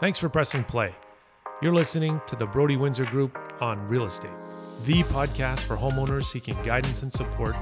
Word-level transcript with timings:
Thanks 0.00 0.18
for 0.18 0.28
pressing 0.28 0.64
play. 0.64 0.92
You're 1.62 1.72
listening 1.72 2.20
to 2.26 2.34
the 2.34 2.46
Brody 2.46 2.76
Windsor 2.76 3.04
Group 3.04 3.38
on 3.60 3.86
Real 3.86 4.06
Estate, 4.06 4.32
the 4.86 5.04
podcast 5.04 5.60
for 5.60 5.76
homeowners 5.76 6.24
seeking 6.24 6.60
guidance 6.64 7.02
and 7.02 7.12
support 7.12 7.54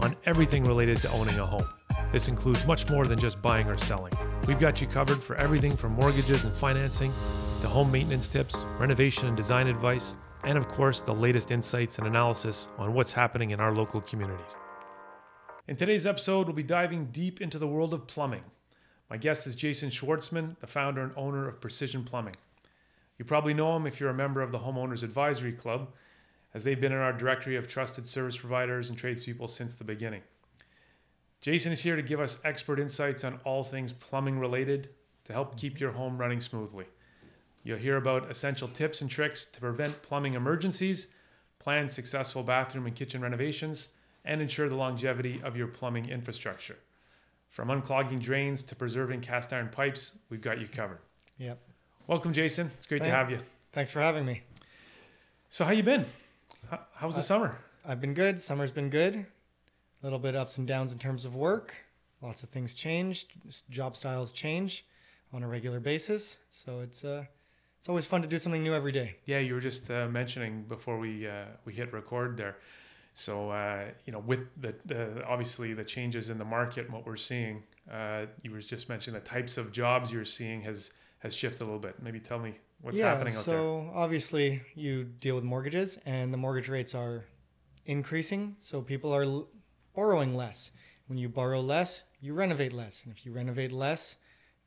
on 0.00 0.16
everything 0.26 0.64
related 0.64 0.96
to 0.98 1.10
owning 1.12 1.38
a 1.38 1.46
home. 1.46 1.66
This 2.10 2.26
includes 2.26 2.66
much 2.66 2.90
more 2.90 3.04
than 3.04 3.20
just 3.20 3.40
buying 3.40 3.68
or 3.68 3.78
selling. 3.78 4.12
We've 4.48 4.58
got 4.58 4.80
you 4.80 4.88
covered 4.88 5.22
for 5.22 5.36
everything 5.36 5.76
from 5.76 5.92
mortgages 5.92 6.42
and 6.42 6.52
financing 6.54 7.12
to 7.60 7.68
home 7.68 7.92
maintenance 7.92 8.26
tips, 8.26 8.64
renovation 8.80 9.28
and 9.28 9.36
design 9.36 9.68
advice, 9.68 10.16
and 10.42 10.58
of 10.58 10.66
course, 10.66 11.02
the 11.02 11.14
latest 11.14 11.52
insights 11.52 11.98
and 11.98 12.06
analysis 12.08 12.66
on 12.78 12.94
what's 12.94 13.12
happening 13.12 13.52
in 13.52 13.60
our 13.60 13.72
local 13.72 14.00
communities. 14.00 14.56
In 15.68 15.76
today's 15.76 16.04
episode, 16.04 16.48
we'll 16.48 16.56
be 16.56 16.64
diving 16.64 17.10
deep 17.12 17.40
into 17.40 17.60
the 17.60 17.68
world 17.68 17.94
of 17.94 18.08
plumbing. 18.08 18.42
My 19.08 19.16
guest 19.16 19.46
is 19.46 19.54
Jason 19.54 19.90
Schwartzman, 19.90 20.58
the 20.58 20.66
founder 20.66 21.02
and 21.02 21.12
owner 21.16 21.46
of 21.48 21.60
Precision 21.60 22.02
Plumbing. 22.02 22.34
You 23.18 23.24
probably 23.24 23.54
know 23.54 23.76
him 23.76 23.86
if 23.86 24.00
you're 24.00 24.10
a 24.10 24.14
member 24.14 24.42
of 24.42 24.50
the 24.50 24.58
Homeowners 24.58 25.04
Advisory 25.04 25.52
Club, 25.52 25.88
as 26.54 26.64
they've 26.64 26.80
been 26.80 26.92
in 26.92 26.98
our 26.98 27.12
directory 27.12 27.56
of 27.56 27.68
trusted 27.68 28.06
service 28.06 28.36
providers 28.36 28.88
and 28.88 28.98
tradespeople 28.98 29.46
since 29.46 29.74
the 29.74 29.84
beginning. 29.84 30.22
Jason 31.40 31.72
is 31.72 31.82
here 31.82 31.94
to 31.96 32.02
give 32.02 32.18
us 32.18 32.38
expert 32.44 32.80
insights 32.80 33.22
on 33.22 33.38
all 33.44 33.62
things 33.62 33.92
plumbing 33.92 34.40
related 34.40 34.88
to 35.24 35.32
help 35.32 35.56
keep 35.56 35.78
your 35.78 35.92
home 35.92 36.18
running 36.18 36.40
smoothly. 36.40 36.86
You'll 37.62 37.78
hear 37.78 37.96
about 37.96 38.30
essential 38.30 38.68
tips 38.68 39.00
and 39.00 39.10
tricks 39.10 39.44
to 39.44 39.60
prevent 39.60 40.02
plumbing 40.02 40.34
emergencies, 40.34 41.08
plan 41.58 41.88
successful 41.88 42.42
bathroom 42.42 42.86
and 42.86 42.94
kitchen 42.94 43.20
renovations, 43.20 43.90
and 44.24 44.40
ensure 44.40 44.68
the 44.68 44.74
longevity 44.74 45.40
of 45.44 45.56
your 45.56 45.68
plumbing 45.68 46.08
infrastructure. 46.08 46.76
From 47.50 47.68
unclogging 47.70 48.20
drains 48.20 48.62
to 48.64 48.74
preserving 48.76 49.20
cast 49.22 49.52
iron 49.52 49.68
pipes, 49.68 50.18
we've 50.28 50.40
got 50.42 50.60
you 50.60 50.68
covered. 50.68 50.98
Yep. 51.38 51.58
Welcome, 52.06 52.32
Jason. 52.32 52.70
It's 52.76 52.86
great 52.86 53.00
Thank- 53.02 53.12
to 53.12 53.16
have 53.16 53.30
you. 53.30 53.38
Thanks 53.72 53.90
for 53.90 54.00
having 54.00 54.24
me. 54.24 54.42
So, 55.48 55.64
how 55.64 55.72
you 55.72 55.82
been? 55.82 56.04
How, 56.70 56.80
how 56.94 57.06
was 57.06 57.16
the 57.16 57.20
Uh, 57.20 57.24
summer? 57.24 57.58
I've 57.84 58.00
been 58.00 58.14
good. 58.14 58.40
Summer's 58.40 58.72
been 58.72 58.90
good. 58.90 59.14
A 59.16 59.26
little 60.02 60.18
bit 60.18 60.34
ups 60.36 60.58
and 60.58 60.66
downs 60.66 60.92
in 60.92 60.98
terms 60.98 61.24
of 61.24 61.34
work. 61.34 61.74
Lots 62.20 62.42
of 62.42 62.48
things 62.48 62.74
changed. 62.74 63.32
Job 63.70 63.96
styles 63.96 64.32
change 64.32 64.84
on 65.32 65.42
a 65.42 65.48
regular 65.48 65.80
basis. 65.80 66.38
So 66.50 66.80
it's 66.80 67.04
uh, 67.04 67.24
it's 67.78 67.88
always 67.88 68.06
fun 68.06 68.22
to 68.22 68.28
do 68.28 68.38
something 68.38 68.62
new 68.62 68.74
every 68.74 68.92
day. 68.92 69.16
Yeah, 69.26 69.38
you 69.38 69.54
were 69.54 69.60
just 69.60 69.90
uh, 69.90 70.08
mentioning 70.08 70.62
before 70.64 70.98
we 70.98 71.26
uh, 71.26 71.44
we 71.64 71.72
hit 71.74 71.92
record 71.92 72.36
there. 72.36 72.56
So 73.18 73.48
uh, 73.48 73.86
you 74.04 74.12
know, 74.12 74.18
with 74.18 74.40
the, 74.60 74.74
the 74.84 75.24
obviously 75.26 75.72
the 75.72 75.84
changes 75.84 76.28
in 76.28 76.36
the 76.36 76.44
market, 76.44 76.90
what 76.90 77.06
we're 77.06 77.16
seeing, 77.16 77.62
uh, 77.90 78.26
you 78.42 78.50
were 78.50 78.60
just 78.60 78.90
mentioning 78.90 79.18
the 79.18 79.26
types 79.26 79.56
of 79.56 79.72
jobs 79.72 80.12
you're 80.12 80.26
seeing 80.26 80.60
has 80.62 80.90
has 81.20 81.34
shifted 81.34 81.62
a 81.62 81.64
little 81.64 81.80
bit. 81.80 81.94
Maybe 82.02 82.20
tell 82.20 82.38
me 82.38 82.58
what's 82.82 82.98
yeah. 82.98 83.14
happening 83.14 83.34
out 83.34 83.46
there. 83.46 83.56
so 83.56 83.90
obviously 83.94 84.60
you 84.74 85.04
deal 85.04 85.34
with 85.34 85.44
mortgages, 85.44 85.98
and 86.04 86.30
the 86.30 86.36
mortgage 86.36 86.68
rates 86.68 86.94
are 86.94 87.24
increasing. 87.86 88.54
So 88.58 88.82
people 88.82 89.14
are 89.14 89.22
l- 89.22 89.48
borrowing 89.94 90.36
less. 90.36 90.70
When 91.06 91.16
you 91.16 91.30
borrow 91.30 91.62
less, 91.62 92.02
you 92.20 92.34
renovate 92.34 92.74
less, 92.74 93.02
and 93.02 93.14
if 93.16 93.24
you 93.24 93.32
renovate 93.32 93.72
less, 93.72 94.16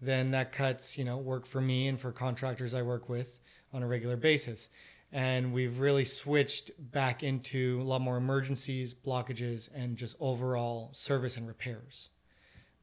then 0.01 0.31
that 0.31 0.51
cuts 0.51 0.97
you 0.97 1.03
know 1.03 1.17
work 1.19 1.45
for 1.45 1.61
me 1.61 1.87
and 1.87 2.01
for 2.01 2.11
contractors 2.11 2.73
I 2.73 2.81
work 2.81 3.09
with 3.09 3.39
on 3.71 3.83
a 3.83 3.87
regular 3.87 4.17
basis. 4.17 4.69
And 5.11 5.53
we've 5.53 5.79
really 5.79 6.05
switched 6.05 6.71
back 6.91 7.23
into 7.23 7.79
a 7.81 7.83
lot 7.83 8.01
more 8.01 8.17
emergencies, 8.17 8.93
blockages, 8.93 9.69
and 9.73 9.97
just 9.97 10.15
overall 10.19 10.89
service 10.91 11.35
and 11.35 11.47
repairs. 11.47 12.09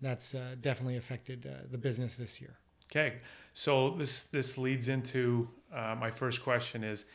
That's 0.01 0.35
uh, 0.35 0.57
definitely 0.61 0.97
affected 0.97 1.47
uh, 1.47 1.67
the 1.71 1.79
business 1.79 2.17
this 2.17 2.41
year. 2.41 2.57
Okay, 2.91 3.15
so 3.53 3.91
this 3.91 4.25
this 4.25 4.59
leads 4.59 4.89
into 4.89 5.49
uh, 5.75 5.97
my 5.99 6.11
first 6.11 6.43
question 6.43 6.85
is, 6.85 7.07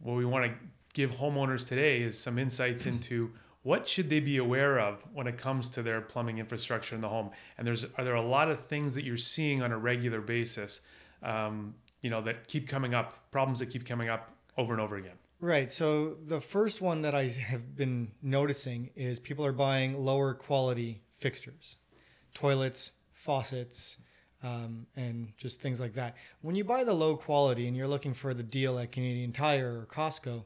what 0.00 0.14
we 0.14 0.24
want 0.24 0.44
to 0.44 0.52
give 0.94 1.10
homeowners 1.10 1.66
today 1.66 2.00
is 2.02 2.18
some 2.18 2.38
insights 2.38 2.86
into 2.86 3.30
what 3.62 3.86
should 3.86 4.08
they 4.08 4.20
be 4.20 4.38
aware 4.38 4.78
of 4.78 5.02
when 5.12 5.26
it 5.26 5.36
comes 5.36 5.68
to 5.68 5.82
their 5.82 6.00
plumbing 6.00 6.38
infrastructure 6.38 6.94
in 6.94 7.00
the 7.00 7.08
home. 7.08 7.30
And 7.56 7.66
there's 7.66 7.84
are 7.84 8.04
there 8.04 8.14
a 8.14 8.22
lot 8.22 8.50
of 8.50 8.66
things 8.66 8.94
that 8.94 9.04
you're 9.04 9.16
seeing 9.16 9.62
on 9.62 9.72
a 9.72 9.78
regular 9.78 10.20
basis, 10.20 10.80
um, 11.22 11.74
you 12.00 12.10
know, 12.10 12.20
that 12.22 12.48
keep 12.48 12.68
coming 12.68 12.94
up, 12.94 13.30
problems 13.30 13.58
that 13.58 13.66
keep 13.66 13.84
coming 13.84 14.08
up 14.08 14.30
over 14.58 14.72
and 14.72 14.82
over 14.82 14.96
again. 14.96 15.16
Right. 15.40 15.70
So 15.70 16.16
the 16.26 16.40
first 16.40 16.80
one 16.80 17.02
that 17.02 17.14
I 17.14 17.28
have 17.28 17.76
been 17.76 18.10
noticing 18.20 18.90
is 18.96 19.20
people 19.20 19.46
are 19.46 19.52
buying 19.52 20.04
lower 20.04 20.34
quality 20.34 21.00
fixtures, 21.18 21.76
toilets, 22.34 22.90
faucets, 23.12 23.98
um, 24.42 24.86
and 24.96 25.32
just 25.36 25.60
things 25.60 25.78
like 25.80 25.94
that. 25.94 26.16
When 26.42 26.56
you 26.56 26.64
buy 26.64 26.82
the 26.84 26.92
low 26.92 27.16
quality 27.16 27.68
and 27.68 27.76
you're 27.76 27.88
looking 27.88 28.14
for 28.14 28.34
the 28.34 28.42
deal 28.42 28.78
at 28.78 28.92
Canadian 28.92 29.32
Tire 29.32 29.80
or 29.80 29.86
Costco, 29.86 30.44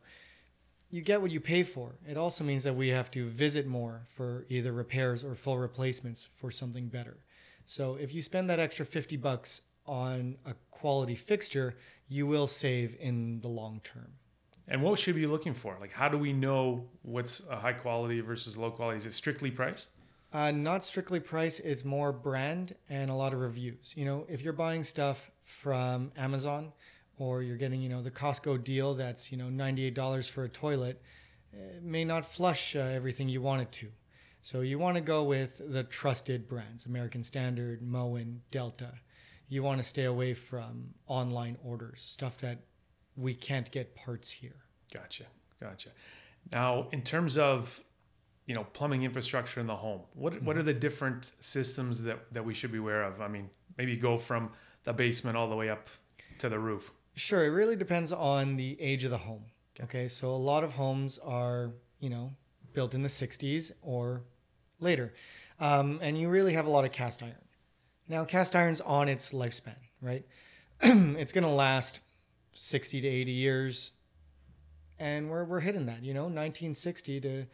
you 0.90 1.00
get 1.00 1.22
what 1.22 1.30
you 1.30 1.40
pay 1.40 1.62
for. 1.62 1.94
It 2.06 2.18
also 2.18 2.44
means 2.44 2.64
that 2.64 2.76
we 2.76 2.88
have 2.88 3.10
to 3.12 3.30
visit 3.30 3.66
more 3.66 4.06
for 4.14 4.44
either 4.50 4.72
repairs 4.72 5.24
or 5.24 5.34
full 5.34 5.58
replacements 5.58 6.28
for 6.36 6.50
something 6.50 6.88
better. 6.88 7.16
So 7.64 7.96
if 7.96 8.14
you 8.14 8.20
spend 8.20 8.50
that 8.50 8.60
extra 8.60 8.84
50 8.84 9.16
bucks 9.16 9.62
on 9.92 10.36
a 10.46 10.54
quality 10.70 11.14
fixture, 11.14 11.76
you 12.08 12.26
will 12.26 12.46
save 12.46 12.96
in 12.98 13.40
the 13.40 13.48
long 13.48 13.80
term. 13.84 14.12
And 14.66 14.82
what 14.82 14.98
should 14.98 15.14
we 15.14 15.20
be 15.20 15.26
looking 15.26 15.52
for? 15.52 15.76
Like, 15.78 15.92
how 15.92 16.08
do 16.08 16.16
we 16.16 16.32
know 16.32 16.88
what's 17.02 17.42
a 17.50 17.56
high 17.56 17.74
quality 17.74 18.20
versus 18.20 18.56
low 18.56 18.70
quality? 18.70 18.96
Is 18.96 19.06
it 19.06 19.12
strictly 19.12 19.50
price? 19.50 19.88
Uh, 20.32 20.50
not 20.50 20.82
strictly 20.82 21.20
price, 21.20 21.58
it's 21.58 21.84
more 21.84 22.10
brand 22.10 22.74
and 22.88 23.10
a 23.10 23.14
lot 23.14 23.34
of 23.34 23.40
reviews. 23.40 23.92
You 23.94 24.06
know, 24.06 24.24
if 24.30 24.40
you're 24.40 24.54
buying 24.54 24.82
stuff 24.82 25.30
from 25.44 26.10
Amazon 26.16 26.72
or 27.18 27.42
you're 27.42 27.58
getting, 27.58 27.82
you 27.82 27.90
know, 27.90 28.00
the 28.00 28.10
Costco 28.10 28.64
deal 28.64 28.94
that's, 28.94 29.30
you 29.30 29.36
know, 29.36 29.48
$98 29.48 30.30
for 30.30 30.44
a 30.44 30.48
toilet, 30.48 31.02
it 31.52 31.82
may 31.82 32.04
not 32.04 32.24
flush 32.24 32.74
uh, 32.74 32.78
everything 32.78 33.28
you 33.28 33.42
want 33.42 33.60
it 33.60 33.72
to. 33.72 33.88
So 34.40 34.62
you 34.62 34.78
want 34.78 34.94
to 34.94 35.02
go 35.02 35.22
with 35.22 35.60
the 35.62 35.84
trusted 35.84 36.48
brands, 36.48 36.86
American 36.86 37.22
Standard, 37.22 37.82
Moen, 37.82 38.40
Delta. 38.50 38.94
You 39.48 39.62
want 39.62 39.82
to 39.82 39.86
stay 39.86 40.04
away 40.04 40.34
from 40.34 40.94
online 41.06 41.56
orders, 41.62 42.02
stuff 42.04 42.38
that 42.38 42.58
we 43.16 43.34
can't 43.34 43.70
get 43.70 43.94
parts 43.94 44.30
here. 44.30 44.56
Gotcha, 44.92 45.24
gotcha. 45.60 45.90
Now, 46.50 46.88
in 46.92 47.02
terms 47.02 47.36
of 47.36 47.80
you 48.46 48.54
know 48.54 48.64
plumbing 48.72 49.02
infrastructure 49.02 49.60
in 49.60 49.66
the 49.66 49.76
home, 49.76 50.00
what 50.14 50.42
what 50.42 50.56
are 50.56 50.62
the 50.62 50.74
different 50.74 51.32
systems 51.40 52.02
that 52.02 52.32
that 52.32 52.44
we 52.44 52.54
should 52.54 52.72
be 52.72 52.78
aware 52.78 53.02
of? 53.02 53.20
I 53.20 53.28
mean, 53.28 53.50
maybe 53.76 53.96
go 53.96 54.18
from 54.18 54.50
the 54.84 54.92
basement 54.92 55.36
all 55.36 55.48
the 55.48 55.56
way 55.56 55.68
up 55.68 55.88
to 56.38 56.48
the 56.48 56.58
roof. 56.58 56.92
Sure, 57.14 57.44
it 57.44 57.50
really 57.50 57.76
depends 57.76 58.10
on 58.10 58.56
the 58.56 58.80
age 58.80 59.04
of 59.04 59.10
the 59.10 59.18
home. 59.18 59.44
Okay, 59.82 60.08
so 60.08 60.30
a 60.30 60.36
lot 60.36 60.64
of 60.64 60.72
homes 60.72 61.18
are, 61.18 61.72
you 62.00 62.08
know, 62.08 62.32
built 62.72 62.94
in 62.94 63.02
the 63.02 63.08
60s 63.08 63.72
or 63.82 64.22
later. 64.80 65.12
Um, 65.60 65.98
and 66.02 66.18
you 66.18 66.28
really 66.28 66.52
have 66.54 66.66
a 66.66 66.70
lot 66.70 66.84
of 66.84 66.92
cast 66.92 67.22
iron. 67.22 67.34
Now, 68.12 68.26
cast 68.26 68.54
iron's 68.54 68.82
on 68.82 69.08
its 69.08 69.32
lifespan, 69.32 69.78
right? 70.02 70.26
it's 70.82 71.32
going 71.32 71.44
to 71.44 71.50
last 71.50 72.00
60 72.54 73.00
to 73.00 73.08
80 73.08 73.32
years. 73.32 73.92
And 74.98 75.30
we're, 75.30 75.44
we're 75.44 75.60
hitting 75.60 75.86
that, 75.86 76.04
you 76.04 76.12
know, 76.12 76.24
1960 76.24 77.22
to, 77.22 77.46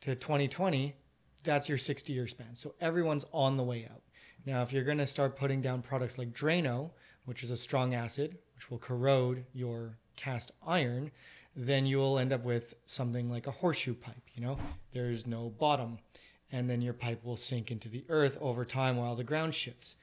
to 0.00 0.16
2020, 0.16 0.96
that's 1.44 1.68
your 1.68 1.78
60 1.78 2.12
year 2.12 2.26
span. 2.26 2.56
So 2.56 2.74
everyone's 2.80 3.24
on 3.32 3.56
the 3.56 3.62
way 3.62 3.88
out. 3.88 4.02
Now, 4.44 4.64
if 4.64 4.72
you're 4.72 4.82
going 4.82 4.98
to 4.98 5.06
start 5.06 5.36
putting 5.36 5.60
down 5.60 5.80
products 5.80 6.18
like 6.18 6.32
Drano, 6.32 6.90
which 7.24 7.44
is 7.44 7.52
a 7.52 7.56
strong 7.56 7.94
acid, 7.94 8.36
which 8.56 8.72
will 8.72 8.78
corrode 8.78 9.44
your 9.54 9.96
cast 10.16 10.50
iron, 10.66 11.12
then 11.54 11.86
you 11.86 11.98
will 11.98 12.18
end 12.18 12.32
up 12.32 12.42
with 12.42 12.74
something 12.84 13.28
like 13.28 13.46
a 13.46 13.52
horseshoe 13.52 13.94
pipe. 13.94 14.22
You 14.34 14.42
know, 14.42 14.58
there's 14.92 15.24
no 15.24 15.50
bottom, 15.50 15.98
and 16.50 16.68
then 16.68 16.80
your 16.80 16.94
pipe 16.94 17.24
will 17.24 17.36
sink 17.36 17.70
into 17.70 17.88
the 17.88 18.04
earth 18.08 18.38
over 18.40 18.64
time 18.64 18.96
while 18.96 19.16
the 19.16 19.24
ground 19.24 19.54
shifts, 19.54 19.96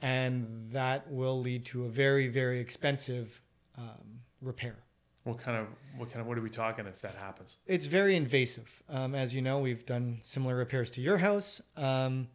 and 0.00 0.70
that 0.72 1.10
will 1.10 1.40
lead 1.40 1.64
to 1.66 1.84
a 1.84 1.88
very, 1.88 2.28
very 2.28 2.60
expensive 2.60 3.40
um, 3.76 4.20
repair. 4.40 4.76
What 5.24 5.38
kind 5.38 5.58
of 5.58 5.66
what 5.98 6.08
kind 6.08 6.22
of 6.22 6.26
what 6.26 6.38
are 6.38 6.40
we 6.40 6.48
talking 6.48 6.86
if 6.86 7.00
that 7.00 7.14
happens? 7.14 7.58
It's 7.66 7.84
very 7.84 8.16
invasive. 8.16 8.82
Um, 8.88 9.14
as 9.14 9.34
you 9.34 9.42
know, 9.42 9.58
we've 9.58 9.84
done 9.84 10.20
similar 10.22 10.56
repairs 10.56 10.90
to 10.92 11.02
your 11.02 11.18
house. 11.18 11.60
Um, 11.76 12.28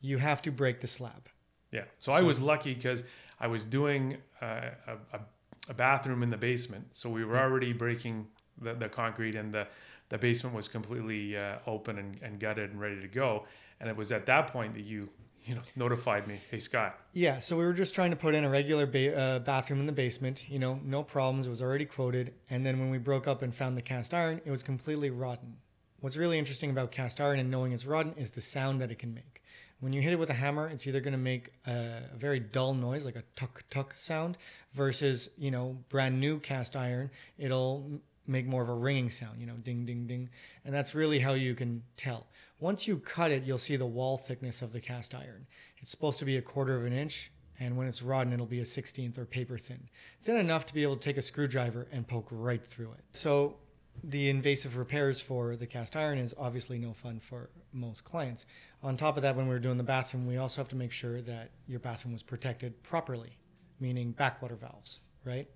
you 0.00 0.18
have 0.18 0.40
to 0.42 0.50
break 0.50 0.80
the 0.80 0.86
slab. 0.86 1.28
Yeah. 1.70 1.84
So, 1.98 2.12
I 2.12 2.22
was 2.22 2.40
lucky 2.40 2.72
because 2.72 3.02
I 3.40 3.46
was 3.48 3.64
doing 3.64 4.18
uh, 4.40 4.70
a, 4.86 5.16
a, 5.16 5.20
a 5.68 5.74
bathroom 5.74 6.22
in 6.22 6.30
the 6.30 6.36
basement, 6.36 6.86
so 6.92 7.10
we 7.10 7.24
were 7.24 7.38
already 7.38 7.72
breaking 7.72 8.26
the, 8.60 8.74
the 8.74 8.88
concrete, 8.88 9.34
and 9.34 9.52
the 9.52 9.66
the 10.14 10.18
basement 10.18 10.54
was 10.54 10.68
completely 10.68 11.36
uh, 11.36 11.56
open 11.66 11.98
and, 11.98 12.16
and 12.22 12.38
gutted 12.38 12.70
and 12.70 12.80
ready 12.80 13.00
to 13.00 13.08
go. 13.08 13.46
And 13.80 13.90
it 13.90 13.96
was 13.96 14.12
at 14.12 14.26
that 14.26 14.46
point 14.46 14.74
that 14.74 14.84
you 14.84 15.08
you 15.44 15.56
know 15.56 15.60
notified 15.74 16.28
me, 16.28 16.38
hey 16.52 16.60
Scott, 16.60 16.96
Yeah, 17.12 17.40
so 17.40 17.58
we 17.58 17.64
were 17.64 17.72
just 17.72 17.96
trying 17.96 18.10
to 18.12 18.16
put 18.16 18.36
in 18.36 18.44
a 18.44 18.48
regular 18.48 18.86
ba- 18.86 19.18
uh, 19.18 19.38
bathroom 19.40 19.80
in 19.80 19.86
the 19.86 19.92
basement. 19.92 20.48
You 20.48 20.60
know, 20.60 20.78
no 20.84 21.02
problems. 21.02 21.46
It 21.46 21.50
was 21.50 21.60
already 21.60 21.84
quoted. 21.84 22.32
And 22.48 22.64
then 22.64 22.78
when 22.78 22.90
we 22.90 22.98
broke 22.98 23.26
up 23.26 23.42
and 23.42 23.52
found 23.52 23.76
the 23.76 23.82
cast 23.82 24.14
iron, 24.14 24.40
it 24.44 24.52
was 24.52 24.62
completely 24.62 25.10
rotten. 25.10 25.56
What's 25.98 26.16
really 26.16 26.38
interesting 26.38 26.70
about 26.70 26.92
cast 26.92 27.20
iron 27.20 27.40
and 27.40 27.50
knowing 27.50 27.72
it's 27.72 27.84
rotten 27.84 28.14
is 28.16 28.30
the 28.30 28.40
sound 28.40 28.80
that 28.80 28.92
it 28.92 29.00
can 29.00 29.14
make. 29.14 29.42
When 29.80 29.92
you 29.92 30.00
hit 30.00 30.12
it 30.12 30.18
with 30.20 30.30
a 30.30 30.34
hammer, 30.34 30.68
it's 30.68 30.86
either 30.86 31.00
going 31.00 31.12
to 31.12 31.18
make 31.18 31.50
a, 31.66 32.02
very 32.16 32.38
dull 32.38 32.72
noise, 32.72 33.04
like 33.04 33.16
a 33.16 33.24
tuck 33.34 33.64
tuck 33.68 33.96
sound, 33.96 34.38
versus 34.74 35.28
you 35.36 35.50
know 35.50 35.78
brand 35.88 36.20
new 36.20 36.38
cast 36.38 36.76
iron, 36.76 37.10
it'll 37.36 38.00
make 38.26 38.46
more 38.46 38.62
of 38.62 38.68
a 38.68 38.74
ringing 38.74 39.10
sound, 39.10 39.40
you 39.40 39.46
know, 39.46 39.54
ding 39.54 39.84
ding 39.84 40.06
ding, 40.06 40.30
and 40.64 40.74
that's 40.74 40.94
really 40.94 41.20
how 41.20 41.34
you 41.34 41.54
can 41.54 41.82
tell. 41.96 42.26
Once 42.60 42.86
you 42.86 42.98
cut 42.98 43.30
it, 43.30 43.42
you'll 43.44 43.58
see 43.58 43.76
the 43.76 43.86
wall 43.86 44.16
thickness 44.16 44.62
of 44.62 44.72
the 44.72 44.80
cast 44.80 45.14
iron. 45.14 45.46
It's 45.78 45.90
supposed 45.90 46.18
to 46.20 46.24
be 46.24 46.36
a 46.36 46.42
quarter 46.42 46.76
of 46.76 46.84
an 46.86 46.92
inch, 46.92 47.30
and 47.60 47.76
when 47.76 47.86
it's 47.86 48.02
rotten, 48.02 48.32
it'll 48.32 48.46
be 48.46 48.60
a 48.60 48.64
16th 48.64 49.18
or 49.18 49.24
paper 49.24 49.58
thin. 49.58 49.88
Thin 50.22 50.36
enough 50.36 50.66
to 50.66 50.74
be 50.74 50.82
able 50.82 50.96
to 50.96 51.02
take 51.02 51.16
a 51.16 51.22
screwdriver 51.22 51.86
and 51.92 52.06
poke 52.06 52.28
right 52.30 52.64
through 52.64 52.92
it. 52.92 53.04
So 53.12 53.56
the 54.02 54.28
invasive 54.28 54.76
repairs 54.76 55.20
for 55.20 55.56
the 55.56 55.66
cast 55.66 55.94
iron 55.94 56.18
is 56.18 56.34
obviously 56.38 56.78
no 56.78 56.92
fun 56.92 57.20
for 57.20 57.50
most 57.72 58.04
clients. 58.04 58.46
On 58.82 58.96
top 58.96 59.16
of 59.16 59.22
that, 59.22 59.36
when 59.36 59.46
we 59.46 59.52
were 59.52 59.60
doing 59.60 59.76
the 59.76 59.84
bathroom, 59.84 60.26
we 60.26 60.36
also 60.36 60.60
have 60.60 60.68
to 60.68 60.76
make 60.76 60.92
sure 60.92 61.20
that 61.22 61.50
your 61.66 61.80
bathroom 61.80 62.12
was 62.12 62.22
protected 62.22 62.82
properly, 62.82 63.36
meaning 63.78 64.12
backwater 64.12 64.56
valves, 64.56 65.00
right? 65.24 65.48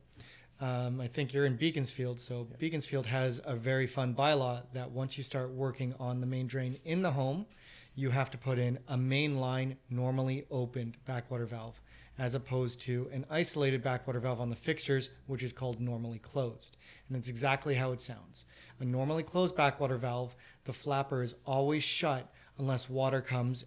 Um, 0.61 1.01
I 1.01 1.07
think 1.07 1.33
you're 1.33 1.47
in 1.47 1.57
Beaconsfield, 1.57 2.21
so 2.21 2.49
Beaconsfield 2.59 3.07
has 3.07 3.41
a 3.45 3.55
very 3.55 3.87
fun 3.87 4.15
bylaw 4.15 4.63
that 4.73 4.91
once 4.91 5.17
you 5.17 5.23
start 5.23 5.51
working 5.51 5.95
on 6.01 6.21
the 6.21 6.27
main 6.27 6.49
drain 6.49 6.79
in 6.85 7.03
the 7.03 7.13
home, 7.13 7.47
you 7.95 8.11
have 8.11 8.31
to 8.33 8.39
put 8.39 8.59
in 8.59 8.79
a 8.89 8.97
main 8.97 9.39
line 9.39 9.77
normally 9.89 10.47
opened 10.51 10.97
backwater 11.05 11.47
valve 11.47 11.81
as 12.19 12.35
opposed 12.35 12.81
to 12.81 13.09
an 13.13 13.25
isolated 13.31 13.83
backwater 13.83 14.19
valve 14.19 14.41
on 14.41 14.51
the 14.51 14.57
fixtures, 14.57 15.11
which 15.27 15.45
is 15.45 15.53
called 15.53 15.81
normally 15.81 16.19
closed. 16.19 16.77
And 17.09 17.17
that's 17.17 17.29
exactly 17.29 17.77
how 17.77 17.93
it 17.93 18.01
sounds. 18.01 18.45
A 18.81 18.85
normally 18.85 19.23
closed 19.23 19.55
backwater 19.55 19.97
valve, 19.97 20.35
the 20.65 20.73
flapper 20.73 21.23
is 21.23 21.37
always 21.47 21.85
shut 21.85 22.33
unless 22.59 22.91
water 22.91 23.21
comes 23.21 23.65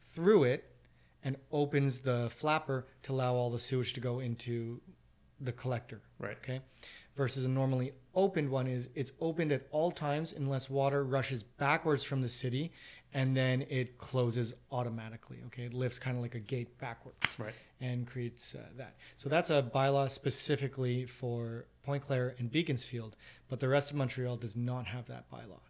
through 0.00 0.44
it 0.44 0.64
and 1.24 1.36
opens 1.50 2.00
the 2.00 2.30
flapper 2.34 2.86
to 3.02 3.12
allow 3.12 3.34
all 3.34 3.50
the 3.50 3.58
sewage 3.58 3.92
to 3.94 4.00
go 4.00 4.20
into 4.20 4.80
the 5.40 5.52
collector. 5.52 6.00
Right. 6.18 6.36
Okay. 6.42 6.60
Versus 7.16 7.44
a 7.44 7.48
normally 7.48 7.92
opened 8.14 8.48
one 8.50 8.66
is 8.66 8.88
it's 8.94 9.12
opened 9.20 9.52
at 9.52 9.66
all 9.70 9.90
times 9.90 10.32
unless 10.36 10.70
water 10.70 11.04
rushes 11.04 11.42
backwards 11.42 12.02
from 12.02 12.20
the 12.22 12.28
city 12.28 12.72
and 13.12 13.36
then 13.36 13.66
it 13.68 13.98
closes 13.98 14.54
automatically. 14.70 15.38
Okay. 15.46 15.64
It 15.64 15.74
lifts 15.74 15.98
kind 15.98 16.16
of 16.16 16.22
like 16.22 16.34
a 16.34 16.40
gate 16.40 16.78
backwards 16.78 17.36
Right. 17.38 17.54
and 17.80 18.06
creates 18.06 18.54
uh, 18.54 18.60
that. 18.76 18.96
So 19.16 19.28
that's 19.28 19.50
a 19.50 19.62
bylaw 19.74 20.10
specifically 20.10 21.06
for 21.06 21.66
Pointe-Claire 21.82 22.36
and 22.38 22.50
Beaconsfield, 22.50 23.16
but 23.48 23.58
the 23.60 23.68
rest 23.68 23.90
of 23.90 23.96
Montreal 23.96 24.36
does 24.36 24.54
not 24.56 24.86
have 24.86 25.06
that 25.06 25.30
bylaw. 25.30 25.60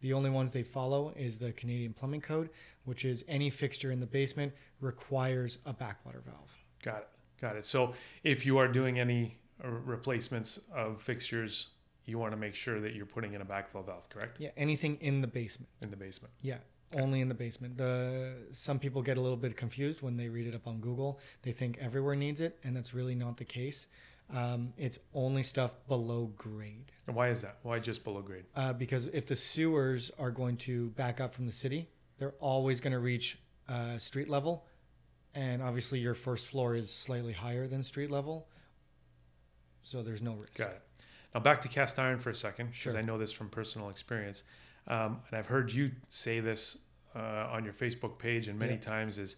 The 0.00 0.12
only 0.12 0.30
ones 0.30 0.52
they 0.52 0.62
follow 0.62 1.12
is 1.16 1.38
the 1.38 1.52
Canadian 1.52 1.92
Plumbing 1.92 2.20
Code, 2.20 2.50
which 2.84 3.04
is 3.04 3.24
any 3.28 3.50
fixture 3.50 3.90
in 3.90 4.00
the 4.00 4.06
basement 4.06 4.52
requires 4.80 5.58
a 5.66 5.72
backwater 5.72 6.22
valve. 6.24 6.52
Got 6.84 7.02
it. 7.02 7.08
Got 7.40 7.56
it. 7.56 7.66
So 7.66 7.94
if 8.24 8.44
you 8.44 8.58
are 8.58 8.68
doing 8.68 8.98
any 8.98 9.38
uh, 9.64 9.68
replacements 9.68 10.60
of 10.74 11.00
fixtures, 11.02 11.68
you 12.04 12.18
want 12.18 12.32
to 12.32 12.36
make 12.36 12.54
sure 12.54 12.80
that 12.80 12.94
you're 12.94 13.06
putting 13.06 13.34
in 13.34 13.42
a 13.42 13.44
backflow 13.44 13.84
valve, 13.84 14.08
correct? 14.08 14.40
Yeah, 14.40 14.50
anything 14.56 14.96
in 15.00 15.20
the 15.20 15.26
basement. 15.26 15.68
In 15.80 15.90
the 15.90 15.96
basement. 15.96 16.32
Yeah, 16.40 16.58
only 16.94 17.20
in 17.20 17.28
the 17.28 17.34
basement. 17.34 17.76
The 17.76 18.34
some 18.52 18.78
people 18.78 19.02
get 19.02 19.18
a 19.18 19.20
little 19.20 19.36
bit 19.36 19.56
confused 19.56 20.02
when 20.02 20.16
they 20.16 20.28
read 20.28 20.46
it 20.46 20.54
up 20.54 20.66
on 20.66 20.80
Google. 20.80 21.20
They 21.42 21.52
think 21.52 21.78
everywhere 21.80 22.14
needs 22.16 22.40
it, 22.40 22.58
and 22.64 22.74
that's 22.74 22.94
really 22.94 23.14
not 23.14 23.36
the 23.36 23.44
case. 23.44 23.86
Um, 24.34 24.74
it's 24.76 24.98
only 25.14 25.42
stuff 25.42 25.70
below 25.86 26.32
grade. 26.36 26.92
And 27.06 27.16
why 27.16 27.28
is 27.28 27.40
that? 27.42 27.58
Why 27.62 27.78
just 27.78 28.04
below 28.04 28.20
grade? 28.20 28.44
Uh, 28.54 28.72
because 28.72 29.06
if 29.06 29.26
the 29.26 29.36
sewers 29.36 30.10
are 30.18 30.30
going 30.30 30.58
to 30.58 30.90
back 30.90 31.20
up 31.20 31.34
from 31.34 31.46
the 31.46 31.52
city, 31.52 31.88
they're 32.18 32.34
always 32.40 32.80
going 32.80 32.92
to 32.92 32.98
reach 32.98 33.38
uh, 33.68 33.96
street 33.98 34.28
level, 34.28 34.66
and 35.34 35.62
obviously 35.62 35.98
your 35.98 36.14
first 36.14 36.46
floor 36.46 36.74
is 36.74 36.90
slightly 36.92 37.32
higher 37.32 37.66
than 37.66 37.82
street 37.82 38.10
level, 38.10 38.48
so 39.82 40.02
there's 40.02 40.22
no 40.22 40.34
risk. 40.34 40.54
Got 40.56 40.70
it. 40.70 40.82
Now 41.34 41.40
back 41.40 41.60
to 41.62 41.68
cast 41.68 41.98
iron 41.98 42.18
for 42.18 42.30
a 42.30 42.34
second, 42.34 42.66
because 42.68 42.92
Sure. 42.92 42.96
I 42.98 43.02
know 43.02 43.18
this 43.18 43.32
from 43.32 43.48
personal 43.48 43.90
experience, 43.90 44.44
um, 44.86 45.20
and 45.28 45.38
I've 45.38 45.46
heard 45.46 45.72
you 45.72 45.90
say 46.08 46.40
this 46.40 46.78
uh, 47.14 47.48
on 47.52 47.64
your 47.64 47.72
Facebook 47.72 48.18
page 48.18 48.48
and 48.48 48.58
many 48.58 48.74
Yeah. 48.74 48.80
times 48.80 49.18
is, 49.18 49.36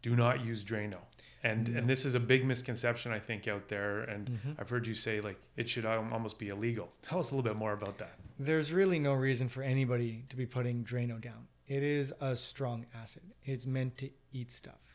do 0.00 0.16
not 0.16 0.44
use 0.44 0.64
Drano. 0.64 0.98
And 1.44 1.68
and 1.68 1.88
this 1.90 2.04
is 2.04 2.14
a 2.14 2.20
big 2.20 2.44
misconception 2.44 3.10
I 3.12 3.18
think 3.18 3.48
out 3.48 3.68
there, 3.68 4.00
and 4.02 4.28
Mhm. 4.28 4.60
I've 4.60 4.68
heard 4.68 4.86
you 4.86 4.94
say 4.94 5.20
like 5.20 5.38
it 5.56 5.68
should 5.68 5.84
al- 5.84 6.12
almost 6.12 6.38
be 6.38 6.48
illegal. 6.48 6.92
Tell 7.02 7.18
us 7.18 7.30
a 7.30 7.34
little 7.34 7.48
bit 7.48 7.56
more 7.58 7.72
about 7.72 7.98
that. 7.98 8.16
There's 8.38 8.72
really 8.72 8.98
no 9.00 9.12
reason 9.14 9.48
for 9.48 9.62
anybody 9.62 10.24
to 10.28 10.36
be 10.36 10.46
putting 10.46 10.84
Drano 10.84 11.20
down. 11.20 11.48
It 11.66 11.82
is 11.82 12.12
a 12.20 12.36
strong 12.36 12.86
acid. 12.94 13.22
It's 13.44 13.66
meant 13.66 13.96
to 13.98 14.10
eat 14.32 14.50
stuff. 14.52 14.91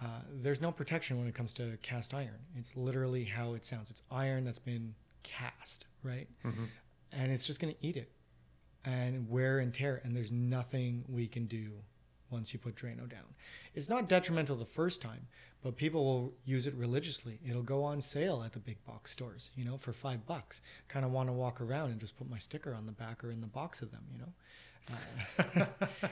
Uh, 0.00 0.20
there's 0.30 0.60
no 0.60 0.70
protection 0.70 1.18
when 1.18 1.26
it 1.26 1.34
comes 1.34 1.52
to 1.54 1.78
cast 1.82 2.12
iron. 2.12 2.38
It's 2.56 2.76
literally 2.76 3.24
how 3.24 3.54
it 3.54 3.64
sounds. 3.64 3.90
It's 3.90 4.02
iron 4.10 4.44
that's 4.44 4.58
been 4.58 4.94
cast, 5.22 5.86
right? 6.02 6.28
Mhm. 6.44 6.68
And 7.12 7.32
it's 7.32 7.46
just 7.46 7.60
going 7.60 7.74
to 7.74 7.86
eat 7.86 7.96
it 7.96 8.10
and 8.84 9.28
wear 9.28 9.58
and 9.58 9.72
tear. 9.72 10.00
And 10.04 10.14
there's 10.14 10.30
nothing 10.30 11.04
we 11.08 11.26
can 11.28 11.46
do 11.46 11.72
once 12.30 12.52
you 12.52 12.58
put 12.58 12.74
Drano 12.74 13.08
down. 13.08 13.34
It's 13.74 13.88
not 13.88 14.08
detrimental 14.08 14.56
the 14.56 14.64
first 14.66 15.00
time, 15.00 15.28
but 15.62 15.76
people 15.76 16.04
will 16.04 16.34
use 16.44 16.66
it 16.66 16.74
religiously. 16.74 17.38
It'll 17.48 17.62
go 17.62 17.82
on 17.82 18.00
sale 18.00 18.42
at 18.44 18.52
the 18.52 18.58
big 18.58 18.84
box 18.84 19.12
stores, 19.12 19.50
you 19.54 19.64
know, 19.64 19.78
for 19.78 19.92
five 19.92 20.26
bucks. 20.26 20.60
Kind 20.88 21.04
of 21.06 21.12
want 21.12 21.28
to 21.28 21.32
walk 21.32 21.60
around 21.60 21.90
and 21.92 22.00
just 22.00 22.16
put 22.18 22.28
my 22.28 22.38
sticker 22.38 22.74
on 22.74 22.84
the 22.86 22.92
back 22.92 23.24
or 23.24 23.30
in 23.30 23.40
the 23.40 23.46
box 23.46 23.80
of 23.80 23.90
them, 23.92 24.04
you 24.12 24.18
know. 24.18 24.32
Uh, 24.88 25.66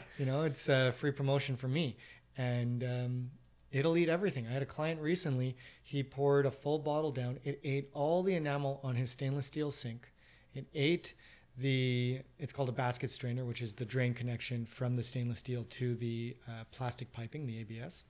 you 0.19 0.27
know, 0.27 0.43
it's 0.43 0.69
a 0.69 0.93
free 0.99 1.13
promotion 1.13 1.57
for 1.57 1.69
me, 1.69 1.97
and 2.37 2.83
um, 2.83 3.31
it'll 3.75 3.97
eat 3.97 4.09
everything. 4.09 4.47
I 4.47 4.53
had 4.53 4.63
a 4.63 4.67
client 4.67 5.01
recently. 5.01 5.57
He 5.83 6.03
poured 6.03 6.47
a 6.47 6.51
full 6.51 6.79
bottle 6.79 7.11
down. 7.13 7.39
It 7.45 7.61
ate 7.65 7.91
all 7.93 8.23
the 8.23 8.35
enamel 8.35 8.81
on 8.83 8.95
his 8.95 9.11
stainless 9.11 9.47
steel 9.47 9.71
sink. 9.71 10.13
It 10.55 10.67
ate 10.75 11.15
the. 11.59 12.21
It's 12.39 12.53
called 12.53 12.69
a 12.69 12.73
basket 12.73 13.11
strainer, 13.11 13.45
which 13.45 13.61
is 13.61 13.75
the 13.75 13.85
drain 13.85 14.15
connection 14.15 14.65
from 14.67 14.97
the 14.97 15.03
stainless 15.03 15.41
steel 15.41 15.65
to 15.71 15.95
the 15.97 16.37
uh, 16.49 16.65
plastic 16.71 17.13
piping, 17.13 17.47
the 17.47 17.59
ABS. 17.61 18.05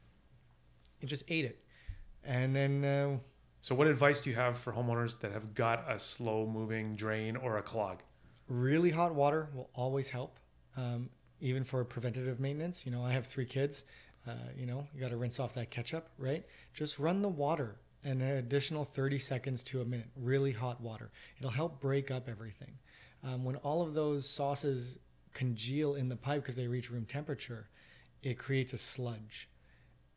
It 1.00 1.06
just 1.06 1.25
ate 1.28 1.44
it, 1.44 1.64
and 2.25 2.55
then. 2.55 2.84
Uh, 2.84 3.19
So 3.62 3.75
what 3.75 3.87
advice 3.87 4.20
do 4.20 4.28
you 4.31 4.37
have 4.37 4.58
for 4.58 4.72
homeowners 4.75 5.19
that 5.20 5.32
have 5.32 5.55
got 5.55 5.90
a 5.90 5.99
slow 5.99 6.46
moving 6.46 6.96
drain 6.96 7.34
or 7.37 7.56
a 7.58 7.62
clog? 7.62 8.02
really 8.46 8.90
hot 8.90 9.14
water 9.14 9.49
will 9.55 9.70
always 9.75 10.10
help 10.10 10.38
um, 10.76 11.08
even 11.40 11.64
for 11.64 11.82
preventative 11.82 12.38
maintenance 12.38 12.84
you 12.84 12.93
know 12.93 13.02
i 13.02 13.10
have 13.10 13.26
three 13.26 13.46
kids 13.46 13.84
uh, 14.26 14.32
you 14.56 14.66
know 14.66 14.86
you 14.94 15.00
got 15.00 15.10
to 15.10 15.16
rinse 15.16 15.38
off 15.38 15.54
that 15.54 15.70
ketchup 15.70 16.08
right? 16.18 16.44
Just 16.72 16.98
run 16.98 17.22
the 17.22 17.28
water 17.28 17.76
an 18.04 18.20
additional 18.20 18.84
30 18.84 19.18
seconds 19.18 19.62
to 19.64 19.80
a 19.80 19.84
minute 19.84 20.08
really 20.14 20.52
hot 20.52 20.80
water. 20.80 21.10
It'll 21.38 21.50
help 21.50 21.81
break 21.81 22.10
up 22.10 22.28
everything. 22.28 22.78
Um, 23.22 23.44
when 23.44 23.56
all 23.56 23.81
of 23.81 23.94
those 23.94 24.28
sauces 24.28 24.98
congeal 25.32 25.94
in 25.94 26.08
the 26.08 26.16
pipe 26.16 26.43
because 26.43 26.56
they 26.56 26.69
reach 26.69 26.90
room 26.90 27.06
temperature 27.06 27.69
it 28.22 28.38
creates 28.38 28.72
a 28.72 28.78
sludge. 28.78 29.48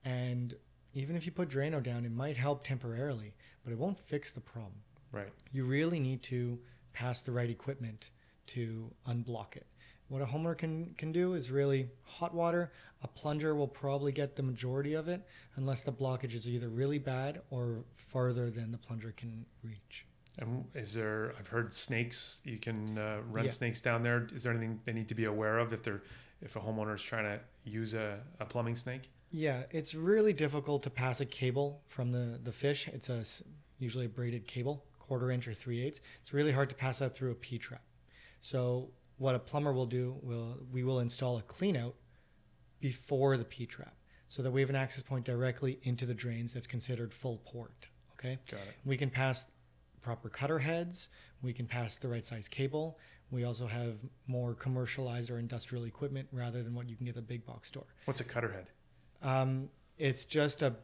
And 0.03 0.53
even 0.93 1.15
if 1.15 1.25
you 1.25 1.31
put 1.31 1.49
drano 1.49 1.81
down 1.81 2.05
it 2.05 2.11
might 2.11 2.37
help 2.37 2.63
temporarily 2.63 3.33
but 3.63 3.71
it 3.71 3.79
won't 3.79 3.99
fix 3.99 4.31
the 4.31 4.41
problem. 4.41 4.81
Right. 5.11 5.29
you 5.53 5.63
really 5.63 5.99
need 5.99 6.21
to 6.23 6.59
pass 6.91 7.21
the 7.21 7.31
right 7.31 7.49
equipment 7.49 8.11
to 8.47 8.91
unblock 9.07 9.55
it. 9.55 9.65
What 10.09 10.21
a 10.21 10.25
homeowner 10.25 10.57
can, 10.57 10.93
can 10.97 11.11
do 11.11 11.33
is 11.33 11.51
really 11.51 11.89
hot 12.03 12.33
water. 12.33 12.71
A 13.03 13.07
plunger 13.07 13.55
will 13.55 13.67
probably 13.67 14.11
get 14.11 14.35
the 14.35 14.43
majority 14.43 14.93
of 14.93 15.07
it 15.07 15.21
unless 15.57 15.81
the 15.81 15.91
blockage 15.91 16.33
is 16.33 16.47
either 16.47 16.69
really 16.69 16.97
bad 16.99 17.41
or 17.49 17.83
farther 17.95 18.49
than 18.49 18.71
the 18.71 18.77
plunger 18.77 19.13
can 19.17 19.45
reach. 19.63 20.05
And 20.39 20.65
is 20.75 20.93
there? 20.93 21.33
I've 21.37 21.47
heard 21.47 21.73
snakes. 21.73 22.41
You 22.43 22.57
can 22.57 22.97
uh, 22.97 23.19
run 23.29 23.45
Yeah. 23.45 23.51
snakes 23.51 23.81
down 23.81 24.03
there. 24.03 24.27
Is 24.33 24.43
there 24.43 24.53
anything 24.53 24.79
they 24.83 24.93
need 24.93 25.07
to 25.09 25.15
be 25.15 25.25
aware 25.25 25.57
of 25.59 25.73
if 25.73 25.83
they're 25.83 26.03
if 26.41 26.55
a 26.55 26.59
homeowner 26.59 26.95
is 26.95 27.01
trying 27.01 27.23
to 27.25 27.39
use 27.69 27.95
a, 27.95 28.19
a 28.39 28.45
plumbing 28.45 28.75
snake? 28.75 29.09
Yeah, 29.31 29.63
it's 29.71 29.95
really 29.95 30.31
difficult 30.33 30.83
to 30.83 30.89
pass 30.91 31.19
a 31.19 31.25
cable 31.25 31.81
from 31.87 32.11
the, 32.11 32.39
the 32.43 32.51
fish. 32.51 32.87
It's 32.87 33.09
a 33.09 33.23
usually 33.79 34.05
a 34.05 34.09
braided 34.09 34.47
cable, 34.47 34.85
quarter 34.99 35.31
inch 35.31 35.47
or 35.47 35.53
three 35.55 35.81
eighths. 35.83 35.99
It's 36.21 36.33
really 36.33 36.51
hard 36.51 36.69
to 36.69 36.75
pass 36.75 36.99
that 36.99 37.15
through 37.15 37.31
a 37.31 37.35
P 37.35 37.57
trap. 37.57 37.81
So 38.41 38.89
what 39.17 39.35
a 39.35 39.39
plumber 39.39 39.73
will 39.73 39.85
do 39.85 40.15
will 40.21 40.57
we 40.71 40.83
will 40.83 40.99
install 40.99 41.37
a 41.37 41.41
cleanout 41.43 41.93
before 42.79 43.37
the 43.37 43.45
P 43.45 43.65
trap, 43.65 43.95
so 44.27 44.41
that 44.43 44.51
we 44.51 44.61
have 44.61 44.69
an 44.69 44.75
access 44.75 45.03
point 45.03 45.25
directly 45.25 45.79
into 45.83 46.05
the 46.05 46.13
drains 46.13 46.53
that's 46.53 46.67
considered 46.67 47.13
full 47.13 47.37
port. 47.45 47.87
Okay, 48.19 48.37
Got 48.49 48.61
it. 48.61 48.75
we 48.85 48.97
can 48.97 49.09
pass 49.09 49.45
proper 50.01 50.29
cutter 50.29 50.59
heads. 50.59 51.09
We 51.41 51.53
can 51.53 51.65
pass 51.67 51.97
the 51.97 52.07
right 52.07 52.23
size 52.25 52.47
cable. 52.47 52.97
We 53.29 53.43
also 53.43 53.67
have 53.67 53.97
more 54.27 54.53
commercialized 54.53 55.29
or 55.29 55.37
industrial 55.37 55.83
equipment 55.85 56.27
rather 56.31 56.63
than 56.63 56.73
what 56.73 56.89
you 56.89 56.95
can 56.95 57.05
get 57.05 57.11
at 57.11 57.15
the 57.15 57.21
big 57.21 57.45
box 57.45 57.67
store. 57.67 57.85
What's 58.05 58.21
a 58.21 58.23
cutter 58.23 58.51
head? 58.51 58.67
Um, 59.21 59.69
it's 59.97 60.23
just 60.25 60.61
a 60.61 60.75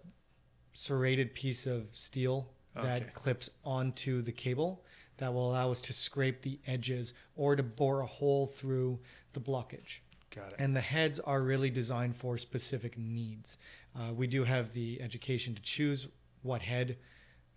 serrated 0.74 1.34
piece 1.34 1.66
of 1.66 1.88
steel 1.92 2.50
that 2.76 3.02
Okay. 3.04 3.12
clips 3.14 3.50
onto 3.64 4.22
the 4.22 4.32
cable 4.32 4.84
that 5.18 5.34
will 5.34 5.52
allow 5.52 5.72
us 5.72 5.82
to 5.82 5.94
scrape 5.94 6.42
the 6.42 6.60
edges 6.66 7.14
or 7.36 7.56
to 7.56 7.64
bore 7.64 8.02
a 8.02 8.06
hole 8.06 8.48
through 8.48 9.00
the 9.34 9.40
blockage. 9.40 10.00
Got 10.36 10.54
it. 10.54 10.56
and 10.58 10.76
the 10.76 10.82
heads 10.82 11.20
are 11.20 11.42
really 11.42 11.70
designed 11.70 12.16
for 12.16 12.40
specific 12.40 12.98
needs. 12.98 13.60
Uh, 13.96 14.12
we 14.14 14.26
do 14.26 14.44
have 14.44 14.74
the 14.74 15.00
education 15.00 15.54
to 15.54 15.62
choose 15.62 16.08
what 16.42 16.64
head 16.64 16.98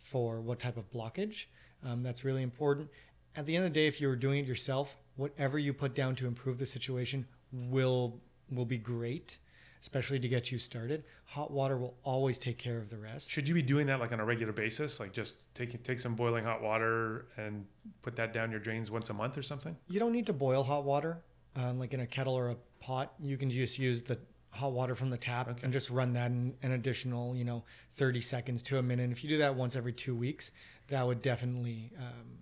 for 0.02 0.40
what 0.40 0.60
type 0.60 0.76
of 0.76 0.90
blockage. 0.90 1.46
Um, 1.82 2.02
that's 2.02 2.25
really 2.25 2.42
important. 2.42 2.90
At 3.34 3.46
the 3.46 3.56
end 3.56 3.64
of 3.64 3.72
the 3.72 3.80
day, 3.80 3.86
if 3.86 4.00
you're 4.00 4.16
doing 4.16 4.40
it 4.40 4.46
yourself, 4.46 4.94
whatever 5.16 5.58
you 5.58 5.72
put 5.72 5.94
down 5.94 6.16
to 6.16 6.26
improve 6.26 6.58
the 6.58 6.66
situation 6.66 7.26
will 7.50 8.20
will 8.50 8.64
be 8.64 8.78
great, 8.78 9.38
especially 9.80 10.18
to 10.21 10.28
get 10.28 10.50
you 10.50 10.59
started. 10.59 11.04
Hot 11.26 11.50
water 11.50 11.76
will 11.76 11.97
always 12.04 12.38
take 12.38 12.59
care 12.59 12.78
of 12.78 12.90
the 12.90 12.97
rest. 12.99 13.30
Should 13.30 13.47
you 13.49 13.54
be 13.54 13.62
doing 13.62 13.87
that 13.87 14.00
like 14.00 14.12
on 14.12 14.21
a 14.21 14.25
regular 14.25 14.52
basis? 14.52 15.00
Like 15.00 15.12
just 15.12 15.52
take 15.54 15.83
take 15.83 15.99
some 15.99 16.14
boiling 16.14 16.45
hot 16.45 16.62
water 16.62 17.26
and 17.37 17.66
put 18.02 18.16
that 18.16 18.33
down 18.33 18.50
your 18.50 18.61
drains 18.61 18.90
once 18.90 19.11
a 19.11 19.14
month 19.14 19.37
or 19.38 19.42
something? 19.42 19.76
You 19.88 20.00
don't 20.00 20.12
need 20.12 20.26
to 20.26 20.33
boil 20.33 20.62
hot 20.62 20.85
water, 20.85 21.23
um, 21.54 21.78
like 21.78 21.92
in 21.95 22.00
a 22.00 22.06
kettle 22.06 22.35
or 22.35 22.50
a 22.50 22.56
pot. 22.80 23.12
You 23.23 23.37
can 23.37 23.50
just 23.50 23.78
use 23.78 24.02
the 24.02 24.18
hot 24.50 24.73
water 24.73 24.95
from 24.95 25.11
the 25.11 25.18
tap 25.18 25.49
Okay. 25.49 25.61
and 25.64 25.73
just 25.73 25.90
run 25.90 26.14
that 26.14 26.30
in 26.30 26.54
an 26.62 26.73
additional, 26.73 27.37
you 27.37 27.45
know, 27.45 27.64
30 27.97 28.21
seconds 28.23 28.62
to 28.64 28.78
a 28.78 28.83
minute. 28.83 29.11
If 29.11 29.23
you 29.23 29.28
do 29.28 29.38
that 29.38 29.54
once 29.54 29.76
every 29.76 29.92
two 29.92 30.14
weeks, 30.16 30.50
that 30.88 31.06
would 31.06 31.21
definitely 31.21 31.92
um, 31.99 32.38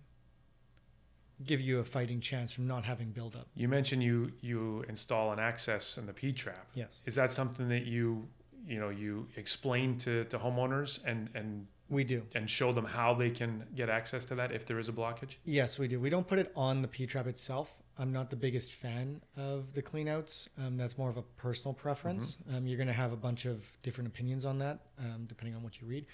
give 1.45 1.61
you 1.61 1.81
a 1.81 1.85
fighting 1.85 2.21
chance 2.21 2.53
from 2.53 2.67
not 2.67 2.85
having 2.85 3.11
buildup. 3.11 3.47
You 3.57 3.69
mentioned 3.69 4.03
you 4.03 4.33
you 4.41 4.85
install 4.89 5.33
an 5.33 5.39
access 5.39 5.99
in 5.99 6.07
the 6.07 6.13
P 6.13 6.33
trap. 6.33 6.67
Yes, 6.75 7.03
Is 7.07 7.15
that 7.17 7.33
something 7.33 7.69
that 7.69 7.85
you 7.87 8.27
you 8.67 8.79
know 8.79 8.91
you 8.91 9.27
explain 9.37 9.97
to, 9.99 10.25
to 10.27 10.39
homeowners 10.39 11.01
and 11.05 11.29
and 11.35 11.67
we 11.91 12.03
do. 12.05 12.23
and 12.35 12.49
show 12.49 12.73
them 12.73 12.85
how 12.85 13.13
they 13.15 13.31
can 13.31 13.65
get 13.77 13.91
access 13.91 14.25
to 14.27 14.35
that 14.37 14.53
if 14.53 14.65
there 14.67 14.79
is 14.79 14.89
a 14.89 14.93
blockage? 14.93 15.37
Yes, 15.45 15.79
we 15.79 15.89
do. 15.89 16.01
We 16.01 16.11
don't 16.11 16.27
put 16.27 16.39
it 16.39 16.53
on 16.57 16.83
the 16.83 16.89
P 16.89 17.07
trap 17.07 17.27
itself. 17.27 17.75
I'm 17.97 18.13
not 18.13 18.29
the 18.31 18.37
biggest 18.37 18.73
fan 18.73 19.21
of 19.37 19.73
the 19.73 19.83
cleanouts. 19.83 20.49
Um, 20.59 20.77
that's 20.77 20.99
more 20.99 21.09
of 21.11 21.17
a 21.17 21.23
personal 21.23 21.73
preference. 21.75 22.39
Um, 22.53 22.67
you're 22.67 22.77
going 22.77 22.89
to 22.89 22.93
have 22.93 23.13
a 23.13 23.17
bunch 23.17 23.45
of 23.45 23.65
different 23.85 24.09
opinions 24.09 24.45
on 24.45 24.59
that, 24.59 24.81
um, 24.99 25.27
depending 25.29 25.55
on 25.55 25.63
what 25.63 25.81
you 25.81 25.87
read. 25.87 26.05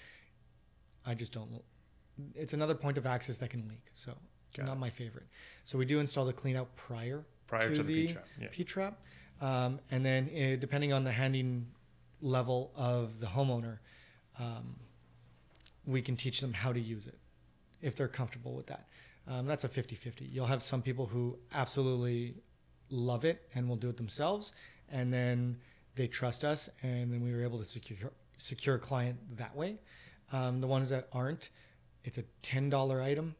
I 1.05 1.15
just 1.15 1.31
don't. 1.31 1.49
It's 2.35 2.53
another 2.53 2.75
point 2.75 2.99
of 2.99 3.07
access 3.07 3.37
that 3.37 3.49
can 3.49 3.67
leak, 3.67 3.85
so 3.95 4.13
Got 4.55 4.67
not 4.67 4.77
it. 4.77 4.79
my 4.79 4.89
favorite. 4.89 5.25
So 5.63 5.77
we 5.77 5.85
do 5.85 5.99
install 5.99 6.25
the 6.25 6.33
cleanout 6.33 6.67
prior 6.75 7.23
prior 7.47 7.69
to, 7.69 7.75
to 7.75 7.83
the, 7.83 7.93
the 7.93 8.07
P 8.07 8.13
trap. 8.13 8.27
Yeah. 8.39 8.47
P 8.51 8.63
trap, 8.63 8.99
um, 9.41 9.79
and 9.89 10.05
then 10.05 10.29
uh, 10.29 10.59
depending 10.59 10.93
on 10.93 11.03
the 11.03 11.11
handing 11.11 11.67
level 12.21 12.71
of 12.75 13.19
the 13.19 13.27
homeowner, 13.27 13.79
um, 14.39 14.75
we 15.85 16.01
can 16.01 16.15
teach 16.15 16.39
them 16.41 16.53
how 16.53 16.71
to 16.71 16.79
use 16.79 17.07
it 17.07 17.17
if 17.81 17.95
they're 17.95 18.07
comfortable 18.07 18.53
with 18.53 18.67
that. 18.67 18.87
Um, 19.27 19.45
that's 19.45 19.63
a 19.63 19.69
50-50. 19.69 20.27
You'll 20.31 20.45
have 20.47 20.61
some 20.63 20.81
people 20.81 21.05
who 21.05 21.37
absolutely 21.53 22.35
love 22.89 23.25
it 23.25 23.47
and 23.55 23.67
will 23.67 23.75
do 23.75 23.89
it 23.89 23.97
themselves, 23.97 24.51
and 24.89 25.13
then 25.13 25.57
they 25.95 26.07
trust 26.07 26.43
us, 26.43 26.69
and 26.81 27.11
then 27.11 27.23
we 27.23 27.33
were 27.33 27.43
able 27.43 27.59
to 27.59 27.65
secure 27.65 28.11
secure 28.37 28.75
a 28.75 28.79
client 28.79 29.17
that 29.37 29.55
way. 29.55 29.77
Um, 30.31 30.61
the 30.61 30.67
ones 30.67 30.89
that 30.89 31.07
aren't, 31.11 31.49
it's 32.03 32.17
a 32.17 32.23
ten 32.41 32.69
dollar 32.69 33.01
item. 33.01 33.35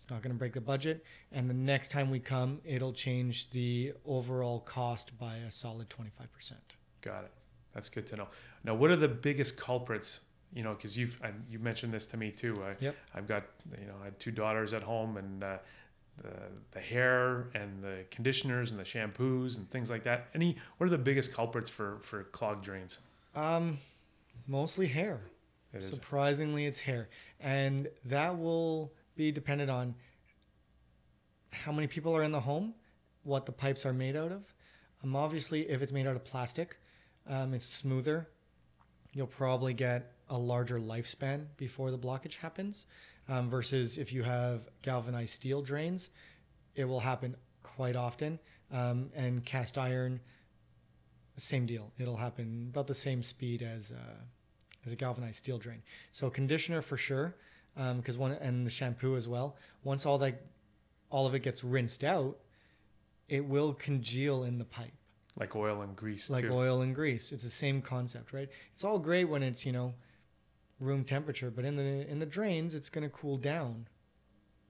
It's 0.00 0.08
not 0.08 0.22
going 0.22 0.32
to 0.32 0.38
break 0.38 0.54
the 0.54 0.62
budget, 0.62 1.04
and 1.30 1.50
the 1.50 1.52
next 1.54 1.90
time 1.90 2.08
we 2.08 2.20
come, 2.20 2.62
it'll 2.64 2.94
change 2.94 3.50
the 3.50 3.92
overall 4.06 4.60
cost 4.60 5.18
by 5.18 5.36
a 5.36 5.50
solid 5.50 5.90
twenty 5.90 6.10
five 6.16 6.32
percent. 6.32 6.76
Got 7.02 7.24
it. 7.24 7.30
That's 7.74 7.90
good 7.90 8.06
to 8.06 8.16
know. 8.16 8.28
Now, 8.64 8.74
what 8.74 8.90
are 8.90 8.96
the 8.96 9.08
biggest 9.08 9.58
culprits? 9.58 10.20
You 10.54 10.62
know, 10.62 10.72
because 10.72 10.96
you've 10.96 11.20
I, 11.22 11.32
you 11.50 11.58
mentioned 11.58 11.92
this 11.92 12.06
to 12.06 12.16
me 12.16 12.30
too. 12.30 12.62
I, 12.64 12.76
Yep. 12.82 12.96
I've 13.14 13.26
got 13.26 13.44
you 13.78 13.88
know 13.88 13.92
I 14.00 14.06
had 14.06 14.18
two 14.18 14.30
daughters 14.30 14.72
at 14.72 14.82
home, 14.82 15.18
and 15.18 15.44
uh, 15.44 15.58
the 16.22 16.32
the 16.70 16.80
hair 16.80 17.50
and 17.54 17.84
the 17.84 18.06
conditioners 18.10 18.70
and 18.70 18.80
the 18.80 18.84
shampoos 18.84 19.58
and 19.58 19.70
things 19.70 19.90
like 19.90 20.04
that. 20.04 20.28
Any 20.34 20.56
what 20.78 20.86
are 20.86 20.90
the 20.90 20.96
biggest 20.96 21.34
culprits 21.34 21.68
for 21.68 21.98
for 22.04 22.24
clogged 22.24 22.64
drains? 22.64 22.96
Um, 23.34 23.76
mostly 24.46 24.86
hair. 24.86 25.20
It 25.74 25.82
is 25.82 25.90
Surprisingly, 25.90 26.64
it's 26.64 26.80
hair, 26.80 27.10
and 27.38 27.88
that 28.06 28.38
will 28.38 28.94
be 29.20 29.30
dependent 29.30 29.70
on 29.70 29.94
how 31.50 31.72
many 31.72 31.86
people 31.86 32.16
are 32.16 32.22
in 32.22 32.32
the 32.32 32.40
home, 32.40 32.74
what 33.22 33.44
the 33.44 33.52
pipes 33.52 33.84
are 33.84 33.92
made 33.92 34.16
out 34.16 34.32
of. 34.32 34.42
Um, 35.04 35.14
obviously, 35.14 35.68
if 35.68 35.82
it's 35.82 35.92
made 35.92 36.06
out 36.06 36.16
of 36.16 36.24
plastic, 36.24 36.78
um, 37.28 37.52
it's 37.52 37.66
smoother. 37.66 38.28
You'll 39.12 39.26
probably 39.26 39.74
get 39.74 40.12
a 40.30 40.38
larger 40.38 40.80
lifespan 40.80 41.46
before 41.58 41.90
the 41.90 41.98
blockage 41.98 42.36
happens. 42.36 42.86
Um, 43.28 43.50
versus 43.50 43.98
if 43.98 44.12
you 44.12 44.22
have 44.22 44.68
galvanized 44.82 45.34
steel 45.34 45.60
drains, 45.60 46.08
it 46.74 46.84
will 46.86 47.00
happen 47.00 47.36
quite 47.62 47.96
often. 47.96 48.38
Um, 48.72 49.10
and 49.14 49.44
cast 49.44 49.76
iron, 49.76 50.20
same 51.36 51.66
deal. 51.66 51.92
It'll 51.98 52.16
happen 52.16 52.68
about 52.70 52.86
the 52.86 52.94
same 52.94 53.22
speed 53.22 53.62
as 53.62 53.92
uh, 53.92 54.20
as 54.86 54.92
a 54.92 54.96
galvanized 54.96 55.36
steel 55.36 55.58
drain. 55.58 55.82
So 56.10 56.30
conditioner 56.30 56.80
for 56.80 56.96
sure, 56.96 57.34
Um, 57.76 57.98
because 57.98 58.18
one 58.18 58.32
and 58.32 58.66
the 58.66 58.70
shampoo 58.70 59.16
as 59.16 59.28
well. 59.28 59.56
Once 59.84 60.04
all 60.04 60.18
that, 60.18 60.42
all 61.08 61.26
of 61.26 61.34
it 61.34 61.40
gets 61.40 61.62
rinsed 61.62 62.04
out, 62.04 62.38
it 63.28 63.44
will 63.44 63.72
congeal 63.72 64.42
in 64.44 64.58
the 64.58 64.64
pipe 64.64 64.92
like 65.40 65.56
oil 65.56 65.80
and 65.82 65.96
grease 65.96 66.28
like 66.30 66.44
too. 66.44 66.52
oil 66.52 66.82
and 66.82 66.94
grease. 66.94 67.32
It's 67.32 67.42
the 67.42 67.50
same 67.50 67.80
concept, 67.80 68.32
right? 68.32 68.48
It's 68.74 68.84
all 68.84 68.98
great 68.98 69.24
when 69.24 69.42
it's 69.42 69.64
you 69.64 69.72
know 69.72 69.94
room 70.78 71.04
temperature, 71.04 71.50
but 71.50 71.64
in 71.64 71.76
the 71.76 72.08
in 72.08 72.18
the 72.18 72.26
drains, 72.26 72.74
it's 72.74 72.90
going 72.90 73.04
to 73.04 73.10
cool 73.10 73.38
down, 73.38 73.88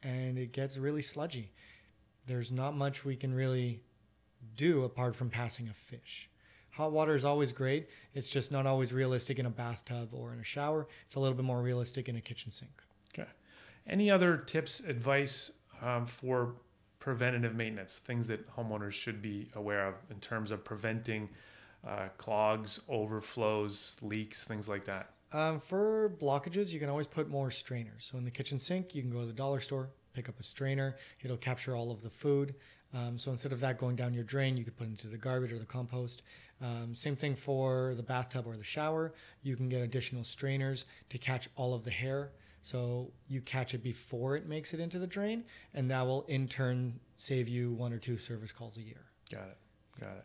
and 0.02 0.38
it 0.38 0.52
gets 0.52 0.78
really 0.78 1.02
sludgy. 1.02 1.52
There's 2.26 2.52
not 2.52 2.76
much 2.76 3.04
we 3.04 3.16
can 3.16 3.34
really 3.34 3.82
do 4.56 4.84
apart 4.84 5.16
from 5.16 5.28
passing 5.28 5.68
a 5.68 5.74
fish. 5.74 6.30
Hot 6.72 6.92
water 6.92 7.16
is 7.16 7.24
always 7.24 7.52
great. 7.52 7.88
It's 8.14 8.28
just 8.28 8.52
not 8.52 8.64
always 8.64 8.92
realistic 8.92 9.38
in 9.38 9.46
a 9.46 9.50
bathtub 9.50 10.10
or 10.12 10.32
in 10.32 10.38
a 10.38 10.44
shower. 10.44 10.86
It's 11.06 11.16
a 11.16 11.20
little 11.20 11.34
bit 11.34 11.44
more 11.44 11.60
realistic 11.60 12.08
in 12.08 12.14
a 12.16 12.20
kitchen 12.20 12.52
sink. 12.52 12.82
Any 13.90 14.08
other 14.08 14.36
tips, 14.36 14.80
advice 14.80 15.50
um, 15.82 16.06
for 16.06 16.54
preventative 17.00 17.56
maintenance? 17.56 17.98
Things 17.98 18.28
that 18.28 18.48
homeowners 18.56 18.92
should 18.92 19.20
be 19.20 19.50
aware 19.56 19.88
of 19.88 19.94
in 20.10 20.20
terms 20.20 20.52
of 20.52 20.64
preventing 20.64 21.28
uh, 21.86 22.08
clogs, 22.16 22.80
overflows, 22.88 23.96
leaks, 24.00 24.44
things 24.44 24.68
like 24.68 24.84
that. 24.84 25.10
Um, 25.32 25.60
for 25.60 26.16
blockages, 26.20 26.70
you 26.70 26.78
can 26.78 26.88
always 26.88 27.08
put 27.08 27.28
more 27.28 27.50
strainers. 27.50 28.08
So 28.10 28.16
in 28.16 28.24
the 28.24 28.30
kitchen 28.30 28.60
sink, 28.60 28.94
you 28.94 29.02
can 29.02 29.10
go 29.10 29.20
to 29.20 29.26
the 29.26 29.32
dollar 29.32 29.58
store, 29.58 29.90
pick 30.14 30.28
up 30.28 30.38
a 30.38 30.42
strainer. 30.44 30.96
It'll 31.22 31.36
capture 31.36 31.74
all 31.74 31.90
of 31.90 32.02
the 32.02 32.10
food. 32.10 32.54
Um, 32.94 33.18
so 33.18 33.32
instead 33.32 33.52
of 33.52 33.60
that 33.60 33.78
going 33.78 33.96
down 33.96 34.14
your 34.14 34.24
drain, 34.24 34.56
you 34.56 34.64
could 34.64 34.76
put 34.76 34.86
it 34.86 34.90
into 34.90 35.08
the 35.08 35.16
garbage 35.16 35.52
or 35.52 35.58
the 35.58 35.66
compost. 35.66 36.22
Um, 36.62 36.94
same 36.94 37.16
thing 37.16 37.34
for 37.34 37.94
the 37.96 38.02
bathtub 38.02 38.46
or 38.46 38.56
the 38.56 38.64
shower. 38.64 39.14
You 39.42 39.56
can 39.56 39.68
get 39.68 39.82
additional 39.82 40.22
strainers 40.22 40.84
to 41.08 41.18
catch 41.18 41.48
all 41.56 41.74
of 41.74 41.84
the 41.84 41.90
hair. 41.90 42.30
So 42.62 43.10
you 43.28 43.40
catch 43.40 43.72
it 43.74 43.82
before 43.82 44.36
it 44.36 44.46
makes 44.46 44.74
it 44.74 44.80
into 44.80 44.98
the 44.98 45.06
drain, 45.06 45.44
and 45.74 45.90
that 45.90 46.02
will 46.06 46.22
in 46.28 46.46
turn 46.48 47.00
save 47.16 47.48
you 47.48 47.72
one 47.72 47.92
or 47.92 47.98
two 47.98 48.16
service 48.16 48.52
calls 48.52 48.76
a 48.76 48.82
year. 48.82 49.06
Got 49.32 49.48
it. 49.48 49.56
Got 50.00 50.16
it. 50.16 50.24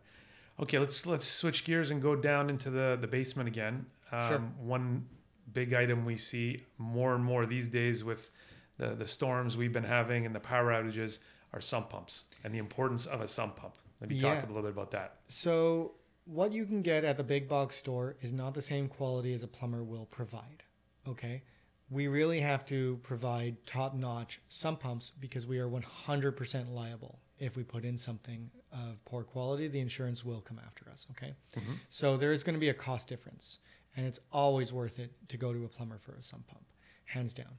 Okay, 0.59 0.79
let's 0.79 1.05
let's 1.05 1.25
switch 1.25 1.63
gears 1.65 1.91
and 1.91 2.01
go 2.01 2.15
down 2.15 2.49
into 2.49 2.69
the 2.69 2.97
the 2.99 3.07
basement 3.07 3.47
again. 3.47 3.85
Um, 4.11 4.27
Sure. 4.27 4.39
One 4.59 5.05
big 5.53 5.73
item 5.73 6.05
we 6.05 6.17
see 6.17 6.61
more 6.77 7.13
and 7.15 7.23
more 7.23 7.45
these 7.45 7.69
days 7.69 8.03
with 8.03 8.31
the 8.77 8.87
the 8.95 9.07
storms 9.07 9.55
we've 9.57 9.73
been 9.73 9.83
having 9.83 10.25
and 10.25 10.33
the 10.35 10.39
power 10.39 10.71
outages 10.71 11.19
are 11.53 11.61
sump 11.61 11.89
pumps 11.89 12.23
and 12.43 12.53
the 12.53 12.57
importance 12.57 13.05
of 13.05 13.21
a 13.21 13.27
sump 13.27 13.55
pump. 13.55 13.75
Maybe 14.01 14.19
talk 14.19 14.35
Yeah. 14.35 14.45
a 14.45 14.47
little 14.47 14.63
bit 14.63 14.71
about 14.71 14.91
that. 14.91 15.19
So, 15.29 15.93
what 16.25 16.51
you 16.51 16.65
can 16.65 16.81
get 16.81 17.05
at 17.05 17.15
the 17.15 17.23
big 17.23 17.47
box 17.47 17.75
store 17.77 18.17
is 18.21 18.33
not 18.33 18.53
the 18.53 18.61
same 18.61 18.89
quality 18.89 19.33
as 19.33 19.41
a 19.43 19.47
plumber 19.47 19.83
will 19.83 20.05
provide. 20.07 20.63
Okay? 21.07 21.43
We 21.89 22.07
really 22.07 22.39
have 22.39 22.65
to 22.67 22.99
provide 23.03 23.57
top 23.65 23.93
notch 23.93 24.39
sump 24.47 24.79
pumps 24.79 25.11
because 25.19 25.45
we 25.45 25.59
are 25.59 25.67
100% 25.69 26.73
liable. 26.73 27.19
If 27.37 27.55
we 27.55 27.63
put 27.63 27.85
in 27.85 27.97
something 27.97 28.49
of 28.71 29.03
poor 29.05 29.23
quality, 29.23 29.67
the 29.67 29.79
insurance 29.79 30.23
will 30.25 30.41
come 30.41 30.59
after 30.65 30.89
us. 30.89 31.05
Okay? 31.11 31.35
Mhm. 31.55 31.79
So, 31.89 32.17
there 32.17 32.31
is 32.33 32.43
going 32.43 32.55
to 32.55 32.59
be 32.59 32.69
a 32.69 32.73
cost 32.73 33.07
difference, 33.07 33.59
and 33.95 34.05
it's 34.07 34.19
always 34.31 34.71
worth 34.73 34.99
it 34.99 35.11
to 35.29 35.37
go 35.37 35.53
to 35.53 35.63
a 35.65 35.67
plumber 35.69 35.99
for 35.99 36.13
a 36.15 36.21
sump 36.21 36.47
pump, 36.47 36.65
hands 37.05 37.33
down. 37.33 37.57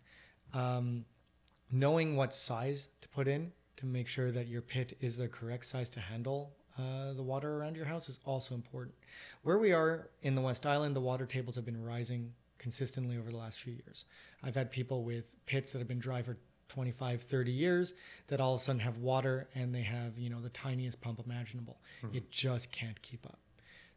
Um, 0.53 1.05
knowing 1.71 2.17
what 2.17 2.35
size 2.35 2.89
to 3.03 3.09
put 3.09 3.29
in 3.29 3.53
to 3.77 3.87
make 3.87 4.09
sure 4.09 4.33
that 4.33 4.47
your 4.49 4.63
pit 4.63 4.97
is 5.01 5.19
the 5.19 5.29
correct 5.29 5.67
size 5.67 5.91
to 5.91 6.01
handle 6.01 6.57
uh, 6.79 7.13
the 7.15 7.23
water 7.23 7.57
around 7.57 7.75
your 7.75 7.87
house 7.87 8.07
is 8.09 8.21
also 8.27 8.55
important. 8.55 8.95
Where 9.43 9.57
we 9.59 9.73
are 9.73 10.11
in 10.23 10.35
the 10.35 10.43
West 10.43 10.67
Island, 10.67 10.95
the 10.95 11.01
water 11.01 11.25
tables 11.25 11.55
have 11.55 11.65
been 11.65 11.83
rising 11.83 12.35
consistently 12.59 13.17
over 13.19 13.31
the 13.31 13.37
last 13.37 13.61
few 13.61 13.73
years. 13.73 14.05
I've 14.43 14.55
had 14.55 14.71
people 14.71 15.05
with 15.05 15.37
pits 15.47 15.73
that 15.73 15.79
have 15.79 15.89
been 15.89 15.99
dry 15.99 16.23
for 16.23 16.37
25, 16.69 17.23
30 17.23 17.53
years 17.53 17.95
that 18.27 18.41
all 18.41 18.55
of 18.55 18.61
a 18.61 18.65
sudden 18.65 18.81
have 18.81 18.99
water 18.99 19.49
and 19.55 19.75
they 19.75 19.83
have, 19.83 20.19
you 20.19 20.29
know, 20.31 20.41
the 20.41 20.49
tiniest 20.51 21.01
pump 21.01 21.21
imaginable. 21.25 21.81
It 22.13 22.31
just 22.31 22.73
can't 22.73 23.01
keep 23.03 23.25
up. 23.27 23.39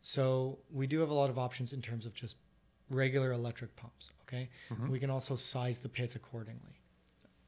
So 0.01 0.59
we 0.71 0.85
do 0.87 0.99
have 0.99 1.09
a 1.09 1.13
lot 1.13 1.29
of 1.29 1.37
options 1.39 1.73
in 1.73 1.81
terms 1.81 2.05
of 2.05 2.13
just 2.13 2.35
regular 2.89 3.31
electric 3.31 3.75
pumps. 3.75 4.11
Okay, 4.23 4.49
Mhm. 4.69 4.89
we 4.89 4.99
can 4.99 5.09
also 5.09 5.35
size 5.35 5.79
the 5.79 5.89
pits 5.89 6.15
accordingly, 6.15 6.79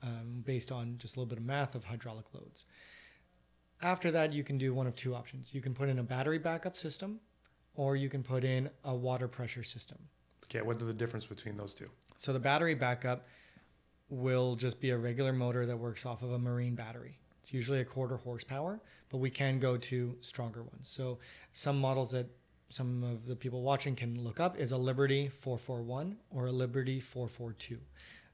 um, 0.01 0.41
based 0.46 0.72
on 0.72 0.98
just 0.98 1.15
a 1.15 1.20
little 1.20 1.30
bit 1.30 1.38
of 1.38 1.46
math 1.46 1.75
of 1.75 1.86
hydraulic 1.86 2.34
loads. 2.34 2.65
After 3.82 4.12
that, 4.12 4.34
you 4.34 4.44
can 4.44 4.58
do 4.58 4.74
one 4.74 4.88
of 4.88 4.96
two 4.96 5.15
options. 5.15 5.53
You 5.53 5.62
can 5.62 5.74
put 5.74 5.89
in 5.89 5.98
a 6.00 6.03
battery 6.03 6.38
backup 6.39 6.75
system, 6.77 7.20
or 7.75 7.96
you 7.96 8.10
can 8.10 8.24
put 8.24 8.44
in 8.44 8.70
a 8.84 8.96
water 8.96 9.27
pressure 9.27 9.63
system. 9.63 10.10
Okay, 10.51 10.62
what 10.62 10.81
is 10.81 10.86
the 10.86 10.93
difference 10.93 11.25
between 11.25 11.55
those 11.55 11.74
two? 11.74 11.88
So 12.17 12.34
the 12.34 12.39
battery 12.39 12.75
backup 12.75 13.25
will 14.10 14.58
just 14.58 14.81
be 14.81 14.89
a 14.89 14.98
regular 14.98 15.31
motor 15.31 15.65
that 15.65 15.77
works 15.77 16.05
off 16.05 16.24
of 16.24 16.34
a 16.34 16.39
marine 16.39 16.75
battery. 16.75 17.17
It's 17.41 17.53
usually 17.53 17.79
a 17.79 17.86
quarter 17.86 18.17
horsepower, 18.17 18.81
but 19.10 19.20
we 19.20 19.29
can 19.29 19.60
go 19.60 19.77
to 19.77 20.17
stronger 20.20 20.62
ones. 20.62 20.89
So 20.89 21.20
some 21.53 21.79
models 21.79 22.12
that 22.12 22.27
some 22.70 23.01
of 23.01 23.27
the 23.27 23.36
people 23.36 23.62
watching 23.62 23.96
can 23.96 24.22
look 24.22 24.41
up 24.41 24.60
is 24.60 24.74
a 24.74 24.77
Liberty 24.77 25.29
441 25.39 26.17
or 26.29 26.48
a 26.48 26.51
Liberty 26.51 27.00
442. 27.00 27.77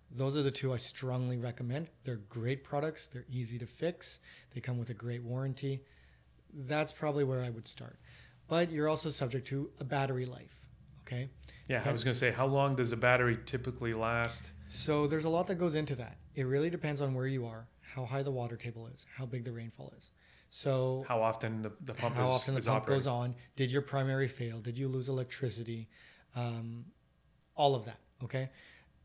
Those 0.10 0.36
are 0.36 0.42
the 0.42 0.50
two 0.50 0.74
I 0.74 0.78
strongly 0.78 1.38
recommend. 1.38 1.88
They're 2.04 2.22
great 2.30 2.64
products, 2.64 3.08
they're 3.08 3.26
easy 3.32 3.60
to 3.60 3.68
fix, 3.68 4.20
they 4.56 4.62
come 4.62 4.80
with 4.80 4.90
a 4.90 4.96
great 4.96 5.24
warranty. 5.24 5.84
That's 6.52 6.92
probably 6.92 7.24
where 7.24 7.44
I 7.44 7.52
would 7.52 7.68
start. 7.68 8.00
But 8.48 8.72
you're 8.72 8.90
also 8.90 9.12
subject 9.12 9.48
to 9.50 9.70
a 9.80 9.84
battery 9.84 10.26
life, 10.26 10.57
okay? 11.08 11.30
Yeah, 11.68 11.82
I 11.86 11.92
was 11.92 12.04
going 12.04 12.14
to 12.14 12.20
say, 12.20 12.32
how 12.32 12.46
long 12.46 12.76
does 12.76 12.92
a 12.92 12.98
battery 12.98 13.38
typically 13.46 13.94
last? 13.94 14.52
So 14.68 15.08
there's 15.08 15.26
a 15.26 15.30
lot 15.30 15.48
that 15.48 15.56
goes 15.56 15.76
into 15.76 15.96
that. 15.96 16.18
It 16.36 16.44
really 16.44 16.70
depends 16.70 17.02
on 17.02 17.14
where 17.14 17.28
you 17.28 17.46
are, 17.46 17.68
how 17.82 18.06
high 18.06 18.24
the 18.24 18.32
water 18.32 18.56
table 18.56 18.88
is, 18.94 19.06
how 19.16 19.26
big 19.26 19.44
the 19.44 19.52
rainfall 19.52 19.94
is. 19.98 20.12
So 20.50 21.04
How 21.08 21.22
often 21.22 21.62
the, 21.62 21.72
the 21.82 21.94
pump 21.94 22.16
how 22.16 22.24
is, 22.24 22.30
often 22.30 22.56
the 22.56 22.62
pump 22.62 22.84
operating? 22.84 23.00
goes 23.00 23.08
on? 23.08 23.36
Did 23.56 23.70
your 23.70 23.82
primary 23.82 24.28
fail? 24.30 24.60
Did 24.60 24.78
you 24.78 24.88
lose 24.88 25.10
electricity? 25.10 25.90
Um, 26.36 26.86
all 27.56 27.76
of 27.76 27.86
that. 27.86 28.00
Okay, 28.24 28.50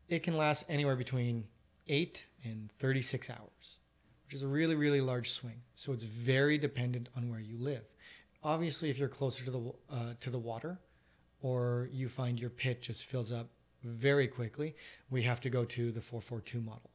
it 0.07 0.23
can 0.23 0.37
last 0.37 0.63
anywhere 0.69 0.95
between 0.95 1.45
eight 1.87 2.25
and 2.43 2.71
36 2.79 3.29
hours, 3.29 3.77
which 4.25 4.33
is 4.33 4.43
a 4.43 4.47
really 4.47 4.75
really 4.75 5.01
large 5.01 5.31
swing. 5.31 5.61
So 5.73 5.91
it's 5.91 6.03
very 6.03 6.57
dependent 6.57 7.09
on 7.15 7.29
where 7.29 7.39
you 7.41 7.57
live. 7.57 7.83
Obviously, 8.43 8.89
if 8.89 8.97
you're 8.97 9.09
closer 9.09 9.43
to 9.43 9.51
the 9.51 9.73
uh, 9.91 10.13
to 10.21 10.29
the 10.29 10.39
water, 10.39 10.79
or 11.43 11.89
you 11.91 12.09
find 12.09 12.39
your 12.41 12.49
pit 12.49 12.81
just 12.81 13.03
fills 13.05 13.31
up 13.31 13.49
very 13.83 14.27
quickly, 14.27 14.75
we 15.11 15.21
have 15.23 15.39
to 15.41 15.49
go 15.49 15.65
to 15.65 15.91
the 15.91 16.01
442 16.01 16.59
model. 16.61 16.89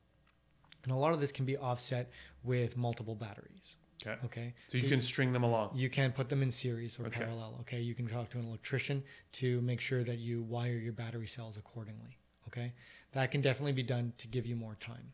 And 0.82 0.92
a 0.92 0.96
lot 0.96 1.12
of 1.12 1.20
this 1.20 1.30
can 1.30 1.44
be 1.44 1.56
offset 1.56 2.10
with 2.42 2.76
multiple 2.76 3.14
batteries. 3.14 3.76
Okay. 4.00 4.16
Okay. 4.24 4.54
So 4.68 4.78
you 4.78 4.88
can 4.88 5.02
string 5.02 5.32
them 5.32 5.42
along. 5.42 5.72
You 5.74 5.90
can 5.90 6.12
put 6.12 6.28
them 6.28 6.42
in 6.42 6.50
series 6.50 6.98
or 6.98 7.06
Okay. 7.06 7.20
parallel. 7.20 7.58
Okay. 7.60 7.80
You 7.80 7.94
can 7.94 8.06
talk 8.08 8.30
to 8.30 8.38
an 8.38 8.46
electrician 8.46 9.02
to 9.32 9.60
make 9.60 9.80
sure 9.80 10.02
that 10.04 10.18
you 10.18 10.42
wire 10.42 10.78
your 10.78 10.92
battery 10.92 11.26
cells 11.26 11.56
accordingly. 11.56 12.16
Okay. 12.46 12.72
That 13.12 13.30
can 13.30 13.40
definitely 13.40 13.72
be 13.72 13.82
done 13.82 14.12
to 14.18 14.28
give 14.28 14.46
you 14.46 14.56
more 14.56 14.76
time. 14.80 15.12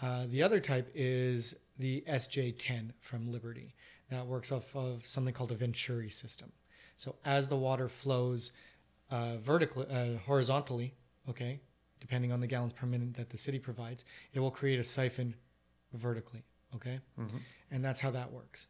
Uh, 0.00 0.26
the 0.28 0.42
other 0.42 0.60
type 0.60 0.90
is 0.94 1.54
the 1.78 2.04
SJ10 2.06 2.92
from 3.00 3.30
Liberty. 3.32 3.74
That 4.10 4.26
works 4.26 4.52
off 4.52 4.74
of 4.76 5.04
something 5.04 5.34
called 5.34 5.50
a 5.52 5.56
Venturi 5.56 6.08
system. 6.08 6.52
So 6.96 7.16
as 7.24 7.48
the 7.48 7.56
water 7.56 7.88
flows 7.88 8.50
uh, 9.10 9.36
vertically, 9.36 9.86
uh, 9.88 10.18
horizontally, 10.26 10.94
okay, 11.28 11.60
depending 12.00 12.32
on 12.32 12.40
the 12.40 12.46
gallons 12.46 12.72
per 12.72 12.86
minute 12.86 13.14
that 13.14 13.30
the 13.30 13.38
city 13.38 13.58
provides, 13.58 14.04
it 14.32 14.40
will 14.40 14.50
create 14.50 14.80
a 14.80 14.84
siphon 14.84 15.34
vertically. 15.92 16.42
Okay 16.74 17.00
Mhm. 17.18 17.40
and 17.70 17.84
that's 17.84 18.00
how 18.00 18.10
that 18.10 18.32
works. 18.32 18.66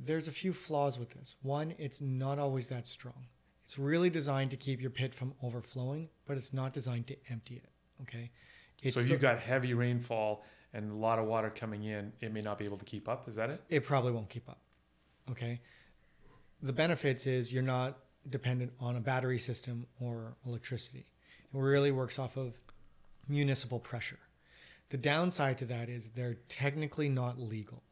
There's 0.00 0.26
a 0.26 0.32
few 0.32 0.52
flaws 0.52 0.98
with 0.98 1.10
this. 1.10 1.36
One, 1.42 1.74
it's 1.78 2.00
not 2.00 2.38
always 2.38 2.68
that 2.68 2.86
strong. 2.86 3.26
It's 3.62 3.78
really 3.78 4.10
designed 4.10 4.50
to 4.50 4.56
keep 4.56 4.80
your 4.80 4.90
pit 4.90 5.14
from 5.14 5.34
overflowing, 5.42 6.08
but 6.26 6.36
it's 6.36 6.52
not 6.52 6.72
designed 6.72 7.06
to 7.08 7.16
empty 7.30 7.56
it. 7.56 7.70
Okay. 8.02 8.30
It's 8.82 8.96
so 8.96 9.00
if 9.02 9.08
you've 9.10 9.20
got 9.20 9.38
heavy 9.38 9.72
rainfall 9.74 10.44
and 10.72 10.90
a 10.90 10.94
lot 10.94 11.18
of 11.18 11.26
water 11.26 11.48
coming 11.50 11.84
in, 11.84 12.12
it 12.20 12.32
may 12.32 12.40
not 12.40 12.58
be 12.58 12.64
able 12.64 12.78
to 12.78 12.84
keep 12.84 13.08
up. 13.08 13.28
Is 13.28 13.36
that 13.36 13.50
it? 13.50 13.62
it 13.68 13.84
probably 13.84 14.12
won't 14.12 14.28
keep 14.28 14.48
up. 14.48 14.60
Okay. 15.30 15.60
The 16.62 16.72
benefits 16.72 17.26
is 17.26 17.52
you're 17.52 17.62
not 17.62 17.98
dependent 18.28 18.72
on 18.80 18.96
a 18.96 19.00
battery 19.00 19.38
system 19.38 19.86
or 20.00 20.36
electricity. 20.46 21.06
It 21.52 21.58
really 21.58 21.90
works 21.90 22.18
off 22.18 22.36
of 22.36 22.54
municipal 23.28 23.78
pressure. 23.78 24.18
The 24.90 24.96
downside 24.96 25.58
to 25.58 25.64
that 25.66 25.88
is 25.88 26.10
they're 26.10 26.38
technically 26.48 27.08
not 27.08 27.38
legal. 27.38 27.82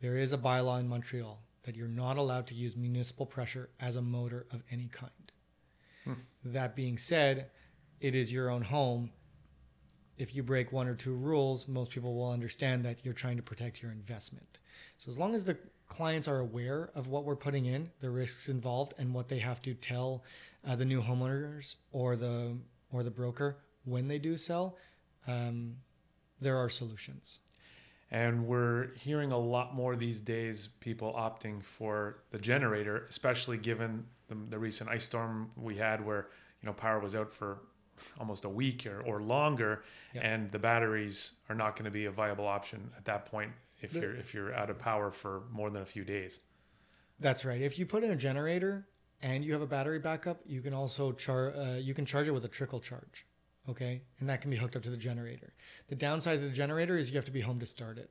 There 0.00 0.16
is 0.16 0.32
a 0.32 0.38
bylaw 0.38 0.80
in 0.80 0.88
Montreal 0.88 1.40
that 1.64 1.76
you're 1.76 1.88
not 1.88 2.16
allowed 2.16 2.46
to 2.48 2.54
use 2.54 2.76
municipal 2.76 3.26
pressure 3.26 3.70
as 3.80 3.96
a 3.96 4.02
motor 4.02 4.46
of 4.52 4.62
any 4.70 4.88
kind. 4.88 5.32
Hmm. 6.04 6.12
That 6.44 6.76
being 6.76 6.98
said, 6.98 7.50
it 8.00 8.14
is 8.14 8.32
your 8.32 8.50
own 8.50 8.62
home. 8.62 9.10
If 10.16 10.34
you 10.34 10.42
break 10.42 10.72
one 10.72 10.86
or 10.88 10.94
two 10.94 11.14
rules, 11.14 11.66
most 11.66 11.90
people 11.90 12.14
will 12.14 12.30
understand 12.30 12.84
that 12.84 13.04
you're 13.04 13.14
trying 13.14 13.36
to 13.36 13.42
protect 13.42 13.82
your 13.82 13.90
investment. 13.90 14.58
So 14.96 15.10
as 15.10 15.18
long 15.18 15.34
as 15.34 15.44
the 15.44 15.58
clients 15.88 16.28
are 16.28 16.38
aware 16.38 16.90
of 16.94 17.06
what 17.08 17.24
we're 17.24 17.36
putting 17.36 17.66
in, 17.66 17.90
the 18.00 18.10
risks 18.10 18.48
involved, 18.48 18.94
and 18.98 19.14
what 19.14 19.28
they 19.28 19.38
have 19.38 19.62
to 19.62 19.74
tell 19.74 20.22
uh, 20.66 20.76
the 20.76 20.84
new 20.84 21.00
homeowners 21.02 21.76
or 21.92 22.16
the 22.16 22.56
or 22.92 23.02
the 23.02 23.10
broker 23.10 23.56
when 23.84 24.08
they 24.08 24.18
do 24.18 24.36
sell, 24.36 24.76
um, 25.26 25.76
there 26.40 26.56
are 26.56 26.68
solutions. 26.68 27.40
And 28.10 28.46
we're 28.46 28.94
hearing 28.94 29.32
a 29.32 29.38
lot 29.38 29.74
more 29.74 29.96
these 29.96 30.20
days 30.20 30.68
people 30.80 31.12
opting 31.18 31.62
for 31.62 32.18
the 32.30 32.38
generator, 32.38 33.06
especially 33.08 33.58
given 33.58 34.04
the, 34.28 34.36
the 34.50 34.58
recent 34.58 34.88
ice 34.90 35.04
storm 35.04 35.50
we 35.56 35.74
had 35.76 36.04
where, 36.04 36.28
you 36.62 36.66
know, 36.66 36.72
power 36.72 37.00
was 37.00 37.16
out 37.16 37.32
for 37.34 37.58
almost 38.20 38.44
a 38.44 38.48
week 38.48 38.86
or, 38.86 39.00
or 39.02 39.22
longer 39.22 39.82
Yeah. 40.14 40.20
and 40.20 40.52
the 40.52 40.58
batteries 40.58 41.32
are 41.48 41.54
not 41.54 41.74
going 41.76 41.86
to 41.86 41.90
be 41.90 42.04
a 42.04 42.10
viable 42.10 42.46
option 42.46 42.90
at 42.96 43.04
that 43.06 43.24
point 43.26 43.50
if 43.86 43.92
The- 43.92 44.00
you're 44.00 44.14
if 44.16 44.34
you're 44.34 44.54
out 44.54 44.68
of 44.70 44.78
power 44.78 45.10
for 45.10 45.44
more 45.50 45.70
than 45.70 45.82
a 45.82 45.86
few 45.86 46.04
days. 46.04 46.40
That's 47.18 47.44
right. 47.44 47.60
If 47.62 47.78
you 47.78 47.86
put 47.86 48.04
in 48.04 48.10
a 48.10 48.16
generator 48.16 48.86
and 49.22 49.42
you 49.44 49.52
have 49.54 49.62
a 49.62 49.66
battery 49.66 49.98
backup, 49.98 50.40
you 50.46 50.60
can 50.60 50.74
also 50.74 51.12
char- 51.12 51.54
uh, 51.56 51.76
you 51.76 51.94
can 51.94 52.04
charge 52.04 52.26
it 52.28 52.32
with 52.32 52.44
a 52.44 52.48
trickle 52.48 52.80
charge. 52.80 53.26
Okay, 53.68 54.02
and 54.20 54.28
that 54.28 54.40
can 54.42 54.50
be 54.50 54.56
hooked 54.56 54.76
up 54.76 54.82
to 54.82 54.90
the 54.90 54.96
generator. 54.96 55.52
The 55.88 55.96
downside 55.96 56.36
of 56.36 56.42
the 56.42 56.50
generator 56.50 56.96
is 56.96 57.10
you 57.10 57.16
have 57.16 57.24
to 57.24 57.32
be 57.32 57.40
home 57.40 57.58
to 57.60 57.66
start 57.66 57.98
it. 57.98 58.10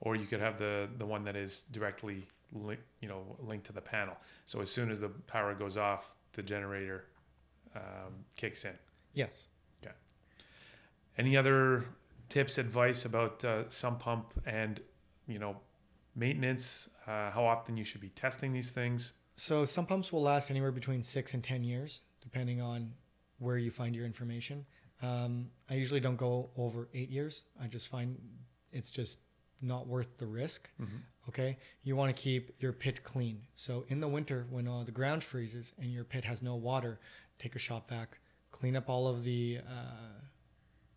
Or 0.00 0.16
you 0.16 0.26
could 0.26 0.40
have 0.40 0.58
the 0.58 0.88
the 0.98 1.06
one 1.06 1.22
that 1.24 1.36
is 1.36 1.62
directly 1.70 2.26
link, 2.52 2.80
you 3.00 3.08
know 3.08 3.36
linked 3.38 3.66
to 3.66 3.72
the 3.72 3.80
panel. 3.80 4.16
So 4.46 4.60
as 4.60 4.70
soon 4.70 4.90
as 4.90 4.98
the 5.00 5.10
power 5.10 5.54
goes 5.54 5.76
off, 5.76 6.10
the 6.32 6.42
generator 6.42 7.04
um, 7.76 8.24
kicks 8.36 8.64
in. 8.64 8.76
Yes. 9.14 9.46
Okay. 9.82 9.94
Any 11.18 11.36
other 11.36 11.84
tips, 12.32 12.58
advice 12.58 13.04
about 13.04 13.44
uh, 13.44 13.68
sump 13.68 14.00
pump 14.00 14.32
and 14.46 14.80
you 15.26 15.38
know 15.38 15.56
maintenance? 16.16 16.88
Uh, 17.06 17.30
how 17.30 17.44
often 17.44 17.76
you 17.76 17.84
should 17.84 18.00
be 18.00 18.08
testing 18.10 18.52
these 18.52 18.70
things? 18.70 19.12
So 19.36 19.64
sump 19.64 19.88
pumps 19.88 20.12
will 20.12 20.22
last 20.22 20.50
anywhere 20.50 20.72
between 20.72 21.02
six 21.02 21.34
and 21.34 21.42
ten 21.44 21.62
years, 21.64 22.00
depending 22.20 22.60
on 22.60 22.92
where 23.38 23.58
you 23.58 23.70
find 23.70 23.94
your 23.94 24.06
information. 24.06 24.64
Um, 25.02 25.50
I 25.68 25.74
usually 25.74 26.00
don't 26.00 26.16
go 26.16 26.50
over 26.56 26.88
eight 26.94 27.10
years. 27.10 27.42
I 27.60 27.66
just 27.66 27.88
find 27.88 28.16
it's 28.72 28.90
just 28.90 29.18
not 29.60 29.86
worth 29.86 30.18
the 30.18 30.26
risk. 30.26 30.70
Okay, 31.28 31.56
you 31.84 31.96
want 31.96 32.14
to 32.14 32.20
keep 32.20 32.50
your 32.60 32.72
pit 32.72 33.04
clean. 33.04 33.42
So 33.54 33.84
in 33.88 34.00
the 34.00 34.08
winter, 34.08 34.46
when 34.50 34.66
uh, 34.66 34.82
the 34.84 34.90
ground 34.92 35.22
freezes 35.22 35.72
and 35.78 35.92
your 35.92 36.04
pit 36.04 36.24
has 36.24 36.42
no 36.42 36.56
water, 36.56 36.98
take 37.38 37.54
a 37.54 37.58
shop 37.60 37.90
vac, 37.90 38.18
clean 38.50 38.74
up 38.76 38.88
all 38.88 39.06
of 39.06 39.22
the 39.22 39.58
uh, 39.68 40.20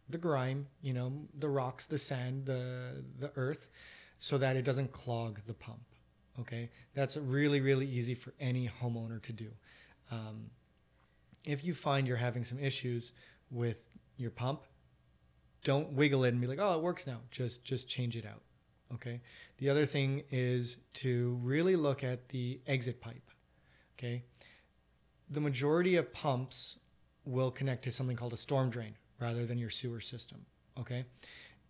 the 0.10 0.18
grime, 0.18 0.68
you 0.82 0.94
know, 0.94 1.12
the 1.38 1.50
rocks, 1.50 1.86
the 1.86 1.98
sand, 1.98 2.46
the 2.46 3.04
the 3.20 3.32
earth, 3.36 3.70
so 4.20 4.38
that 4.38 4.56
it 4.56 4.64
doesn't 4.64 4.92
clog 4.92 5.40
the 5.48 5.54
pump. 5.54 5.84
Okay, 6.40 6.70
that's 6.94 7.18
really 7.18 7.62
really 7.62 7.88
easy 7.88 8.16
for 8.16 8.34
any 8.40 8.70
homeowner 8.82 9.22
to 9.24 9.34
do. 9.34 9.50
Um, 10.12 10.52
if 11.46 11.64
you 11.64 11.74
find 11.74 12.08
you're 12.08 12.18
having 12.18 12.44
some 12.44 12.60
issues 12.60 13.14
with 13.50 13.82
your 14.18 14.32
pump, 14.32 14.62
don't 15.64 15.94
wiggle 15.94 16.24
it 16.24 16.30
and 16.30 16.42
be 16.42 16.48
like, 16.48 16.60
"Oh, 16.60 16.78
it 16.78 16.84
works 16.84 17.08
now." 17.08 17.22
Just 17.32 17.64
just 17.64 17.88
change 17.88 18.16
it 18.16 18.26
out. 18.26 18.42
Okay. 18.94 19.22
The 19.58 19.70
other 19.70 19.86
thing 19.86 20.24
is 20.32 20.78
to 20.96 21.40
really 21.42 21.76
look 21.76 22.04
at 22.04 22.30
the 22.30 22.62
exit 22.68 23.02
pipe. 23.02 23.32
Okay. 23.98 24.24
The 25.30 25.42
majority 25.42 25.96
of 25.96 26.14
pumps 26.14 26.78
will 27.26 27.50
connect 27.50 27.84
to 27.86 27.92
something 27.92 28.16
called 28.16 28.34
a 28.34 28.38
storm 28.38 28.70
drain 28.70 28.96
rather 29.20 29.46
than 29.46 29.58
your 29.58 29.70
sewer 29.70 30.02
system. 30.02 30.46
Okay. 30.80 31.06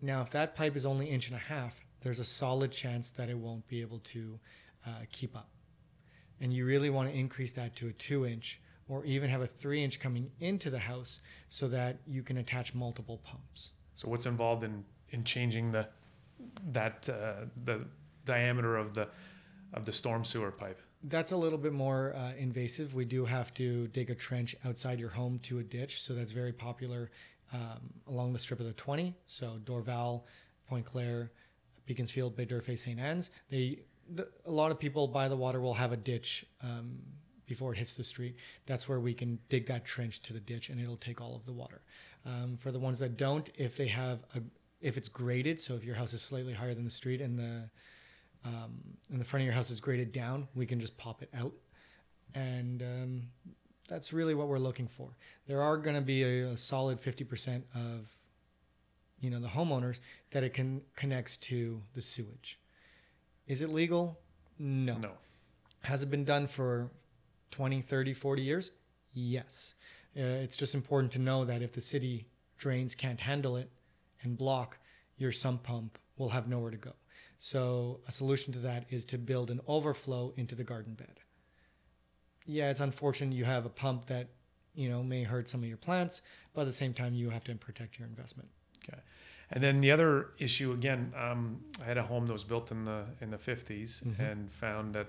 Now, 0.01 0.21
if 0.21 0.31
that 0.31 0.55
pipe 0.55 0.75
is 0.75 0.85
only 0.85 1.07
inch 1.07 1.27
and 1.27 1.35
a 1.35 1.39
half, 1.39 1.85
there's 2.01 2.19
a 2.19 2.23
solid 2.23 2.71
chance 2.71 3.09
that 3.11 3.29
it 3.29 3.37
won't 3.37 3.67
be 3.67 3.81
able 3.81 3.99
to 3.99 4.39
uh, 4.85 4.89
keep 5.11 5.35
up. 5.35 5.49
And 6.39 6.53
you 6.53 6.65
really 6.65 6.89
want 6.89 7.09
to 7.09 7.17
increase 7.17 7.53
that 7.53 7.75
to 7.77 7.87
a 7.87 7.93
two 7.93 8.25
inch 8.25 8.59
or 8.87 9.03
even 9.05 9.29
have 9.29 9.41
a 9.41 9.47
three 9.47 9.83
inch 9.83 9.99
coming 9.99 10.31
into 10.39 10.69
the 10.69 10.79
house 10.79 11.19
so 11.47 11.67
that 11.69 11.97
you 12.05 12.21
can 12.23 12.37
attach 12.37 12.73
multiple 12.73 13.19
pumps. 13.23 13.71
So 13.95 14.09
what's 14.09 14.25
involved 14.25 14.63
in 14.63 14.83
in 15.09 15.23
changing 15.23 15.71
the 15.71 15.87
that 16.71 17.07
uh, 17.09 17.45
the 17.63 17.85
diameter 18.25 18.75
of 18.75 18.93
the 18.93 19.07
of 19.73 19.85
the 19.85 19.91
storm 19.91 20.23
sewer 20.23 20.51
pipe? 20.51 20.81
That's 21.03 21.31
a 21.31 21.37
little 21.37 21.59
bit 21.59 21.73
more 21.73 22.15
uh, 22.15 22.33
invasive. 22.37 22.95
We 22.95 23.05
do 23.05 23.25
have 23.25 23.53
to 23.55 23.87
dig 23.87 24.09
a 24.09 24.15
trench 24.15 24.55
outside 24.65 24.99
your 24.99 25.11
home 25.11 25.39
to 25.43 25.59
a 25.59 25.63
ditch, 25.63 26.01
so 26.01 26.13
that's 26.13 26.31
very 26.31 26.51
popular 26.51 27.11
um, 27.53 27.93
along 28.07 28.33
the 28.33 28.39
strip 28.39 28.59
of 28.59 28.65
the 28.65 28.73
20. 28.73 29.15
So 29.25 29.59
Dorval, 29.63 30.23
Pointe-Claire, 30.67 31.31
Beaconsfield, 31.85 32.35
Baie-D'Urfé, 32.35 32.77
St. 32.77 32.99
Anne's. 32.99 33.29
They 33.49 33.79
the, 34.13 34.27
a 34.45 34.51
lot 34.51 34.71
of 34.71 34.79
people 34.79 35.07
by 35.07 35.27
the 35.27 35.35
water 35.35 35.59
will 35.59 35.73
have 35.73 35.91
a 35.91 35.97
ditch 35.97 36.45
um, 36.61 36.99
before 37.47 37.73
it 37.73 37.77
hits 37.77 37.93
the 37.93 38.03
street. 38.03 38.35
That's 38.65 38.87
where 38.87 38.99
we 38.99 39.13
can 39.13 39.39
dig 39.49 39.67
that 39.67 39.85
trench 39.85 40.21
to 40.23 40.33
the 40.33 40.39
ditch, 40.39 40.69
and 40.69 40.79
it'll 40.79 40.97
take 40.97 41.21
all 41.21 41.35
of 41.35 41.45
the 41.45 41.53
water. 41.53 41.81
Um, 42.25 42.57
for 42.57 42.71
the 42.71 42.79
ones 42.79 42.99
that 42.99 43.17
don't, 43.17 43.49
if 43.55 43.77
they 43.77 43.87
have 43.87 44.19
a 44.35 44.41
if 44.81 44.97
it's 44.97 45.07
graded, 45.07 45.59
so 45.59 45.73
if 45.75 45.83
your 45.83 45.95
house 45.95 46.13
is 46.13 46.21
slightly 46.21 46.53
higher 46.53 46.73
than 46.73 46.83
the 46.83 46.91
street 46.91 47.21
and 47.21 47.39
the 47.39 47.69
um, 48.43 48.79
and 49.09 49.19
the 49.19 49.25
front 49.25 49.41
of 49.41 49.45
your 49.45 49.55
house 49.55 49.69
is 49.69 49.79
graded 49.79 50.11
down, 50.11 50.47
we 50.53 50.65
can 50.65 50.79
just 50.79 50.97
pop 50.97 51.21
it 51.23 51.29
out, 51.33 51.53
and 52.33 52.83
um, 52.83 53.21
that's 53.87 54.13
really 54.13 54.33
what 54.33 54.47
we're 54.47 54.59
looking 54.59 54.87
for. 54.87 55.09
There 55.47 55.61
are 55.61 55.77
going 55.77 55.95
to 55.95 56.01
be 56.01 56.23
a, 56.23 56.49
a 56.49 56.57
solid 56.57 56.99
fifty 56.99 57.23
percent 57.23 57.65
of 57.73 58.09
you 59.19 59.29
know 59.29 59.39
the 59.39 59.47
homeowners 59.47 59.99
that 60.31 60.43
it 60.43 60.53
can 60.53 60.81
connects 60.95 61.37
to 61.37 61.81
the 61.93 62.01
sewage. 62.01 62.59
Is 63.47 63.61
it 63.61 63.69
legal? 63.69 64.19
No. 64.57 64.97
No. 64.97 65.11
Has 65.83 66.01
it 66.01 66.09
been 66.09 66.25
done 66.25 66.47
for 66.47 66.89
20, 67.51 67.81
30, 67.81 68.13
40 68.13 68.41
years? 68.41 68.71
Yes. 69.13 69.75
Uh, 70.17 70.21
it's 70.23 70.57
just 70.57 70.73
important 70.73 71.11
to 71.13 71.19
know 71.19 71.45
that 71.45 71.61
if 71.61 71.73
the 71.73 71.81
city 71.81 72.27
drains 72.57 72.95
can't 72.95 73.19
handle 73.19 73.55
it 73.55 73.69
and 74.23 74.37
block, 74.37 74.77
your 75.17 75.31
sump 75.31 75.63
pump 75.63 75.99
will 76.17 76.29
have 76.29 76.47
nowhere 76.47 76.71
to 76.71 76.77
go. 76.77 76.93
So, 77.37 77.99
a 78.07 78.11
solution 78.11 78.53
to 78.53 78.59
that 78.59 78.85
is 78.89 79.05
to 79.05 79.17
build 79.17 79.51
an 79.51 79.59
overflow 79.67 80.33
into 80.37 80.55
the 80.55 80.63
garden 80.63 80.93
bed. 80.93 81.19
Yeah, 82.45 82.69
it's 82.69 82.79
unfortunate 82.79 83.33
you 83.35 83.45
have 83.45 83.65
a 83.65 83.69
pump 83.69 84.07
that, 84.07 84.27
you 84.73 84.89
know, 84.89 85.01
may 85.03 85.23
hurt 85.23 85.49
some 85.49 85.61
of 85.63 85.67
your 85.67 85.77
plants, 85.77 86.21
but 86.53 86.61
at 86.61 86.67
the 86.67 86.73
same 86.73 86.93
time, 86.93 87.13
you 87.13 87.29
have 87.29 87.43
to 87.45 87.55
protect 87.55 87.97
your 87.99 88.07
investment. 88.07 88.49
Okay. 88.87 88.99
And 89.51 89.63
then 89.63 89.81
the 89.81 89.91
other 89.91 90.31
issue 90.39 90.71
again, 90.73 91.13
um, 91.17 91.61
I 91.81 91.85
had 91.85 91.97
a 91.97 92.03
home 92.03 92.27
that 92.27 92.33
was 92.33 92.43
built 92.43 92.71
in 92.71 92.85
the 92.85 93.05
in 93.21 93.29
the 93.31 93.37
50s 93.37 94.01
Mhm. 94.03 94.19
and 94.19 94.51
found 94.51 94.93
that 94.95 95.07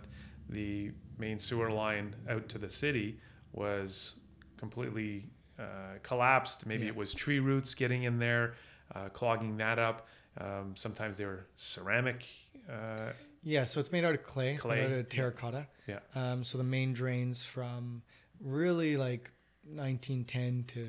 the 0.48 0.92
main 1.18 1.38
sewer 1.38 1.70
line 1.70 2.14
out 2.28 2.48
to 2.50 2.58
the 2.58 2.68
city 2.70 3.18
was 3.52 4.16
completely 4.56 5.30
uh, 5.58 5.94
collapsed. 6.02 6.66
Maybe 6.66 6.82
Yeah. 6.84 6.90
it 6.90 6.96
was 6.96 7.14
tree 7.14 7.38
roots 7.40 7.74
getting 7.74 8.02
in 8.02 8.18
there, 8.18 8.54
uh, 8.94 9.08
clogging 9.08 9.56
that 9.56 9.78
up. 9.78 10.06
Um, 10.38 10.76
sometimes 10.76 11.16
they 11.16 11.24
were 11.24 11.46
ceramic. 11.56 12.26
Uh, 12.68 13.12
Yeah, 13.46 13.62
so 13.62 13.78
it's 13.78 13.92
made 13.92 14.04
out 14.04 14.12
of 14.12 14.24
clay, 14.24 14.56
Clay, 14.56 14.80
made 14.80 14.84
out 14.86 14.98
of 14.98 15.08
terracotta. 15.08 15.68
Yeah. 15.86 16.00
Um, 16.16 16.42
so 16.42 16.58
the 16.58 16.64
main 16.64 16.92
drains 16.92 17.44
from 17.44 18.02
really 18.40 18.96
like 18.96 19.30
1910 19.72 20.64
to 20.74 20.88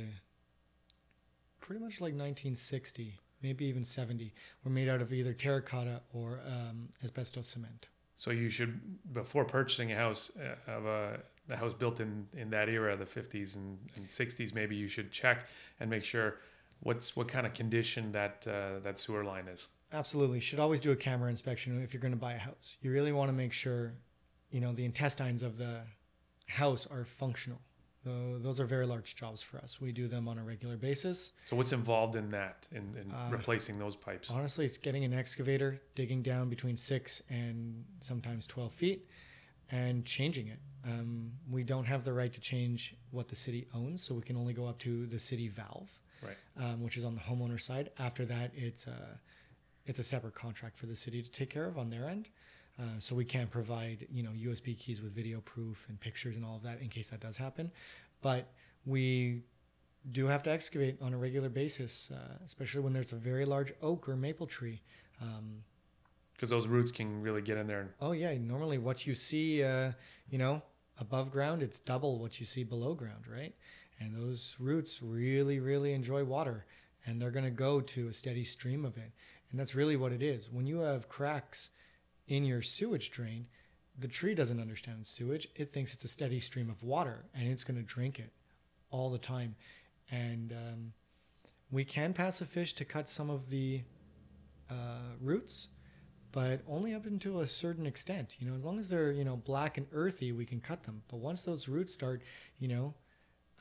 pretty 1.61 1.83
much 1.83 2.01
like 2.01 2.13
1960, 2.13 3.19
maybe 3.43 3.65
even 3.65 3.85
70, 3.85 4.33
were 4.63 4.71
made 4.71 4.89
out 4.89 5.01
of 5.01 5.13
either 5.13 5.33
terracotta 5.33 6.01
or 6.11 6.39
um, 6.47 6.89
asbestos 7.03 7.47
cement. 7.47 7.89
so 8.15 8.31
you 8.31 8.49
should, 8.49 8.81
before 9.13 9.45
purchasing 9.45 9.91
a 9.91 9.95
house 9.95 10.31
uh, 10.39 10.71
of 10.71 10.87
a, 10.87 11.19
a 11.49 11.55
house 11.55 11.75
built 11.75 11.99
in, 11.99 12.25
in 12.35 12.49
that 12.49 12.69
era, 12.69 12.97
the 12.97 13.05
50s 13.05 13.55
and, 13.55 13.77
and 13.95 14.07
60s, 14.07 14.55
maybe 14.55 14.75
you 14.75 14.87
should 14.87 15.11
check 15.11 15.45
and 15.79 15.91
make 15.91 16.03
sure 16.03 16.37
what's 16.79 17.15
what 17.15 17.27
kind 17.27 17.45
of 17.45 17.53
condition 17.53 18.11
that 18.13 18.47
uh, 18.47 18.79
that 18.83 18.97
sewer 18.97 19.23
line 19.23 19.47
is. 19.47 19.67
Absolutely, 19.93 20.39
should 20.39 20.59
always 20.59 20.81
do 20.81 20.91
a 20.91 20.95
camera 20.95 21.29
inspection 21.29 21.81
if 21.81 21.93
you're 21.93 22.01
going 22.01 22.13
to 22.13 22.19
buy 22.19 22.33
a 22.33 22.37
house. 22.39 22.77
You 22.81 22.91
really 22.91 23.11
want 23.13 23.29
to 23.29 23.33
make 23.33 23.53
sure, 23.53 23.93
you 24.51 24.59
know, 24.59 24.73
the 24.73 24.83
intestines 24.85 25.43
of 25.43 25.57
the 25.57 25.81
house 26.47 26.85
are 26.91 27.05
functional. 27.05 27.59
Tho- 28.03 28.37
Those 28.39 28.59
are 28.59 28.65
very 28.65 28.85
large 28.85 29.15
jobs 29.15 29.41
for 29.41 29.57
us. 29.59 29.79
We 29.79 29.93
do 29.93 30.07
them 30.09 30.27
on 30.27 30.37
a 30.37 30.43
regular 30.43 30.75
basis. 30.75 31.31
So 31.49 31.55
what's 31.55 31.71
involved 31.71 32.15
in 32.15 32.29
that, 32.31 32.67
in, 32.71 32.95
in 33.01 33.11
Uh, 33.11 33.29
replacing 33.31 33.79
those 33.79 33.95
pipes? 33.95 34.29
Honestly, 34.29 34.65
it's 34.65 34.77
getting 34.77 35.05
an 35.05 35.13
excavator, 35.13 35.81
digging 35.95 36.21
down 36.21 36.49
between 36.49 36.75
six 36.75 37.21
and 37.29 37.85
sometimes 38.01 38.45
12 38.45 38.73
feet, 38.73 39.07
and 39.71 40.05
changing 40.05 40.47
it. 40.47 40.59
Um, 40.85 41.31
we 41.49 41.63
don't 41.63 41.85
have 41.85 42.03
the 42.03 42.13
right 42.13 42.31
to 42.33 42.39
change 42.41 42.95
what 43.11 43.29
the 43.29 43.35
city 43.35 43.67
owns, 43.73 44.01
so 44.03 44.13
we 44.15 44.21
can 44.21 44.35
only 44.35 44.53
go 44.53 44.65
up 44.67 44.79
to 44.79 45.05
the 45.07 45.19
city 45.19 45.47
valve, 45.47 45.89
Right. 46.21 46.37
um, 46.57 46.81
which 46.81 46.97
is 46.97 47.03
on 47.05 47.15
the 47.15 47.21
homeowner 47.21 47.59
side. 47.59 47.89
After 47.99 48.25
that, 48.25 48.51
it's 48.55 48.85
a, 48.87 49.19
it's 49.87 49.99
a 49.99 50.03
separate 50.03 50.35
contract 50.35 50.77
for 50.77 50.85
the 50.85 50.95
city 50.95 51.23
to 51.23 51.31
take 51.31 51.49
care 51.49 51.65
of 51.65 51.77
on 51.77 51.89
their 51.89 52.07
end. 52.07 52.29
Uh, 52.79 52.83
so 52.99 53.15
we 53.15 53.25
can 53.25 53.47
provide, 53.47 54.05
you 54.11 54.21
know, 54.21 54.29
USB 54.29 54.77
keys 54.77 55.01
with 55.01 55.11
video 55.15 55.41
proof 55.41 55.87
and 55.89 55.99
pictures 55.99 56.35
and 56.35 56.45
all 56.45 56.55
of 56.55 56.63
that 56.63 56.79
in 56.79 56.89
case 56.89 57.09
that 57.09 57.19
does 57.19 57.35
happen. 57.37 57.71
But 58.21 58.51
we 58.85 59.41
do 60.11 60.27
have 60.27 60.43
to 60.43 60.51
excavate 60.51 61.01
on 61.01 61.13
a 61.13 61.17
regular 61.17 61.49
basis, 61.49 62.11
uh, 62.13 62.35
especially 62.45 62.81
when 62.81 62.93
there's 62.93 63.13
a 63.13 63.15
very 63.15 63.45
large 63.45 63.73
oak 63.81 64.07
or 64.07 64.15
maple 64.15 64.45
tree. 64.45 64.81
Um, 65.21 65.63
Because 66.33 66.49
those 66.49 66.67
roots 66.67 66.91
can 66.91 67.23
really 67.23 67.41
get 67.41 67.57
in 67.57 67.65
there. 67.65 67.81
And, 67.81 67.89
oh 67.99 68.11
yeah, 68.11 68.37
normally 68.37 68.77
what 68.77 69.07
you 69.07 69.15
see, 69.15 69.63
uh, 69.63 69.93
you 70.29 70.37
know, 70.37 70.61
above 70.99 71.31
ground, 71.31 71.63
it's 71.63 71.79
double 71.79 72.19
what 72.19 72.39
you 72.39 72.45
see 72.45 72.63
below 72.63 72.93
ground, 72.93 73.25
right? 73.27 73.55
And 73.99 74.15
those 74.15 74.55
roots 74.59 75.01
really, 75.01 75.59
really 75.59 75.93
enjoy 75.93 76.23
water, 76.23 76.65
and 77.05 77.19
they're 77.19 77.31
going 77.31 77.45
to 77.45 77.51
go 77.51 77.81
to 77.81 78.07
a 78.07 78.13
steady 78.13 78.43
stream 78.43 78.85
of 78.85 78.97
it. 78.97 79.11
And 79.51 79.59
that's 79.59 79.75
really 79.75 79.95
what 79.95 80.11
it 80.11 80.21
is. 80.21 80.49
When 80.51 80.67
you 80.67 80.79
have 80.79 81.09
cracks 81.09 81.69
in 82.27 82.43
your 82.45 82.61
sewage 82.61 83.11
drain, 83.11 83.47
the 83.97 84.07
tree 84.07 84.35
doesn't 84.35 84.59
understand 84.59 85.07
sewage. 85.07 85.47
It 85.55 85.73
thinks 85.73 85.93
it's 85.93 86.03
a 86.03 86.09
steady 86.09 86.39
stream 86.39 86.69
of 86.69 86.83
water, 86.83 87.25
and 87.33 87.47
it's 87.47 87.63
going 87.63 87.77
to 87.77 87.83
drink 87.83 88.19
it 88.19 88.31
all 88.91 89.09
the 89.09 89.17
time. 89.17 89.55
And 90.11 90.53
um, 90.53 90.93
we 91.71 91.83
can 91.83 92.13
pass 92.13 92.41
a 92.41 92.45
fish 92.45 92.73
to 92.73 92.85
cut 92.85 93.09
some 93.09 93.29
of 93.29 93.49
the 93.49 93.81
uh, 94.69 95.15
roots, 95.21 95.69
but 96.31 96.61
only 96.67 96.93
up 96.93 97.05
until 97.05 97.39
a 97.39 97.47
certain 97.47 97.85
extent. 97.85 98.35
You 98.39 98.49
know, 98.49 98.55
as 98.55 98.63
long 98.63 98.79
as 98.79 98.89
they're 98.89 99.11
you 99.11 99.23
know 99.23 99.37
black 99.37 99.77
and 99.77 99.87
earthy, 99.91 100.31
we 100.31 100.45
can 100.45 100.59
cut 100.59 100.83
them. 100.83 101.01
But 101.09 101.17
once 101.17 101.41
those 101.41 101.67
roots 101.67 101.93
start, 101.93 102.21
you 102.59 102.67
know, 102.67 102.93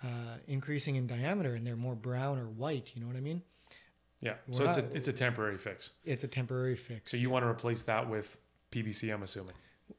uh, 0.03 0.39
increasing 0.47 0.97
in 0.97 1.07
diameter 1.07 1.55
and 1.55 1.67
they're 1.67 1.77
more 1.77 1.95
brown 1.95 2.39
or 2.39 2.47
white, 2.47 2.93
you 2.95 3.01
know 3.01 3.07
what 3.07 3.17
I 3.17 3.21
mean? 3.21 3.43
Yeah. 4.21 4.35
We're 4.49 4.59
So 4.59 4.65
it's 4.65 4.79
a 4.79 4.97
it's 4.97 5.09
a 5.09 5.13
temporary 5.13 5.59
fix. 5.59 5.91
It's 6.05 6.25
a 6.25 6.29
temporary 6.29 6.77
fix. 6.77 7.11
So 7.11 7.17
you 7.17 7.31
want 7.31 7.45
to 7.45 7.49
replace 7.49 7.83
that 7.85 8.09
with 8.09 8.37
PVC, 8.73 9.13
I'm 9.13 9.23
assuming. 9.23 9.55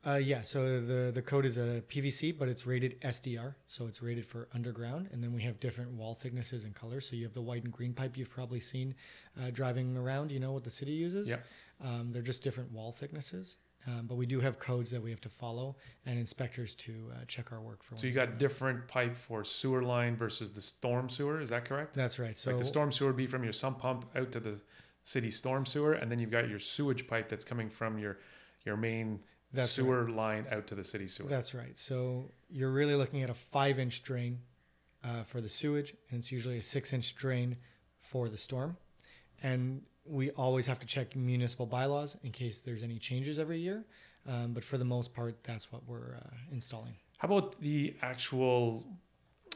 Uh, 0.06 0.16
yeah, 0.16 0.42
so 0.42 0.82
the 0.82 1.12
the 1.14 1.22
code 1.22 1.46
is 1.46 1.58
a 1.58 1.82
PVC, 1.88 2.38
but 2.38 2.50
it's 2.50 2.66
rated 2.66 3.00
SDR, 3.02 3.56
so 3.68 3.88
it's 3.88 4.02
rated 4.02 4.26
for 4.26 4.50
underground. 4.54 5.08
And 5.12 5.24
then 5.24 5.34
we 5.34 5.42
have 5.44 5.60
different 5.62 5.92
wall 5.92 6.14
thicknesses 6.14 6.66
and 6.66 6.76
colors. 6.76 7.10
So 7.10 7.16
you 7.16 7.24
have 7.24 7.34
the 7.34 7.42
white 7.42 7.64
and 7.64 7.72
green 7.72 7.94
pipe 7.94 8.18
you've 8.18 8.30
probably 8.30 8.60
seen 8.60 8.96
uh, 9.42 9.50
driving 9.52 9.96
around. 9.96 10.32
You 10.32 10.40
know 10.40 10.52
what 10.52 10.66
the 10.66 10.72
city 10.72 10.92
uses. 10.92 11.30
Yep. 11.30 11.46
Um, 11.84 12.12
they're 12.12 12.22
just 12.22 12.44
different 12.44 12.72
wall 12.72 12.92
thicknesses, 12.92 13.58
um, 13.88 14.06
but 14.06 14.16
we 14.16 14.26
do 14.26 14.42
have 14.42 14.60
codes 14.60 14.92
that 14.92 15.02
we 15.02 15.10
have 15.10 15.22
to 15.22 15.30
follow 15.30 15.78
and 16.06 16.20
inspectors 16.20 16.76
to 16.76 16.92
uh, 17.14 17.26
check 17.28 17.52
our 17.52 17.62
work 17.62 17.84
for. 17.84 17.96
So 17.96 18.06
you 18.06 18.14
got 18.14 18.38
different 18.38 18.88
pipe 18.88 19.16
for 19.16 19.46
sewer 19.46 19.82
line 19.82 20.18
versus 20.18 20.52
the 20.52 20.62
storm 20.62 21.10
sewer. 21.10 21.40
Is 21.40 21.50
that 21.50 21.66
correct? 21.66 21.94
That's 21.94 22.20
right. 22.20 22.36
So 22.36 22.52
like 22.52 22.60
the 22.60 22.66
storm 22.66 22.92
sewer 22.92 23.08
would 23.08 23.18
be 23.18 23.28
from 23.28 23.44
your 23.44 23.54
sump 23.54 23.80
pump 23.80 24.06
out 24.16 24.32
to 24.34 24.40
the 24.42 24.60
city 25.04 25.32
storm 25.32 25.66
sewer, 25.66 25.94
and 25.94 26.12
then 26.12 26.20
you've 26.20 26.32
got 26.32 26.50
your 26.50 26.60
sewage 26.60 27.08
pipe 27.08 27.30
that's 27.30 27.46
coming 27.46 27.70
from 27.70 27.98
your 27.98 28.20
your 28.66 28.76
main 28.76 29.22
That's 29.54 29.72
sewer 29.72 30.10
line 30.10 30.46
out 30.52 30.68
to 30.68 30.76
the 30.76 30.84
city 30.84 31.08
sewer. 31.08 31.30
That's 31.30 31.54
right. 31.54 31.78
So 31.80 32.32
you're 32.50 32.72
really 32.72 32.96
looking 32.96 33.24
at 33.24 33.30
a 33.30 33.34
five 33.34 33.80
inch 33.80 34.04
drain 34.04 34.40
uh, 35.02 35.24
for 35.24 35.40
the 35.40 35.50
sewage, 35.50 35.96
and 36.10 36.20
it's 36.20 36.32
usually 36.32 36.58
a 36.58 36.64
six 36.64 36.92
inch 36.92 37.16
drain 37.16 37.56
for 38.02 38.28
the 38.28 38.38
storm. 38.38 38.76
And 39.42 39.84
we 40.10 40.32
always 40.32 40.68
have 40.68 40.80
to 40.80 40.88
check 40.88 41.16
municipal 41.16 41.66
bylaws 41.66 42.18
in 42.24 42.32
case 42.32 42.60
there's 42.60 42.84
any 42.84 42.98
changes 42.98 43.40
every 43.40 43.60
year. 43.60 43.86
Um, 44.28 44.54
but 44.54 44.64
for 44.66 44.78
the 44.78 44.86
most 44.86 45.14
part, 45.14 45.42
that's 45.44 45.72
what 45.72 45.82
we're 45.88 46.16
uh, 46.18 46.30
installing. 46.52 46.94
How 47.18 47.28
about 47.28 47.60
the 47.62 47.96
actual 48.02 48.84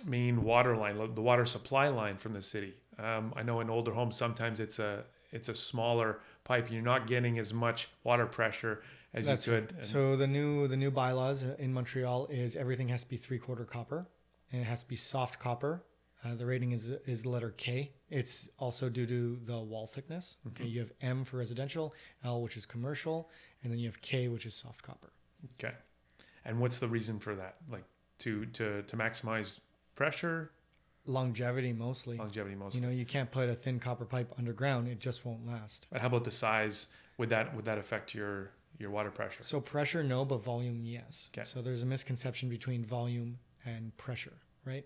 main 0.06 0.44
water 0.44 0.76
line, 0.78 0.98
the 1.14 1.22
water 1.22 1.46
supply 1.46 1.90
line 1.90 2.18
from 2.18 2.34
the 2.34 2.42
city? 2.42 2.74
Um, 2.98 3.34
I 3.36 3.44
know 3.44 3.60
in 3.60 3.70
older 3.70 3.92
homes 3.94 4.16
sometimes 4.16 4.60
it's 4.60 4.80
a 4.80 5.04
it's 5.32 5.50
a 5.50 5.56
smaller 5.56 6.20
pipe. 6.44 6.70
You're 6.72 6.82
not 6.82 7.08
getting 7.08 7.40
as 7.40 7.54
much 7.54 7.90
water 8.04 8.26
pressure 8.26 8.82
as 9.14 9.26
That's 9.26 9.48
you 9.48 9.54
could. 9.54 9.74
And- 9.78 9.86
So 9.86 10.16
the 10.16 10.28
new 10.28 10.68
the 10.68 10.78
new 10.78 10.92
bylaws 10.92 11.44
in 11.60 11.74
Montreal 11.74 12.28
is 12.28 12.56
everything 12.56 12.88
has 12.90 13.04
to 13.04 13.10
be 13.10 13.18
three 13.18 13.40
quarter 13.40 13.66
copper, 13.66 14.08
and 14.52 14.62
it 14.62 14.66
has 14.66 14.82
to 14.84 14.88
be 14.90 14.96
soft 14.96 15.40
copper. 15.40 15.84
Uh, 16.24 16.36
the 16.36 16.46
rating 16.46 16.72
is 16.72 16.90
is 17.06 17.24
the 17.24 17.30
letter 17.30 17.52
K. 17.58 17.92
It's 18.10 18.48
also 18.60 18.90
due 18.90 19.08
to 19.08 19.40
the 19.44 19.58
wall 19.60 19.88
thickness. 19.88 20.38
Okay, 20.50 20.66
you 20.66 20.80
have 20.80 20.92
M 21.02 21.24
for 21.26 21.38
residential, 21.38 21.94
L 22.24 22.42
which 22.42 22.56
is 22.58 22.66
commercial, 22.66 23.30
and 23.64 23.72
then 23.72 23.80
you 23.80 23.88
have 23.88 24.02
K 24.02 24.28
which 24.28 24.46
is 24.46 24.54
soft 24.54 24.84
copper. 24.84 25.12
okay. 25.60 25.74
And 26.46 26.60
what's 26.60 26.80
the 26.80 26.88
reason 26.88 27.20
for 27.20 27.36
that? 27.36 27.56
Like 27.72 27.86
to 28.20 28.46
to 28.48 28.84
to 28.84 28.96
maximize 28.98 29.58
pressure, 29.96 30.52
Longevity 31.08 31.74
mostly. 31.74 32.18
longevity 32.18 32.56
mostly. 32.56 32.82
You 32.82 32.86
know, 32.88 32.92
you 32.94 33.06
can't 33.06 33.32
put 33.32 33.50
a 33.50 33.56
thin 33.56 33.80
copper 33.80 34.06
pipe 34.06 34.32
underground; 34.38 34.88
it 34.88 35.00
just 35.00 35.26
won't 35.26 35.48
last. 35.48 35.88
And 35.92 36.02
how 36.02 36.08
about 36.08 36.24
the 36.24 36.32
size? 36.32 36.88
Would 37.18 37.30
that 37.30 37.56
would 37.56 37.66
that 37.66 37.78
affect 37.80 38.14
your 38.14 38.52
your 38.78 38.92
water 38.92 39.10
pressure? 39.12 39.42
So 39.44 39.60
pressure, 39.60 40.04
no, 40.04 40.24
but 40.26 40.44
volume, 40.44 40.82
yes. 40.86 41.30
Okay. 41.36 41.46
So 41.48 41.62
there's 41.62 41.82
a 41.82 41.86
misconception 41.88 42.50
between 42.50 42.86
volume 42.86 43.40
and 43.66 43.96
pressure, 43.98 44.34
right? 44.66 44.86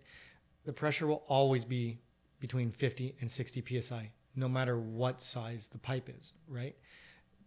The 0.66 0.74
pressure 0.74 1.08
will 1.08 1.24
always 1.28 1.66
be 1.66 2.00
between 2.40 2.72
50 2.72 3.16
and 3.22 3.32
60 3.32 3.82
psi, 3.82 4.12
no 4.36 4.50
matter 4.50 4.78
what 4.78 5.22
size 5.22 5.70
the 5.72 5.78
pipe 5.78 6.10
is, 6.10 6.34
right? 6.48 6.76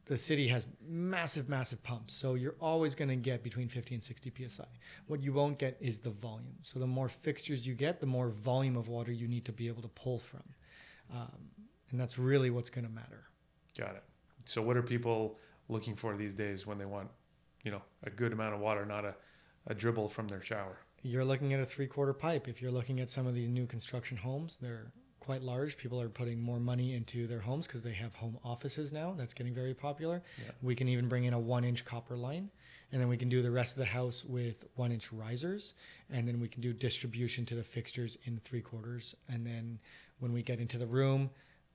the 0.08 0.16
city 0.16 0.48
has 0.48 0.66
massive, 0.88 1.48
massive 1.48 1.82
pumps. 1.82 2.14
So 2.14 2.34
you're 2.34 2.56
always 2.60 2.94
going 2.94 3.10
to 3.10 3.16
get 3.16 3.42
between 3.42 3.68
50 3.68 3.94
and 3.94 4.02
60 4.02 4.32
psi. 4.48 4.64
What 5.06 5.22
you 5.22 5.34
won't 5.34 5.58
get 5.58 5.76
is 5.80 5.98
the 5.98 6.10
volume. 6.10 6.56
So 6.62 6.78
the 6.78 6.86
more 6.86 7.10
fixtures 7.10 7.66
you 7.66 7.74
get, 7.74 8.00
the 8.00 8.06
more 8.06 8.30
volume 8.30 8.76
of 8.76 8.88
water 8.88 9.12
you 9.12 9.28
need 9.28 9.44
to 9.44 9.52
be 9.52 9.68
able 9.68 9.82
to 9.82 9.88
pull 9.88 10.18
from. 10.18 10.42
Um, 11.14 11.50
and 11.90 12.00
that's 12.00 12.18
really 12.18 12.48
what's 12.50 12.70
going 12.70 12.86
to 12.86 12.92
matter. 12.92 13.24
Got 13.78 13.96
it. 13.96 14.02
So 14.46 14.62
what 14.62 14.78
are 14.78 14.82
people 14.82 15.38
looking 15.68 15.94
for 15.94 16.16
these 16.16 16.34
days 16.34 16.66
when 16.66 16.78
they 16.78 16.86
want, 16.86 17.08
you 17.62 17.70
know, 17.70 17.82
a 18.02 18.10
good 18.10 18.32
amount 18.32 18.54
of 18.54 18.60
water, 18.60 18.86
not 18.86 19.04
a, 19.04 19.14
a 19.66 19.74
dribble 19.74 20.08
from 20.08 20.26
their 20.26 20.42
shower? 20.42 20.78
You're 21.02 21.24
looking 21.24 21.52
at 21.52 21.60
a 21.60 21.66
three 21.66 21.86
quarter 21.86 22.12
pipe. 22.12 22.48
If 22.48 22.60
you're 22.60 22.72
looking 22.72 23.00
at 23.00 23.10
some 23.10 23.26
of 23.26 23.34
these 23.34 23.48
new 23.48 23.66
construction 23.66 24.16
homes, 24.16 24.58
they're 24.60 24.92
quite 25.20 25.42
large. 25.42 25.76
People 25.76 26.00
are 26.00 26.08
putting 26.08 26.40
more 26.40 26.58
money 26.58 26.94
into 26.94 27.26
their 27.26 27.40
homes 27.40 27.66
because 27.66 27.82
they 27.82 27.92
have 27.92 28.14
home 28.14 28.38
offices 28.44 28.92
now. 28.92 29.14
That's 29.16 29.34
getting 29.34 29.54
very 29.54 29.74
popular. 29.74 30.22
Yeah. 30.38 30.52
We 30.62 30.74
can 30.74 30.88
even 30.88 31.08
bring 31.08 31.24
in 31.24 31.34
a 31.34 31.38
one 31.38 31.64
inch 31.64 31.84
copper 31.84 32.16
line, 32.16 32.50
and 32.90 33.00
then 33.00 33.08
we 33.08 33.16
can 33.16 33.28
do 33.28 33.42
the 33.42 33.50
rest 33.50 33.72
of 33.72 33.78
the 33.78 33.84
house 33.84 34.24
with 34.24 34.64
one 34.74 34.90
inch 34.90 35.12
risers, 35.12 35.74
and 36.10 36.26
then 36.26 36.40
we 36.40 36.48
can 36.48 36.62
do 36.62 36.72
distribution 36.72 37.44
to 37.46 37.54
the 37.54 37.62
fixtures 37.62 38.16
in 38.24 38.38
three 38.38 38.62
quarters. 38.62 39.14
And 39.28 39.46
then 39.46 39.78
when 40.18 40.32
we 40.32 40.42
get 40.42 40.60
into 40.60 40.78
the 40.78 40.86
room, 40.86 41.30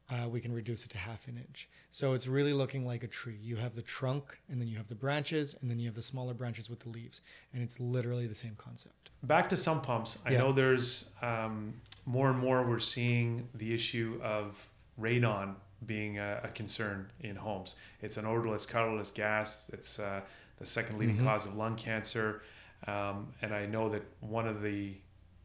uh, 0.10 0.28
we 0.28 0.42
can 0.42 0.52
reduce 0.54 0.84
it 0.86 0.90
to 0.92 0.98
half 0.98 1.28
an 1.28 1.38
inch. 1.38 1.70
So 1.90 2.14
it's 2.14 2.28
really 2.28 2.54
looking 2.54 2.86
like 2.86 3.04
a 3.04 3.08
tree. 3.08 3.38
You 3.42 3.56
have 3.58 3.76
the 3.76 3.82
trunk, 3.82 4.38
and 4.50 4.60
then 4.60 4.68
you 4.68 4.78
have 4.78 4.88
the 4.90 4.96
branches, 4.96 5.56
and 5.62 5.70
then 5.70 5.80
you 5.80 5.88
have 5.88 5.96
the 5.96 6.02
smaller 6.02 6.34
branches 6.34 6.70
with 6.70 6.82
the 6.82 6.90
leaves, 6.90 7.22
and 7.54 7.64
it's 7.64 7.80
literally 7.80 8.28
the 8.28 8.36
same 8.36 8.56
concept. 8.58 9.10
Back 9.24 9.48
to 9.50 9.58
sump 9.58 9.84
pumps. 9.84 10.20
I 10.26 10.32
Yeah. 10.32 10.40
know 10.40 10.52
there's 10.52 11.12
um, 11.22 11.74
more 12.06 12.30
and 12.30 12.40
more 12.40 12.64
we're 12.68 12.80
seeing 12.80 13.48
the 13.56 13.74
issue 13.74 14.20
of 14.22 14.68
radon 15.00 15.56
being 15.86 16.20
a, 16.20 16.42
a 16.44 16.48
concern 16.50 17.10
in 17.22 17.36
homes. 17.36 17.76
It's 18.02 18.18
an 18.18 18.26
odorless, 18.26 18.66
colorless 18.66 19.12
gas. 19.12 19.70
It's 19.74 20.00
uh, 20.00 20.22
the 20.58 20.66
second 20.66 20.98
leading 20.98 21.18
Mhm. 21.18 21.24
cause 21.24 21.46
of 21.46 21.56
lung 21.56 21.76
cancer, 21.76 22.42
um, 22.88 23.34
and 23.42 23.54
I 23.54 23.66
know 23.66 23.90
that 23.90 24.04
one 24.20 24.48
of 24.48 24.62
the 24.62 24.96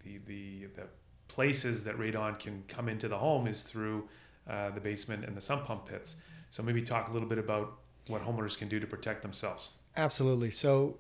the 0.05 0.19
the, 0.27 0.67
the 0.77 0.87
places 1.29 1.85
that 1.85 1.97
radon 1.99 2.39
can 2.39 2.63
come 2.69 2.89
into 2.89 3.09
the 3.09 3.19
home 3.19 3.47
is 3.47 3.63
through 3.63 4.09
uh, 4.49 4.71
the 4.71 4.81
basement 4.81 5.25
and 5.25 5.37
the 5.37 5.41
sump 5.41 5.65
pump 5.65 5.87
pits. 5.87 6.17
So 6.51 6.63
maybe 6.63 6.83
talk 6.83 7.09
a 7.09 7.13
little 7.13 7.29
bit 7.29 7.39
about 7.39 7.79
what 8.07 8.25
homeowners 8.25 8.57
can 8.57 8.69
do 8.69 8.81
to 8.81 8.87
protect 8.87 9.23
themselves. 9.23 9.71
Absolutely. 9.97 10.51
So 10.51 10.99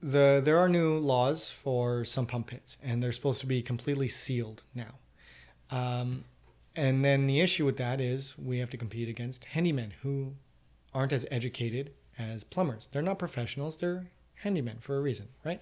the 0.00 0.40
there 0.42 0.58
are 0.58 0.68
new 0.68 0.98
laws 0.98 1.50
for 1.50 2.04
sump 2.04 2.30
pump 2.30 2.46
pits, 2.48 2.78
and 2.82 3.02
they're 3.02 3.12
supposed 3.12 3.40
to 3.40 3.46
be 3.46 3.62
completely 3.62 4.08
sealed 4.08 4.62
now. 4.74 4.94
Um, 5.70 6.24
and 6.76 7.04
then 7.04 7.26
the 7.26 7.40
issue 7.40 7.64
with 7.64 7.76
that 7.78 8.00
is 8.00 8.38
we 8.38 8.58
have 8.58 8.70
to 8.70 8.76
compete 8.76 9.08
against 9.08 9.46
handymen 9.54 9.90
who 10.02 10.34
aren't 10.94 11.12
as 11.12 11.26
educated 11.30 11.92
as 12.18 12.44
plumbers. 12.44 12.88
They're 12.92 13.02
not 13.02 13.18
professionals. 13.18 13.76
They're 13.76 14.06
handymen 14.44 14.80
for 14.80 14.96
a 14.96 15.00
reason, 15.00 15.28
right? 15.44 15.60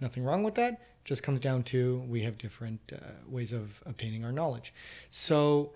Nothing 0.00 0.24
wrong 0.24 0.42
with 0.42 0.54
that. 0.54 0.80
Just 1.04 1.22
comes 1.22 1.40
down 1.40 1.62
to 1.64 2.02
we 2.08 2.22
have 2.22 2.38
different 2.38 2.80
uh, 2.92 2.98
ways 3.28 3.52
of 3.52 3.82
obtaining 3.86 4.24
our 4.24 4.32
knowledge. 4.32 4.72
So 5.10 5.72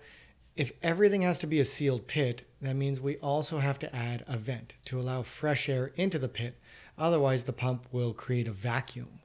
if 0.55 0.71
everything 0.83 1.21
has 1.21 1.39
to 1.39 1.47
be 1.47 1.59
a 1.59 1.65
sealed 1.65 2.07
pit, 2.07 2.47
that 2.61 2.75
means 2.75 2.99
we 2.99 3.17
also 3.17 3.59
have 3.59 3.79
to 3.79 3.95
add 3.95 4.23
a 4.27 4.37
vent 4.37 4.73
to 4.85 4.99
allow 4.99 5.23
fresh 5.23 5.69
air 5.69 5.91
into 5.95 6.19
the 6.19 6.27
pit. 6.27 6.59
Otherwise, 6.97 7.45
the 7.45 7.53
pump 7.53 7.87
will 7.91 8.13
create 8.13 8.47
a 8.47 8.51
vacuum 8.51 9.19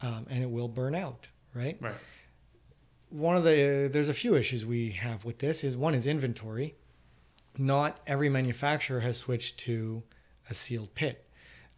um, 0.00 0.26
and 0.28 0.42
it 0.42 0.50
will 0.50 0.68
burn 0.68 0.94
out, 0.94 1.28
right? 1.54 1.76
Right. 1.80 1.94
One 3.10 3.36
of 3.36 3.44
the 3.44 3.88
there's 3.92 4.08
a 4.08 4.14
few 4.14 4.34
issues 4.34 4.66
we 4.66 4.90
have 4.90 5.24
with 5.24 5.38
this 5.38 5.62
is 5.62 5.76
one 5.76 5.94
is 5.94 6.06
inventory. 6.06 6.74
Not 7.56 8.00
every 8.06 8.28
manufacturer 8.28 9.00
has 9.00 9.18
switched 9.18 9.58
to 9.60 10.02
a 10.50 10.54
sealed 10.54 10.94
pit. 10.94 11.24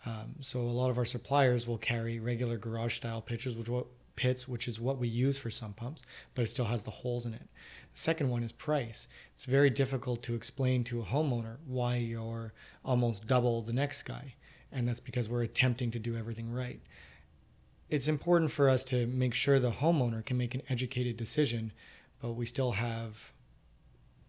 Um, 0.07 0.37
so 0.41 0.61
a 0.61 0.63
lot 0.63 0.89
of 0.89 0.97
our 0.97 1.05
suppliers 1.05 1.67
will 1.67 1.79
carry 1.79 2.19
regular 2.19 2.57
garage 2.57 2.97
style 2.97 3.21
pitchers, 3.21 3.57
which 3.57 3.69
what 3.69 3.87
pits, 4.17 4.49
which 4.49 4.67
is 4.67 4.81
what 4.81 4.99
we 4.99 5.09
use 5.09 5.39
for 5.39 5.51
sump 5.51 5.77
pumps, 5.77 6.03
but 6.35 6.43
it 6.43 6.49
still 6.49 6.65
has 6.65 6.83
the 6.83 6.91
holes 6.91 7.27
in 7.27 7.35
it. 7.35 7.49
The 7.93 8.01
second 8.01 8.31
one 8.31 8.43
is 8.43 8.53
price. 8.53 9.07
It's 9.35 9.45
very 9.45 9.71
difficult 9.71 10.23
to 10.25 10.35
explain 10.35 10.85
to 10.85 11.01
a 11.01 11.05
homeowner 11.05 11.57
why 11.67 11.97
you're 11.97 12.53
almost 12.85 13.27
double 13.27 13.63
the 13.63 13.73
next 13.73 14.03
guy, 14.03 14.35
and 14.73 14.89
that's 14.89 15.01
because 15.01 15.29
we're 15.29 15.43
attempting 15.43 15.91
to 15.93 15.99
do 15.99 16.17
everything 16.17 16.51
right. 16.51 16.81
It's 17.89 18.09
important 18.09 18.51
for 18.51 18.69
us 18.69 18.83
to 18.85 19.07
make 19.07 19.33
sure 19.35 19.61
the 19.61 19.71
homeowner 19.71 20.25
can 20.25 20.37
make 20.37 20.55
an 20.55 20.63
educated 20.69 21.17
decision, 21.17 21.73
but 22.21 22.33
we 22.33 22.45
still 22.45 22.73
have, 22.73 23.33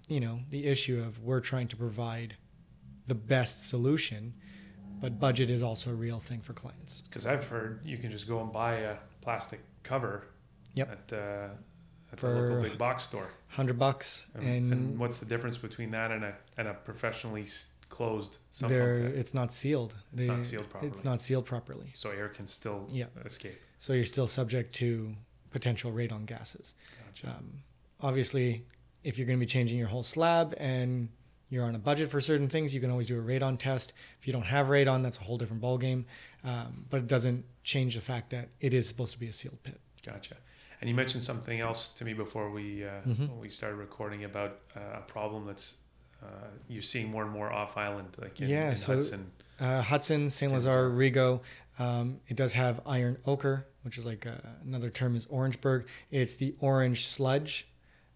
you 0.07 0.19
know, 0.19 0.41
the 0.51 0.67
issue 0.67 1.01
of 1.01 1.23
we're 1.23 1.39
trying 1.39 1.67
to 1.69 1.75
provide 1.75 2.35
the 3.07 3.15
best 3.15 3.67
solution, 3.67 4.33
but 4.99 5.19
budget 5.19 5.49
is 5.49 5.61
also 5.61 5.89
a 5.89 5.95
real 5.95 6.19
thing 6.19 6.41
for 6.41 6.53
clients. 6.53 7.01
Because 7.01 7.25
I've 7.25 7.45
heard 7.45 7.81
you 7.85 7.97
can 7.97 8.11
just 8.11 8.27
go 8.27 8.41
and 8.41 8.51
buy 8.51 8.75
a 8.75 8.97
plastic 9.27 9.59
cover 9.83 10.23
Yep. 10.75 10.89
at, 10.91 11.13
uh, 11.17 11.47
at 12.13 12.19
For- 12.19 12.33
the 12.33 12.39
local 12.39 12.61
big 12.61 12.77
box 12.77 13.03
store. 13.03 13.27
Hundred 13.49 13.77
bucks, 13.77 14.23
And, 14.35 14.45
and, 14.47 14.73
and 14.73 14.99
what's 14.99 15.17
the 15.19 15.25
difference 15.25 15.57
between 15.57 15.91
that 15.91 16.11
and 16.11 16.23
a 16.23 16.33
and 16.57 16.67
a 16.69 16.73
professionally 16.73 17.45
closed 17.89 18.37
sump 18.51 18.69
there 18.71 19.01
pump 19.03 19.15
it's 19.15 19.33
not 19.33 19.51
sealed. 19.53 19.95
It's 20.15 20.25
not 20.27 20.45
sealed 20.45 20.69
properly. 20.69 20.91
It's 20.91 21.03
not 21.03 21.19
sealed 21.21 21.45
properly, 21.45 21.89
So 21.93 22.11
air 22.11 22.29
can 22.29 22.47
still 22.47 22.87
Yeah. 22.89 23.07
escape. 23.25 23.59
so 23.79 23.91
you're 23.93 24.05
still 24.15 24.27
subject 24.27 24.73
to 24.75 25.15
potential 25.51 25.91
radon 25.91 26.25
gases. 26.25 26.73
Gotcha. 27.05 27.27
Um, 27.35 27.63
obviously, 27.99 28.65
if 29.03 29.17
you're 29.17 29.27
going 29.27 29.39
to 29.39 29.45
be 29.45 29.51
changing 29.57 29.77
your 29.77 29.87
whole 29.89 30.03
slab 30.03 30.53
and 30.57 31.09
you're 31.49 31.65
on 31.65 31.75
a 31.75 31.79
budget 31.79 32.09
for 32.11 32.19
certain 32.21 32.49
things, 32.49 32.73
you 32.73 32.81
can 32.81 32.91
always 32.91 33.07
do 33.07 33.17
a 33.19 33.21
radon 33.23 33.57
test. 33.57 33.93
If 34.19 34.27
you 34.27 34.33
don't 34.33 34.43
have 34.45 34.67
radon, 34.67 35.03
that's 35.03 35.17
a 35.17 35.21
whole 35.21 35.37
different 35.37 35.61
ballgame. 35.61 36.05
Um, 36.43 36.85
but 36.89 36.97
it 36.97 37.07
doesn't 37.07 37.45
change 37.63 37.95
the 37.95 38.01
fact 38.01 38.29
that 38.31 38.49
it 38.59 38.73
is 38.73 38.87
supposed 38.87 39.13
to 39.13 39.19
be 39.19 39.27
a 39.27 39.33
sealed 39.33 39.61
pit. 39.63 39.79
Gotcha. 40.05 40.35
And 40.79 40.89
you 40.89 40.95
mentioned 40.95 41.23
something 41.23 41.59
else 41.59 41.89
to 41.89 42.05
me 42.05 42.13
before 42.13 42.51
we 42.51 42.83
uh, 42.85 42.89
Mhm. 43.07 43.29
when 43.29 43.39
we 43.39 43.49
started 43.49 43.77
recording 43.77 44.23
about 44.25 44.59
uh, 44.75 44.79
a 44.99 45.01
problem 45.01 45.45
that's 45.45 45.75
uh, 46.21 46.25
you're 46.67 46.81
seeing 46.81 47.09
more 47.11 47.23
and 47.23 47.31
more 47.31 47.51
off 47.51 47.77
island, 47.77 48.09
like 48.19 48.39
in, 48.41 48.49
Yeah, 48.49 48.71
in 48.71 48.77
so- 48.77 48.93
Hudson. 48.95 49.31
Uh, 49.59 49.81
Hudson. 49.81 50.29
St. 50.29 50.51
Lazare, 50.51 50.95
Rigaud. 50.95 51.41
Um, 51.79 52.19
it 52.27 52.35
does 52.37 52.53
have 52.53 52.79
iron 52.85 53.17
ochre, 53.25 53.65
which 53.83 53.97
is 53.97 54.05
like 54.05 54.25
uh 54.27 54.35
another 54.63 54.89
term 54.91 55.15
is 55.15 55.25
Orangeburg. 55.27 55.87
It's 56.11 56.35
the 56.35 56.55
orange 56.59 57.07
sludge. 57.07 57.67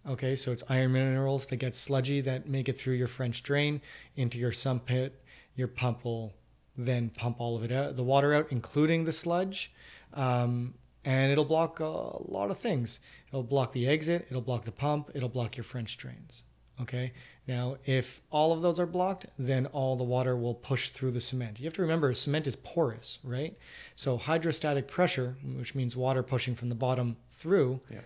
Okay, 0.07 0.35
so 0.35 0.51
it's 0.51 0.63
iron 0.67 0.93
minerals 0.93 1.45
that 1.47 1.57
get 1.57 1.75
sludgy 1.75 2.21
that 2.21 2.47
make 2.47 2.67
it 2.67 2.79
through 2.79 2.95
your 2.95 3.07
French 3.07 3.43
drain 3.43 3.81
into 4.15 4.37
your 4.37 4.51
sump 4.51 4.85
pit. 4.85 5.23
Your 5.55 5.67
pump 5.67 6.03
will 6.03 6.33
then 6.77 7.09
pump 7.09 7.39
all 7.39 7.55
of 7.55 7.63
it 7.63 7.71
out, 7.71 7.95
the 7.95 8.03
water 8.03 8.33
out, 8.33 8.47
including 8.49 9.05
the 9.05 9.11
sludge. 9.11 9.71
Um, 10.13 10.73
and 11.03 11.31
it'll 11.31 11.45
block 11.45 11.79
a 11.79 11.85
lot 11.85 12.49
of 12.49 12.57
things. 12.57 12.99
It'll 13.27 13.43
block 13.43 13.73
the 13.73 13.87
exit, 13.87 14.27
it'll 14.29 14.41
block 14.41 14.63
the 14.63 14.71
pump, 14.71 15.11
it'll 15.13 15.29
block 15.29 15.57
your 15.57 15.63
French 15.63 15.97
drains. 15.97 16.43
Okay. 16.81 17.13
Now, 17.47 17.77
if 17.85 18.21
all 18.31 18.53
of 18.53 18.61
those 18.61 18.79
are 18.79 18.85
blocked, 18.87 19.25
then 19.37 19.67
all 19.67 19.95
the 19.95 20.03
water 20.03 20.35
will 20.35 20.53
push 20.55 20.89
through 20.89 21.11
the 21.11 21.21
cement. 21.21 21.59
You 21.59 21.65
have 21.65 21.73
to 21.73 21.81
remember, 21.81 22.13
cement 22.13 22.47
is 22.47 22.55
porous, 22.55 23.19
right? 23.23 23.57
So 23.93 24.17
hydrostatic 24.17 24.87
pressure, 24.87 25.35
which 25.43 25.75
means 25.75 25.95
water 25.95 26.23
pushing 26.23 26.55
from 26.55 26.69
the 26.69 26.75
bottom 26.75 27.17
through, 27.29 27.81
Yeah. 27.89 27.99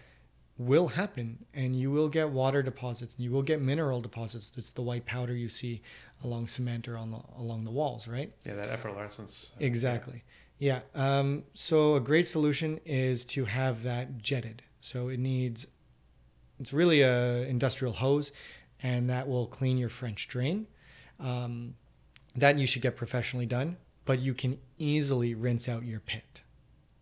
Will 0.58 0.88
happen, 0.88 1.46
and 1.54 1.76
you 1.76 1.92
will 1.92 2.08
get 2.08 2.30
water 2.30 2.64
deposits, 2.64 3.16
and 3.16 3.24
you 3.24 3.32
will 3.32 3.42
get 3.44 3.62
mineral 3.62 4.02
deposits. 4.02 4.50
That's 4.50 4.72
the 4.72 4.82
white 4.82 5.06
powder 5.06 5.36
you 5.36 5.50
see 5.50 5.82
along 6.24 6.48
cement 6.48 6.88
or 6.88 6.98
on 6.98 7.12
the, 7.12 7.20
along 7.38 7.66
the 7.66 7.72
walls, 7.72 8.08
right? 8.08 8.32
Yeah, 8.46 8.54
that 8.54 8.70
effervescence. 8.70 9.52
Exactly. 9.60 10.24
Yeah. 10.58 10.80
Um, 10.94 11.44
so 11.54 11.96
a 11.96 12.00
great 12.00 12.28
solution 12.28 12.80
is 12.86 13.26
to 13.26 13.46
have 13.46 13.84
that 13.84 14.22
jetted. 14.22 14.64
So 14.80 15.10
it 15.10 15.20
needs, 15.20 15.68
it's 16.60 16.72
really 16.72 17.02
a 17.02 17.42
industrial 17.44 17.94
hose, 17.94 18.32
and 18.82 19.10
that 19.10 19.28
will 19.28 19.48
clean 19.48 19.78
your 19.78 19.90
French 19.90 20.28
drain. 20.28 20.68
Um, 21.20 21.76
that 22.36 22.58
you 22.58 22.68
should 22.68 22.82
get 22.82 22.96
professionally 22.96 23.46
done, 23.46 23.78
but 24.06 24.20
you 24.20 24.34
can 24.34 24.60
easily 24.78 25.34
rinse 25.34 25.68
out 25.70 25.84
your 25.84 26.00
pit, 26.00 26.44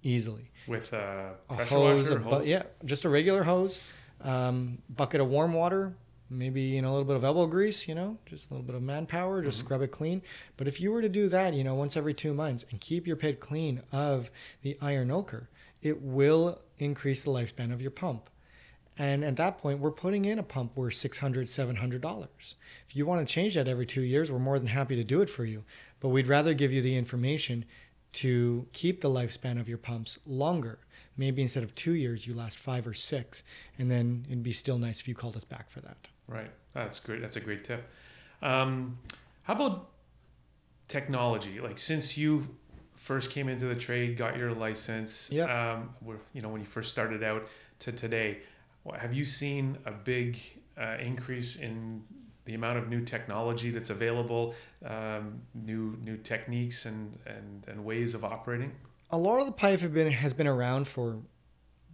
easily. 0.03 0.51
With 0.67 0.93
A 0.93 1.35
pressure 1.47 1.63
hose, 1.65 2.03
washer. 2.09 2.17
a 2.17 2.21
or 2.21 2.23
bu- 2.23 2.29
hose? 2.29 2.47
yeah, 2.47 2.63
just 2.85 3.05
a 3.05 3.09
regular 3.09 3.43
hose, 3.43 3.79
um, 4.21 4.77
bucket 4.89 5.21
of 5.21 5.27
warm 5.27 5.53
water, 5.53 5.95
maybe 6.29 6.61
you 6.61 6.81
know 6.81 6.89
a 6.89 6.93
little 6.93 7.05
bit 7.05 7.15
of 7.15 7.23
elbow 7.23 7.45
grease, 7.47 7.87
you 7.87 7.95
know, 7.95 8.17
just 8.25 8.49
a 8.49 8.53
little 8.53 8.65
bit 8.65 8.75
of 8.75 8.81
manpower, 8.81 9.41
just 9.41 9.57
Mhm. 9.59 9.65
scrub 9.65 9.81
it 9.81 9.91
clean. 9.91 10.21
But 10.57 10.67
if 10.67 10.79
you 10.79 10.91
were 10.91 11.01
to 11.01 11.09
do 11.09 11.27
that, 11.29 11.53
you 11.53 11.63
know, 11.63 11.75
once 11.75 11.95
every 11.97 12.13
two 12.13 12.33
months 12.33 12.65
and 12.71 12.79
keep 12.79 13.05
your 13.07 13.15
pit 13.15 13.39
clean 13.39 13.81
of 13.91 14.29
the 14.61 14.77
iron 14.81 15.11
ochre, 15.11 15.49
it 15.81 16.01
will 16.01 16.61
increase 16.79 17.23
the 17.23 17.29
lifespan 17.31 17.71
of 17.73 17.81
your 17.81 17.91
pump. 17.91 18.29
And 18.97 19.23
at 19.25 19.35
that 19.37 19.57
point, 19.57 19.79
we're 19.79 19.91
putting 19.91 20.25
in 20.25 20.37
a 20.37 20.43
pump 20.43 20.77
worth 20.77 20.93
$600, 20.93 21.49
$700. 21.49 22.55
If 22.87 22.95
you 22.95 23.05
want 23.07 23.27
to 23.27 23.31
change 23.33 23.55
that 23.55 23.67
every 23.67 23.85
two 23.87 24.01
years, 24.03 24.31
we're 24.31 24.37
more 24.39 24.59
than 24.59 24.67
happy 24.67 24.95
to 24.95 25.03
do 25.03 25.21
it 25.21 25.29
for 25.31 25.45
you. 25.45 25.63
But 25.99 26.09
we'd 26.09 26.27
rather 26.27 26.53
give 26.53 26.71
you 26.71 26.81
the 26.81 26.95
information 26.95 27.65
to 28.13 28.65
keep 28.73 29.01
the 29.01 29.09
lifespan 29.09 29.59
of 29.59 29.67
your 29.67 29.77
pumps 29.77 30.19
longer. 30.25 30.79
Maybe 31.17 31.41
instead 31.41 31.63
of 31.63 31.75
two 31.75 31.93
years, 31.93 32.25
you 32.27 32.33
last 32.33 32.57
five 32.57 32.87
or 32.87 32.93
six. 32.93 33.43
And 33.77 33.89
then 33.89 34.25
it'd 34.27 34.43
be 34.43 34.53
still 34.53 34.77
nice 34.77 34.99
if 34.99 35.07
you 35.07 35.15
called 35.15 35.35
us 35.35 35.43
back 35.43 35.69
for 35.69 35.79
that. 35.81 35.97
Right. 36.27 36.51
That's 36.73 36.99
great. 36.99 37.21
That's 37.21 37.35
a 37.35 37.39
great 37.41 37.63
tip. 37.63 37.87
Um, 38.41 38.97
how 39.43 39.53
about 39.53 39.89
technology, 40.87 41.59
like 41.59 41.79
since 41.79 42.17
you 42.17 42.47
first 42.95 43.31
came 43.31 43.49
into 43.49 43.65
the 43.65 43.75
trade, 43.75 44.17
got 44.17 44.37
your 44.37 44.53
license, 44.53 45.29
Yeah. 45.31 45.45
um, 45.71 45.93
you 46.33 46.41
know, 46.41 46.49
when 46.49 46.61
you 46.61 46.67
first 46.67 46.91
started 46.91 47.23
out 47.23 47.47
to 47.79 47.91
today, 47.91 48.39
have 48.95 49.13
you 49.13 49.25
seen 49.25 49.77
a 49.85 49.91
big 49.91 50.37
uh, 50.77 50.97
increase 50.99 51.55
in 51.57 52.03
the 52.45 52.55
amount 52.55 52.77
of 52.77 52.89
new 52.89 53.01
technology 53.01 53.69
that's 53.71 53.89
available, 53.89 54.53
um, 54.85 55.41
new 55.53 55.97
new 56.03 56.17
techniques 56.17 56.85
and, 56.85 57.17
and, 57.25 57.65
and 57.67 57.83
ways 57.83 58.13
of 58.13 58.23
operating? 58.23 58.71
a 59.13 59.17
lot 59.17 59.39
of 59.39 59.45
the 59.45 59.51
pipe 59.51 59.79
have 59.79 59.93
been 59.93 60.11
has 60.11 60.33
been 60.33 60.47
around 60.47 60.87
for 60.87 61.19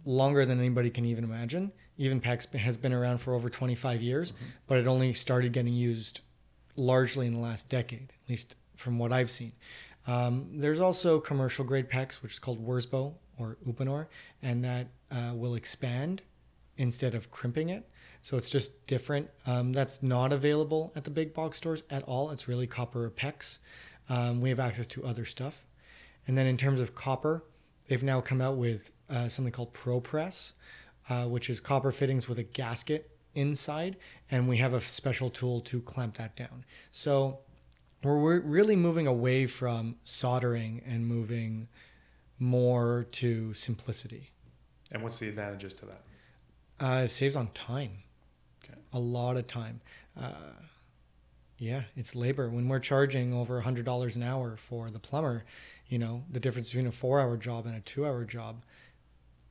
longer 0.06 0.46
than 0.46 0.58
anybody 0.58 0.88
can 0.88 1.04
even 1.04 1.22
imagine. 1.22 1.70
Even 1.98 2.18
PEX 2.18 2.50
has 2.54 2.78
been 2.78 2.94
around 2.94 3.18
for 3.18 3.34
over 3.34 3.50
25 3.50 4.00
years, 4.00 4.32
but 4.66 4.78
it 4.78 4.86
only 4.86 5.12
started 5.12 5.52
getting 5.52 5.74
used 5.74 6.20
largely 6.76 7.26
in 7.26 7.34
the 7.34 7.38
last 7.38 7.68
decade, 7.68 8.14
at 8.24 8.30
least 8.30 8.56
from 8.74 8.98
what 8.98 9.12
I've 9.12 9.30
seen. 9.30 9.52
Um, 10.06 10.48
there's 10.54 10.80
also 10.80 11.20
commercial 11.20 11.62
grade 11.62 11.90
PEX, 11.90 12.22
which 12.22 12.32
is 12.32 12.38
called 12.38 12.66
Wirsbo 12.66 13.12
or 13.38 13.58
Uponor, 13.68 14.06
and 14.40 14.64
that 14.64 14.86
uh, 15.10 15.32
will 15.34 15.54
expand 15.54 16.22
instead 16.78 17.14
of 17.14 17.30
crimping 17.30 17.68
it. 17.68 17.86
So 18.22 18.36
it's 18.36 18.50
just 18.50 18.86
different. 18.86 19.30
Um, 19.46 19.72
that's 19.72 20.02
not 20.02 20.32
available 20.32 20.92
at 20.94 21.04
the 21.04 21.10
big 21.10 21.32
box 21.32 21.58
stores 21.58 21.82
at 21.90 22.02
all. 22.04 22.30
It's 22.30 22.48
really 22.48 22.66
copper 22.66 23.06
or 23.06 23.10
PEX. 23.10 23.58
Um, 24.08 24.40
we 24.40 24.48
have 24.50 24.60
access 24.60 24.86
to 24.88 25.04
other 25.04 25.24
stuff. 25.24 25.64
And 26.26 26.36
then 26.36 26.46
in 26.46 26.56
terms 26.56 26.80
of 26.80 26.94
copper, 26.94 27.44
they've 27.88 28.02
now 28.02 28.20
come 28.20 28.40
out 28.40 28.56
with 28.56 28.90
uh, 29.08 29.28
something 29.28 29.52
called 29.52 29.72
ProPress, 29.72 30.52
uh, 31.08 31.24
which 31.24 31.48
is 31.48 31.60
copper 31.60 31.92
fittings 31.92 32.28
with 32.28 32.38
a 32.38 32.42
gasket 32.42 33.10
inside, 33.34 33.96
and 34.30 34.48
we 34.48 34.56
have 34.58 34.74
a 34.74 34.80
special 34.80 35.30
tool 35.30 35.60
to 35.60 35.80
clamp 35.80 36.16
that 36.18 36.36
down. 36.36 36.64
So 36.92 37.38
we're 38.02 38.18
we're 38.18 38.40
really 38.40 38.76
moving 38.76 39.06
away 39.06 39.46
from 39.46 39.96
soldering 40.02 40.82
and 40.86 41.06
moving 41.06 41.68
more 42.38 43.06
to 43.12 43.52
simplicity. 43.54 44.30
And 44.92 45.02
what's 45.02 45.18
the 45.18 45.28
advantages 45.28 45.74
to 45.74 45.86
that? 45.86 46.02
Uh, 46.84 47.02
it 47.04 47.10
saves 47.10 47.36
on 47.36 47.48
time. 47.48 48.02
Okay. 48.70 48.80
A 48.92 48.98
lot 48.98 49.36
of 49.36 49.46
time. 49.46 49.80
Uh, 50.20 50.32
yeah, 51.58 51.82
it's 51.96 52.14
labor. 52.14 52.48
When 52.48 52.68
we're 52.68 52.78
charging 52.80 53.34
over 53.34 53.58
a 53.58 53.62
hundred 53.62 53.84
dollars 53.84 54.16
an 54.16 54.22
hour 54.22 54.56
for 54.56 54.88
the 54.88 54.98
plumber, 54.98 55.44
you 55.88 55.98
know, 55.98 56.24
the 56.30 56.40
difference 56.40 56.68
between 56.68 56.86
a 56.86 56.92
four-hour 56.92 57.36
job 57.36 57.66
and 57.66 57.76
a 57.76 57.80
two-hour 57.80 58.24
job 58.24 58.62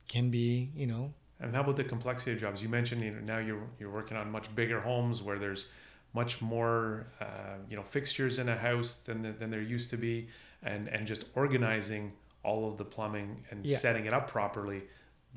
can 0.08 0.30
be, 0.30 0.70
you 0.74 0.86
know, 0.86 1.12
And 1.38 1.54
how 1.54 1.60
about 1.62 1.76
the 1.76 1.84
complexity 1.84 2.32
of 2.32 2.40
jobs? 2.40 2.62
You 2.62 2.68
mentioned 2.68 3.02
you 3.02 3.12
know, 3.12 3.20
now 3.20 3.38
you're 3.38 3.62
you're 3.78 3.90
working 3.90 4.16
on 4.16 4.30
much 4.30 4.52
bigger 4.54 4.80
homes 4.80 5.22
where 5.22 5.38
there's 5.38 5.66
much 6.12 6.42
more 6.42 7.06
uh, 7.20 7.58
you 7.68 7.76
know 7.76 7.84
fixtures 7.84 8.38
in 8.40 8.48
a 8.48 8.56
house 8.56 8.96
than 8.96 9.22
than 9.38 9.50
there 9.50 9.62
used 9.62 9.90
to 9.90 9.96
be, 9.96 10.26
and 10.64 10.88
and 10.88 11.06
just 11.06 11.24
organizing 11.36 12.12
all 12.42 12.68
of 12.70 12.76
the 12.76 12.84
plumbing 12.84 13.44
and 13.50 13.64
Yeah. 13.66 13.78
setting 13.78 14.06
it 14.06 14.12
up 14.12 14.26
properly. 14.28 14.82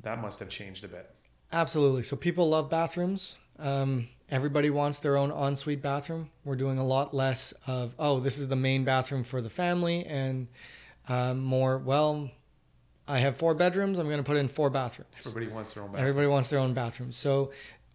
That 0.02 0.20
must 0.20 0.40
have 0.40 0.48
changed 0.48 0.82
a 0.84 0.88
bit. 0.88 1.08
Absolutely. 1.52 2.02
So 2.02 2.16
people 2.16 2.48
love 2.48 2.68
bathrooms. 2.68 3.36
Um, 3.58 4.08
everybody 4.30 4.70
wants 4.70 4.98
their 4.98 5.16
own 5.16 5.30
ensuite 5.30 5.82
bathroom. 5.82 6.30
We're 6.44 6.56
doing 6.56 6.78
a 6.78 6.86
lot 6.86 7.14
less 7.14 7.54
of 7.66 7.94
oh, 7.98 8.20
this 8.20 8.38
is 8.38 8.48
the 8.48 8.56
main 8.56 8.84
bathroom 8.84 9.24
for 9.24 9.40
the 9.40 9.50
family, 9.50 10.04
and 10.04 10.48
um, 11.08 11.42
more 11.42 11.78
well, 11.78 12.30
I 13.06 13.18
have 13.18 13.36
four 13.36 13.54
bedrooms. 13.54 13.98
I'm 13.98 14.06
going 14.06 14.18
to 14.18 14.24
put 14.24 14.36
in 14.36 14.48
four 14.48 14.70
bathrooms. 14.70 15.10
Everybody 15.20 15.48
wants 15.48 15.72
their 15.72 15.82
own 15.82 15.90
bathroom. 15.90 16.08
Everybody 16.08 16.26
wants 16.26 16.50
their 16.50 16.58
own 16.58 16.74
bathroom. 16.74 17.12
So 17.12 17.52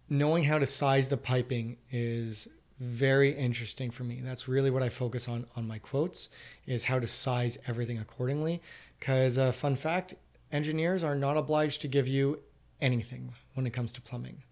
knowing 0.08 0.44
how 0.44 0.58
to 0.58 0.66
size 0.66 1.08
the 1.08 1.16
piping 1.16 1.76
is 1.90 2.48
very 2.78 3.32
interesting 3.36 3.90
for 3.90 4.04
me. 4.04 4.20
That's 4.24 4.48
really 4.48 4.70
what 4.70 4.82
I 4.82 4.88
focus 4.88 5.28
on 5.28 5.46
on 5.54 5.66
my 5.66 5.78
quotes 5.78 6.28
is 6.66 6.84
how 6.84 6.98
to 6.98 7.06
size 7.06 7.58
everything 7.66 7.98
accordingly. 7.98 8.62
Because 8.98 9.36
uh, 9.36 9.52
fun 9.52 9.76
fact, 9.76 10.14
engineers 10.50 11.04
are 11.04 11.14
not 11.14 11.36
obliged 11.36 11.82
to 11.82 11.88
give 11.88 12.08
you 12.08 12.40
anything 12.80 13.34
when 13.54 13.66
it 13.66 13.72
comes 13.72 13.92
to 13.92 14.00
plumbing. 14.00 14.42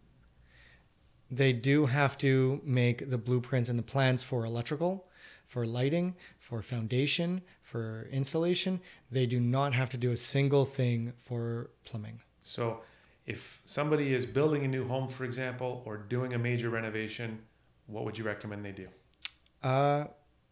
They 1.30 1.52
do 1.52 1.86
have 1.86 2.16
to 2.18 2.60
make 2.64 3.10
the 3.10 3.18
blueprints 3.18 3.68
and 3.68 3.78
the 3.78 3.82
plans 3.82 4.22
for 4.22 4.44
electrical, 4.44 5.06
for 5.46 5.66
lighting, 5.66 6.16
for 6.38 6.62
foundation, 6.62 7.42
for 7.62 8.08
insulation. 8.10 8.80
They 9.10 9.26
do 9.26 9.40
not 9.40 9.74
have 9.74 9.90
to 9.90 9.96
do 9.96 10.10
a 10.10 10.16
single 10.16 10.64
thing 10.64 11.12
for 11.26 11.70
plumbing. 11.84 12.20
So, 12.42 12.80
if 13.26 13.60
somebody 13.66 14.14
is 14.14 14.24
building 14.24 14.64
a 14.64 14.68
new 14.68 14.88
home, 14.88 15.06
for 15.06 15.24
example, 15.24 15.82
or 15.84 15.98
doing 15.98 16.32
a 16.32 16.38
major 16.38 16.70
renovation, 16.70 17.40
what 17.86 18.06
would 18.06 18.16
you 18.16 18.24
recommend 18.24 18.64
they 18.64 18.72
do? 18.72 18.88
Uh, 19.62 20.06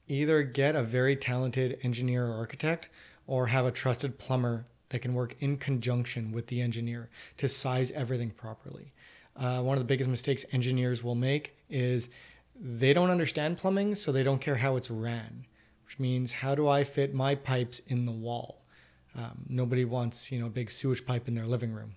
either 0.09 0.43
get 0.43 0.77
a 0.77 0.83
very 0.83 1.17
talented 1.17 1.79
engineer 1.83 2.27
or 2.27 2.35
architect, 2.35 2.91
or 3.27 3.47
have 3.47 3.65
a 3.65 3.71
trusted 3.71 4.19
plumber 4.19 4.67
that 4.91 5.01
can 5.01 5.15
work 5.15 5.37
in 5.41 5.57
conjunction 5.57 6.33
with 6.33 6.47
the 6.49 6.61
engineer 6.61 7.09
to 7.39 7.49
size 7.49 7.91
everything 7.93 8.31
properly. 8.31 8.93
Uh, 9.39 9.63
one 9.63 9.77
of 9.77 9.81
the 9.81 9.87
biggest 9.87 10.09
mistakes 10.09 10.45
engineers 10.53 11.03
will 11.05 11.15
make 11.15 11.57
is 11.69 12.09
they 12.59 12.93
don't 12.93 13.11
understand 13.11 13.59
plumbing, 13.59 13.95
so 13.95 14.13
they 14.13 14.23
don't 14.23 14.41
care 14.41 14.57
how 14.57 14.77
it's 14.77 14.91
ran, 14.91 15.45
which 15.85 15.99
means 15.99 16.33
how 16.33 16.55
do 16.55 16.67
I 16.69 16.85
fit 16.85 17.15
my 17.15 17.35
pipes 17.35 17.81
in 17.87 18.07
the 18.07 18.13
wall? 18.13 18.63
Um, 19.15 19.45
nobody 19.49 19.85
wants 19.85 20.31
you 20.31 20.39
know 20.39 20.47
a 20.47 20.51
big 20.51 20.71
sewage 20.71 21.05
pipe 21.07 21.29
in 21.29 21.35
their 21.35 21.47
living 21.47 21.73
room, 21.73 21.97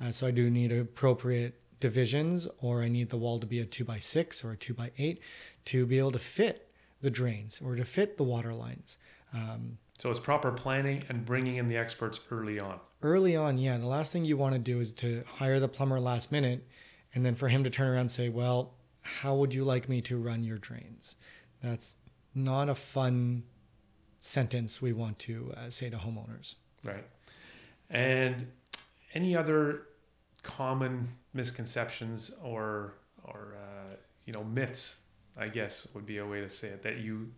uh, 0.00 0.10
so 0.12 0.26
I 0.26 0.30
do 0.30 0.50
need 0.50 0.72
appropriate 0.72 1.60
divisions, 1.80 2.48
or 2.60 2.82
I 2.82 2.88
need 2.88 3.10
the 3.10 3.16
wall 3.16 3.38
to 3.38 3.46
be 3.46 3.60
a 3.60 3.64
two 3.64 3.84
by 3.84 3.98
six 3.98 4.44
or 4.44 4.52
a 4.52 4.56
two 4.56 4.74
by 4.74 4.90
eight 4.98 5.20
to 5.66 5.86
be 5.86 5.98
able 5.98 6.12
to 6.12 6.18
fit 6.18 6.70
the 7.00 7.10
drains 7.10 7.60
or 7.64 7.76
to 7.76 7.84
fit 7.84 8.16
the 8.16 8.24
water 8.24 8.52
lines. 8.52 8.98
Um, 9.32 9.78
So 9.98 10.10
it's 10.10 10.20
proper 10.20 10.52
planning 10.52 11.02
and 11.08 11.24
bringing 11.26 11.56
in 11.56 11.68
the 11.68 11.76
experts 11.76 12.20
early 12.30 12.60
on. 12.60 12.78
early 13.02 13.34
on, 13.34 13.58
yeah, 13.58 13.76
the 13.78 13.86
last 13.86 14.12
thing 14.12 14.24
you 14.24 14.36
want 14.36 14.54
to 14.54 14.58
do 14.58 14.80
is 14.80 14.92
to 14.94 15.24
hire 15.26 15.58
the 15.58 15.68
plumber 15.68 15.98
last 15.98 16.30
minute 16.30 16.66
and 17.14 17.26
then 17.26 17.34
for 17.34 17.48
him 17.48 17.64
to 17.64 17.70
turn 17.70 17.88
around 17.88 18.00
and 18.00 18.10
say, 18.12 18.28
Well, 18.28 18.74
how 19.02 19.34
would 19.34 19.52
you 19.52 19.64
like 19.64 19.88
me 19.88 20.00
to 20.02 20.16
run 20.16 20.44
your 20.44 20.58
drains? 20.58 21.16
That's 21.62 21.96
not 22.34 22.68
a 22.68 22.74
fun 22.74 23.42
sentence 24.20 24.80
we 24.80 24.92
want 24.92 25.18
to 25.20 25.52
uh, 25.56 25.70
say 25.70 25.90
to 25.90 25.96
homeowners. 25.96 26.54
Right. 26.84 27.04
And 27.90 28.46
any 29.14 29.34
other 29.36 29.86
common 30.42 31.08
misconceptions 31.34 32.34
or 32.42 32.94
or 33.24 33.56
uh, 33.56 33.96
you 34.26 34.32
know 34.32 34.44
myths, 34.44 35.00
I 35.36 35.48
guess 35.48 35.88
would 35.94 36.06
be 36.06 36.18
a 36.18 36.26
way 36.26 36.40
to 36.40 36.48
say 36.48 36.68
it 36.68 36.82
that 36.82 36.98
you 36.98 37.32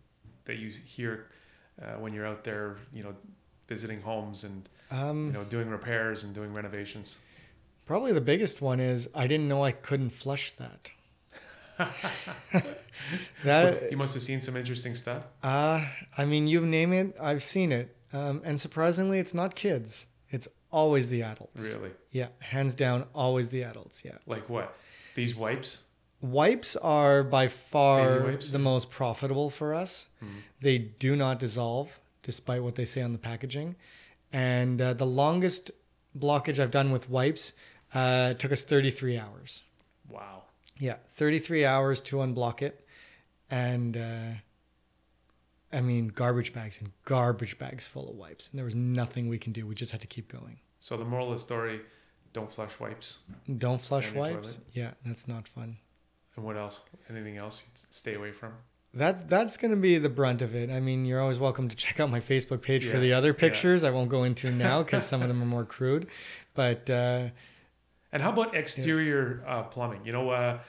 that 0.45 0.57
you 0.57 0.69
hear 0.69 1.27
uh, 1.81 1.93
when 1.99 2.13
you're 2.13 2.25
out 2.27 2.43
there, 2.43 2.77
you 2.93 3.03
know, 3.03 3.13
visiting 3.67 4.01
homes 4.01 4.43
and 4.43 4.67
Um, 4.91 5.27
you 5.27 5.33
know 5.33 5.43
doing 5.45 5.69
repairs 5.69 6.23
and 6.23 6.33
doing 6.35 6.53
renovations. 6.53 7.19
Probably 7.85 8.11
the 8.13 8.21
biggest 8.21 8.61
one 8.61 8.79
is 8.79 9.09
I 9.15 9.27
didn't 9.27 9.47
know 9.47 9.63
I 9.63 9.71
couldn't 9.71 10.11
flush 10.11 10.51
that. 10.53 10.91
that 13.43 13.91
you 13.91 13.97
must 13.97 14.13
have 14.13 14.23
seen 14.23 14.41
some 14.41 14.55
interesting 14.55 14.95
stuff. 14.95 15.23
Uh, 15.43 15.85
I 16.17 16.25
mean, 16.25 16.47
you 16.47 16.61
name 16.61 16.93
it, 16.93 17.15
I've 17.19 17.43
seen 17.43 17.71
it. 17.71 17.95
Um, 18.13 18.41
and 18.43 18.59
surprisingly, 18.59 19.19
it's 19.19 19.33
not 19.33 19.55
kids. 19.55 20.07
It's 20.29 20.47
always 20.69 21.09
the 21.09 21.23
adults. 21.23 21.61
Really? 21.61 21.91
Yeah, 22.11 22.27
hands 22.39 22.75
down, 22.75 23.05
always 23.15 23.49
the 23.49 23.63
adults. 23.63 24.03
Yeah. 24.05 24.17
Like 24.25 24.47
what? 24.49 24.75
These 25.15 25.35
wipes? 25.35 25.83
Wipes 26.21 26.75
are 26.75 27.23
by 27.23 27.47
far 27.47 28.31
the 28.37 28.59
most 28.59 28.91
profitable 28.91 29.49
for 29.49 29.73
us. 29.73 30.07
Mhm. 30.23 30.27
They 30.61 30.77
do 30.77 31.15
not 31.15 31.39
dissolve, 31.39 31.99
despite 32.21 32.61
what 32.61 32.75
they 32.75 32.85
say 32.85 33.01
on 33.01 33.11
the 33.11 33.17
packaging. 33.17 33.75
And 34.31 34.79
uh, 34.79 34.93
the 34.93 35.05
longest 35.05 35.71
blockage 36.17 36.59
I've 36.59 36.71
done 36.71 36.91
with 36.91 37.09
wipes 37.09 37.53
uh, 37.93 38.35
took 38.35 38.51
us 38.51 38.63
33 38.63 39.17
hours. 39.17 39.63
Wow. 40.07 40.43
Yeah, 40.79 40.97
33 41.15 41.65
hours 41.65 42.01
to 42.01 42.17
unblock 42.17 42.61
it. 42.61 42.85
And 43.49 43.97
uh, 43.97 44.33
I 45.73 45.81
mean, 45.81 46.09
garbage 46.09 46.53
bags 46.53 46.79
and 46.79 46.91
garbage 47.05 47.57
bags 47.57 47.87
full 47.87 48.09
of 48.09 48.15
wipes. 48.15 48.49
And 48.51 48.57
there 48.59 48.65
was 48.65 48.75
nothing 48.75 49.27
we 49.27 49.37
can 49.39 49.53
do. 49.53 49.65
We 49.65 49.75
just 49.75 49.91
had 49.91 50.01
to 50.01 50.07
keep 50.07 50.31
going. 50.31 50.59
So 50.79 50.97
the 50.97 51.05
moral 51.05 51.31
of 51.31 51.37
the 51.37 51.43
story: 51.43 51.81
don't 52.33 52.51
flush 52.51 52.79
wipes. 52.79 53.19
Don't 53.57 53.81
flush 53.81 54.13
wipes. 54.13 54.53
toilet? 54.55 54.67
Yeah, 54.73 54.91
that's 55.05 55.27
not 55.27 55.47
fun. 55.47 55.77
And 56.35 56.45
what 56.45 56.57
else? 56.57 56.79
Anything 57.09 57.37
else? 57.37 57.65
you'd 57.67 57.93
Stay 57.93 58.15
away 58.15 58.31
from. 58.31 58.53
That's 58.93 59.23
that's 59.23 59.55
going 59.55 59.73
to 59.73 59.79
be 59.79 59.97
the 59.97 60.09
brunt 60.09 60.41
of 60.41 60.53
it. 60.53 60.69
I 60.69 60.81
mean, 60.81 61.05
you're 61.05 61.21
always 61.21 61.39
welcome 61.39 61.69
to 61.69 61.75
check 61.85 61.99
out 61.99 62.09
my 62.09 62.19
Facebook 62.19 62.61
page 62.61 62.85
for 62.85 62.99
the 62.99 63.13
other 63.13 63.29
yeah. 63.29 63.33
pictures. 63.33 63.83
I 63.83 63.91
won't 63.91 64.09
go 64.09 64.23
into 64.23 64.51
now 64.69 64.83
because 64.83 65.05
some 65.05 65.21
of 65.21 65.27
them 65.27 65.41
are 65.41 65.45
more 65.45 65.65
crude. 65.65 66.07
But 66.53 66.89
uh, 66.89 67.29
And 68.11 68.21
how 68.21 68.31
about 68.31 68.55
exterior 68.55 69.43
uh, 69.47 69.63
plumbing? 69.63 70.01
You 70.05 70.11
know, 70.11 70.29
uh, 70.29 70.59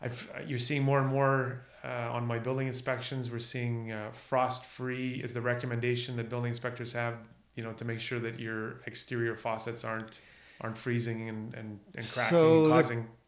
I've, 0.00 0.30
you're 0.46 0.60
seeing 0.60 0.82
more 0.82 1.00
and 1.00 1.08
more 1.08 1.66
uh, 1.84 2.12
on 2.12 2.26
my 2.26 2.38
building 2.38 2.68
inspections. 2.68 3.30
We're 3.30 3.40
seeing 3.40 3.90
uh, 3.90 4.10
frost-free 4.12 5.20
is 5.24 5.34
the 5.34 5.40
recommendation 5.40 6.16
that 6.16 6.28
building 6.28 6.50
inspectors 6.50 6.92
have. 6.92 7.14
You 7.56 7.64
know, 7.64 7.72
to 7.72 7.84
make 7.84 7.98
sure 7.98 8.20
that 8.20 8.38
your 8.38 8.82
exterior 8.86 9.34
faucets 9.34 9.82
aren't 9.84 10.20
aren't 10.60 10.78
freezing 10.78 11.28
and, 11.28 11.54
and, 11.54 11.80
and 11.94 12.08
cracking, 12.12 12.30
So 12.30 12.62
and 12.62 12.70
the- 12.70 12.74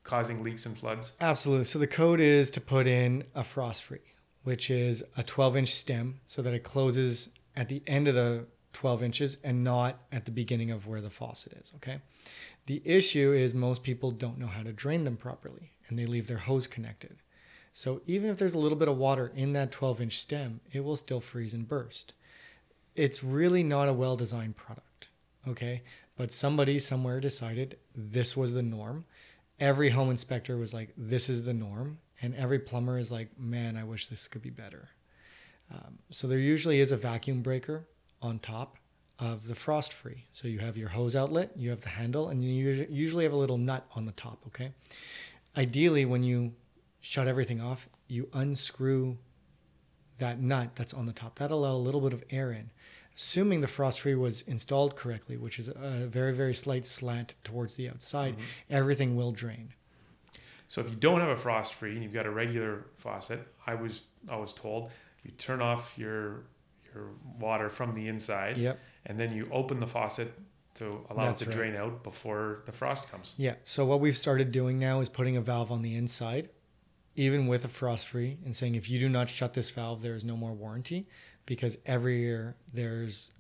causing 0.03 0.43
leaks 0.43 0.67
and 0.67 0.77
floods. 0.79 1.17
absolutely. 1.21 1.65
So 1.65 1.79
the 1.79 1.87
code 1.87 2.21
is 2.21 2.51
to 2.53 2.61
put 2.61 2.87
in 2.87 3.25
a 3.35 3.45
frost 3.45 3.85
free. 3.85 3.99
which 4.43 4.71
is 4.71 5.03
a 5.17 5.23
12 5.23 5.57
inch 5.57 5.75
stem 5.75 6.21
so 6.27 6.41
that 6.43 6.55
it 6.55 6.63
closes 6.65 7.29
at 7.55 7.69
the 7.69 7.83
end 7.87 8.09
of 8.09 8.15
the 8.15 8.47
12 8.73 9.03
inches 9.03 9.37
and 9.45 9.63
not 9.65 9.99
at 10.11 10.25
the 10.25 10.31
beginning 10.31 10.71
of 10.71 10.87
where 10.87 11.01
the 11.03 11.11
faucet 11.11 11.53
is. 11.61 11.73
Okay. 11.77 12.01
The 12.67 12.81
issue 12.85 13.33
is 13.33 13.53
most 13.53 13.83
people 13.83 14.11
don't 14.13 14.39
know 14.39 14.47
how 14.47 14.63
to 14.63 14.73
drain 14.73 15.05
them 15.05 15.17
properly 15.17 15.73
and 15.89 15.99
they 15.99 16.07
leave 16.07 16.27
their 16.29 16.39
hose 16.39 16.67
connected. 16.67 17.17
So 17.73 18.01
even 18.07 18.31
if 18.31 18.39
there's 18.39 18.55
a 18.55 18.59
little 18.59 18.79
bit 18.79 18.89
of 18.89 18.97
water 18.97 19.31
in 19.37 19.53
that 19.53 19.73
12 19.73 20.01
inch 20.01 20.19
stem, 20.21 20.61
it 20.73 20.85
will 20.85 20.97
still 20.97 21.21
freeze 21.21 21.53
and 21.53 21.69
burst. 21.69 22.15
It's 22.97 23.23
really 23.23 23.63
not 23.63 23.89
a 23.89 23.93
well 23.93 24.17
designed 24.17 24.57
product. 24.57 25.09
Okay. 25.47 25.83
But 26.17 26.33
somebody 26.33 26.79
somewhere 26.79 27.21
decided 27.21 27.77
this 27.95 28.37
was 28.37 28.53
the 28.55 28.63
norm. 28.63 29.05
Every 29.61 29.91
home 29.91 30.11
inspector 30.11 30.57
was 30.57 30.75
like, 30.75 30.93
this 30.97 31.29
is 31.29 31.45
the 31.45 31.55
norm. 31.55 31.99
And 32.23 32.35
every 32.35 32.59
plumber 32.59 32.99
is 32.99 33.13
like, 33.13 33.39
man, 33.39 33.77
I 33.77 33.85
wish 33.85 34.09
this 34.09 34.27
could 34.27 34.43
be 34.43 34.51
better. 34.51 34.89
Um, 35.73 35.99
so 36.11 36.27
there 36.27 36.39
usually 36.39 36.81
is 36.81 36.93
a 36.93 36.97
vacuum 36.97 37.43
breaker 37.43 37.87
on 38.21 38.39
top 38.39 38.77
of 39.19 39.47
the 39.47 39.55
frost 39.55 39.93
free. 39.93 40.27
So 40.33 40.49
you 40.49 40.59
have 40.59 40.77
your 40.77 40.89
hose 40.89 41.15
outlet, 41.15 41.53
you 41.57 41.71
have 41.71 41.83
the 41.83 41.91
handle, 41.91 42.29
and 42.29 42.43
you 42.43 42.87
usually 42.91 43.25
have 43.25 43.33
a 43.33 43.37
little 43.37 43.59
nut 43.59 43.87
on 43.95 44.07
the 44.07 44.13
top. 44.13 44.43
Okay. 44.49 44.73
Ideally, 45.57 46.05
when 46.05 46.23
you 46.23 46.55
shut 47.01 47.29
everything 47.29 47.61
off, 47.61 47.89
you 48.09 48.29
unscrew 48.33 49.19
that 50.19 50.41
nut 50.41 50.71
that's 50.75 50.95
on 50.95 51.07
the 51.07 51.13
top. 51.13 51.39
That'll 51.39 51.61
allow 51.61 51.75
a 51.75 51.77
little 51.77 52.01
bit 52.01 52.13
of 52.13 52.25
air 52.31 52.53
in. 52.53 52.71
Assuming 53.21 53.61
the 53.61 53.69
frost 53.69 54.01
free 54.01 54.15
was 54.15 54.41
installed 54.47 54.97
correctly, 54.97 55.37
which 55.37 55.59
is 55.59 55.69
a 55.69 56.07
very 56.07 56.33
very 56.33 56.55
slight 56.55 56.87
slant 56.87 57.35
towards 57.45 57.75
the 57.75 57.87
outside, 57.87 58.33
mm-hmm. 58.33 58.45
everything 58.71 59.15
will 59.15 59.31
drain. 59.31 59.75
So 60.69 60.81
if 60.81 60.89
you 60.89 60.97
don't 60.97 61.21
have 61.21 61.29
a 61.29 61.37
frost 61.37 61.75
free 61.75 61.93
and 61.93 62.03
you've 62.03 62.15
got 62.15 62.25
a 62.25 62.31
regular 62.31 62.87
faucet, 62.97 63.47
I 63.67 63.75
was 63.75 64.05
always 64.31 64.55
told 64.55 64.91
you 65.23 65.33
turn 65.33 65.61
off 65.61 65.99
your 65.99 66.45
your 66.95 67.09
water 67.39 67.69
from 67.69 67.93
the 67.93 68.09
inside. 68.09 68.57
Yep. 68.57 68.79
And 69.05 69.21
then 69.21 69.35
you 69.35 69.49
open 69.53 69.81
the 69.81 69.87
faucet 69.87 70.33
to 70.77 71.05
allow 71.11 71.25
That's 71.25 71.43
it 71.43 71.45
to 71.45 71.51
right. 71.51 71.57
drain 71.59 71.77
out 71.77 72.03
before 72.03 72.63
the 72.65 72.73
frost 72.73 73.11
comes. 73.11 73.35
Yeah. 73.37 73.57
So 73.65 73.85
what 73.85 74.01
we've 74.01 74.17
started 74.17 74.51
doing 74.51 74.79
now 74.79 75.01
is 75.01 75.11
putting 75.11 75.37
a 75.37 75.43
valve 75.43 75.71
on 75.71 75.83
the 75.83 75.95
inside, 75.95 76.49
even 77.17 77.47
with 77.47 77.67
a 77.67 77.69
frost 77.69 78.09
free, 78.09 78.39
and 78.47 78.57
saying 78.57 78.77
if 78.77 78.89
you 78.89 78.99
do 78.99 79.11
not 79.11 79.29
shut 79.29 79.53
this 79.53 79.69
valve, 79.71 80.01
there 80.01 80.15
is 80.15 80.25
no 80.25 80.37
more 80.37 80.53
warranty, 80.53 81.07
because 81.51 81.77
every 81.85 82.21
year 82.21 82.55
there's 82.73 83.33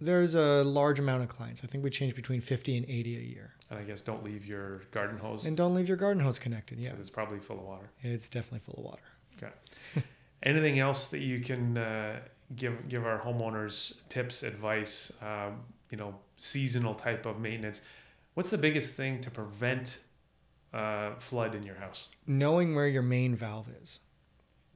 there's 0.00 0.34
a 0.34 0.64
large 0.64 0.98
amount 0.98 1.22
of 1.22 1.28
clients. 1.28 1.60
I 1.62 1.66
think 1.66 1.84
we 1.84 1.90
change 1.90 2.14
between 2.14 2.40
50 2.40 2.74
and 2.74 2.88
80 2.88 3.16
a 3.16 3.20
year. 3.20 3.52
And 3.68 3.78
I 3.78 3.82
guess 3.82 4.00
don't 4.00 4.24
leave 4.24 4.46
your 4.46 4.78
garden 4.92 5.18
hose. 5.18 5.44
And 5.44 5.58
don't 5.58 5.74
leave 5.74 5.88
your 5.88 5.98
garden 5.98 6.22
hose 6.22 6.38
connected. 6.38 6.78
Yeah. 6.78 6.92
It's 6.98 7.10
probably 7.10 7.38
full 7.38 7.58
of 7.58 7.64
water. 7.64 7.90
It's 8.00 8.30
definitely 8.30 8.60
full 8.60 8.76
of 8.78 8.84
water. 8.84 9.02
Okay. 9.36 9.52
Anything 10.42 10.78
else 10.78 11.08
that 11.08 11.18
you 11.18 11.40
can 11.40 11.76
uh, 11.76 12.20
give 12.54 12.88
give 12.88 13.04
our 13.04 13.18
homeowners 13.18 13.96
tips, 14.08 14.42
advice? 14.42 15.12
Um, 15.20 15.64
you 15.90 15.98
know, 15.98 16.14
seasonal 16.38 16.94
type 16.94 17.26
of 17.26 17.40
maintenance. 17.40 17.82
What's 18.32 18.50
the 18.50 18.58
biggest 18.58 18.94
thing 18.94 19.20
to 19.20 19.30
prevent 19.30 19.98
uh, 20.72 21.16
flood 21.18 21.54
in 21.54 21.62
your 21.62 21.76
house? 21.76 22.08
Knowing 22.26 22.74
where 22.74 22.88
your 22.88 23.02
main 23.02 23.36
valve 23.36 23.66
is. 23.82 24.00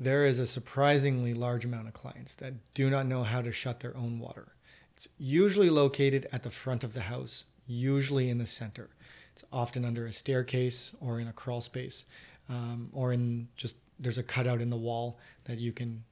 There 0.03 0.25
is 0.25 0.39
a 0.39 0.47
surprisingly 0.47 1.35
large 1.35 1.67
amount 1.67 1.87
of 1.87 1.93
clients 1.93 2.35
that 2.37 2.55
do 2.73 2.89
not 2.89 3.05
know 3.05 3.23
how 3.23 3.43
to 3.43 3.53
shut 3.53 3.81
their 3.81 3.95
own 3.95 4.19
water. 4.19 4.55
It's 4.97 5.09
usually 5.19 5.69
located 5.69 6.27
at 6.33 6.43
the 6.43 6.51
front 6.51 6.83
of 6.83 6.95
the 6.95 7.03
house, 7.03 7.45
usually 7.67 8.31
in 8.31 8.39
the 8.39 8.47
center. 8.47 8.89
It's 9.35 9.45
often 9.53 9.85
under 9.85 10.07
a 10.07 10.13
staircase 10.15 10.93
or 11.03 11.21
in 11.21 11.29
a 11.29 11.35
crawl 11.35 11.61
space, 11.61 12.07
um, 12.49 12.89
or 12.95 13.13
in 13.13 13.49
just 13.59 13.77
there's 13.99 14.17
a 14.17 14.23
cutout 14.23 14.63
in 14.63 14.71
the 14.71 14.77
wall 14.77 15.19
that 15.45 15.59
you 15.59 15.71
can 15.71 16.03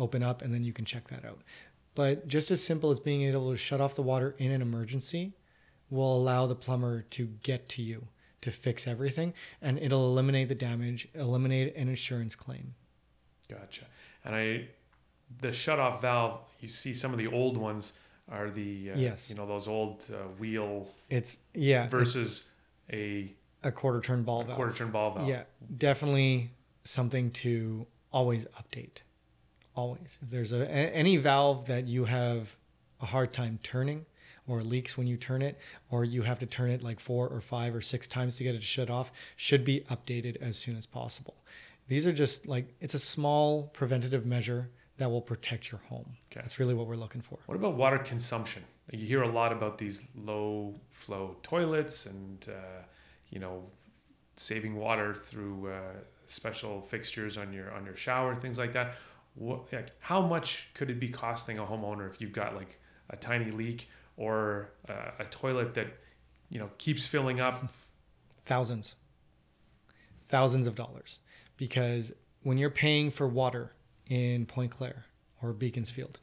open 0.00 0.24
up 0.24 0.42
and 0.42 0.52
then 0.52 0.64
you 0.64 0.72
can 0.72 0.84
check 0.84 1.06
that 1.06 1.24
out. 1.24 1.42
But 1.94 2.26
just 2.26 2.50
as 2.50 2.60
simple 2.60 2.90
as 2.90 2.98
being 2.98 3.22
able 3.22 3.52
to 3.52 3.56
shut 3.56 3.80
off 3.80 3.94
the 3.94 4.02
water 4.02 4.34
in 4.38 4.50
an 4.50 4.62
emergency 4.62 5.34
will 5.90 6.16
allow 6.16 6.48
the 6.48 6.56
plumber 6.56 7.02
to 7.10 7.26
get 7.44 7.68
to 7.68 7.82
you 7.82 8.08
to 8.40 8.50
fix 8.50 8.88
everything 8.88 9.32
and 9.60 9.78
it'll 9.78 10.10
eliminate 10.10 10.48
the 10.48 10.56
damage, 10.56 11.06
eliminate 11.14 11.76
an 11.76 11.88
insurance 11.88 12.34
claim. 12.34 12.74
Gotcha. 13.52 13.84
And 14.24 14.34
I, 14.34 14.68
the 15.40 15.52
shut 15.52 15.78
off 15.78 16.00
valve, 16.02 16.40
you 16.60 16.68
see 16.68 16.94
some 16.94 17.12
of 17.12 17.18
the 17.18 17.28
old 17.28 17.56
ones 17.56 17.92
are 18.30 18.50
the, 18.50 18.92
uh, 18.92 18.98
yes. 18.98 19.28
you 19.28 19.36
know, 19.36 19.46
those 19.46 19.68
old 19.68 20.04
uh, 20.12 20.28
wheel. 20.38 20.88
It's, 21.10 21.38
yeah. 21.54 21.88
Versus 21.88 22.44
it's, 22.88 22.96
a, 23.62 23.68
a 23.68 23.72
quarter 23.72 24.00
turn 24.00 24.22
ball 24.22 24.44
valve. 24.44 24.56
Quarter 24.56 24.72
turn 24.72 24.90
ball 24.90 25.14
valve. 25.14 25.28
Yeah. 25.28 25.42
Definitely 25.76 26.50
something 26.84 27.30
to 27.32 27.86
always 28.12 28.46
update. 28.58 29.02
Always. 29.74 30.18
If 30.22 30.30
there's 30.30 30.52
a, 30.52 30.70
any 30.70 31.16
valve 31.16 31.66
that 31.66 31.88
you 31.88 32.04
have 32.04 32.56
a 33.00 33.06
hard 33.06 33.32
time 33.32 33.58
turning 33.62 34.06
or 34.46 34.62
leaks 34.62 34.98
when 34.98 35.06
you 35.06 35.16
turn 35.16 35.40
it, 35.40 35.56
or 35.88 36.04
you 36.04 36.22
have 36.22 36.38
to 36.40 36.46
turn 36.46 36.68
it 36.68 36.82
like 36.82 36.98
four 36.98 37.28
or 37.28 37.40
five 37.40 37.74
or 37.74 37.80
six 37.80 38.08
times 38.08 38.36
to 38.36 38.44
get 38.44 38.54
it 38.54 38.58
to 38.58 38.64
shut 38.64 38.90
off, 38.90 39.12
should 39.36 39.64
be 39.64 39.84
updated 39.88 40.36
as 40.42 40.58
soon 40.58 40.76
as 40.76 40.84
possible. 40.84 41.36
These 41.88 42.06
are 42.06 42.12
just 42.12 42.46
like, 42.46 42.74
it's 42.80 42.94
a 42.94 42.98
small 42.98 43.64
preventative 43.74 44.24
measure 44.24 44.70
that 44.98 45.10
will 45.10 45.20
protect 45.20 45.70
your 45.70 45.80
home. 45.88 46.16
Okay. 46.30 46.40
That's 46.40 46.58
really 46.58 46.74
what 46.74 46.86
we're 46.86 46.96
looking 46.96 47.20
for. 47.20 47.38
What 47.46 47.56
about 47.56 47.76
water 47.76 47.98
consumption? 47.98 48.62
You 48.90 49.06
hear 49.06 49.22
a 49.22 49.28
lot 49.28 49.52
about 49.52 49.78
these 49.78 50.08
low 50.14 50.74
flow 50.90 51.36
toilets 51.42 52.06
and, 52.06 52.46
uh, 52.48 52.82
you 53.30 53.38
know, 53.38 53.64
saving 54.36 54.76
water 54.76 55.14
through 55.14 55.70
uh, 55.70 55.80
special 56.26 56.80
fixtures 56.82 57.36
on 57.36 57.52
your 57.52 57.72
on 57.72 57.84
your 57.84 57.96
shower, 57.96 58.34
things 58.34 58.58
like 58.58 58.72
that. 58.72 58.94
What, 59.34 59.72
like, 59.72 59.92
how 59.98 60.20
much 60.20 60.68
could 60.74 60.90
it 60.90 61.00
be 61.00 61.08
costing 61.08 61.58
a 61.58 61.64
homeowner 61.64 62.08
if 62.10 62.20
you've 62.20 62.32
got 62.32 62.54
like 62.54 62.78
a 63.10 63.16
tiny 63.16 63.50
leak 63.50 63.88
or 64.16 64.70
uh, 64.88 65.10
a 65.18 65.24
toilet 65.24 65.74
that 65.74 65.88
you 66.50 66.58
know 66.58 66.70
keeps 66.78 67.06
filling 67.06 67.40
up? 67.40 67.72
Thousands, 68.44 68.96
thousands 70.28 70.66
of 70.66 70.74
dollars, 70.74 71.20
because 71.62 72.12
when 72.42 72.58
you're 72.58 72.70
paying 72.70 73.08
for 73.08 73.28
water 73.28 73.70
in 74.08 74.44
Pointe-Claire 74.46 75.04
or 75.40 75.52
Beaconsfield, 75.52 76.18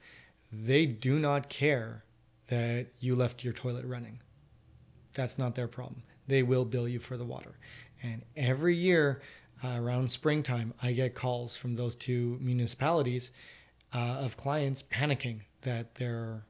they 0.52 0.86
do 0.86 1.18
not 1.18 1.48
care 1.48 2.04
that 2.50 2.88
you 3.00 3.16
left 3.16 3.46
your 3.46 3.54
toilet 3.54 3.86
running. 3.86 4.20
That's 5.14 5.38
not 5.38 5.56
their 5.56 5.70
problem. 5.70 6.04
They 6.28 6.44
will 6.44 6.66
bill 6.66 6.90
you 6.90 7.00
for 7.00 7.16
the 7.16 7.24
water. 7.24 7.58
And 8.04 8.24
every 8.36 8.76
year, 8.76 9.22
uh, 9.64 9.78
around 9.80 10.12
springtime, 10.12 10.74
I 10.84 10.92
get 10.92 11.16
calls 11.16 11.56
from 11.56 11.78
those 11.78 11.96
two 11.96 12.38
municipalities 12.42 13.32
uh, 13.94 14.18
of 14.20 14.36
clients 14.36 14.84
panicking 14.84 15.44
that 15.62 15.96
their 15.96 16.44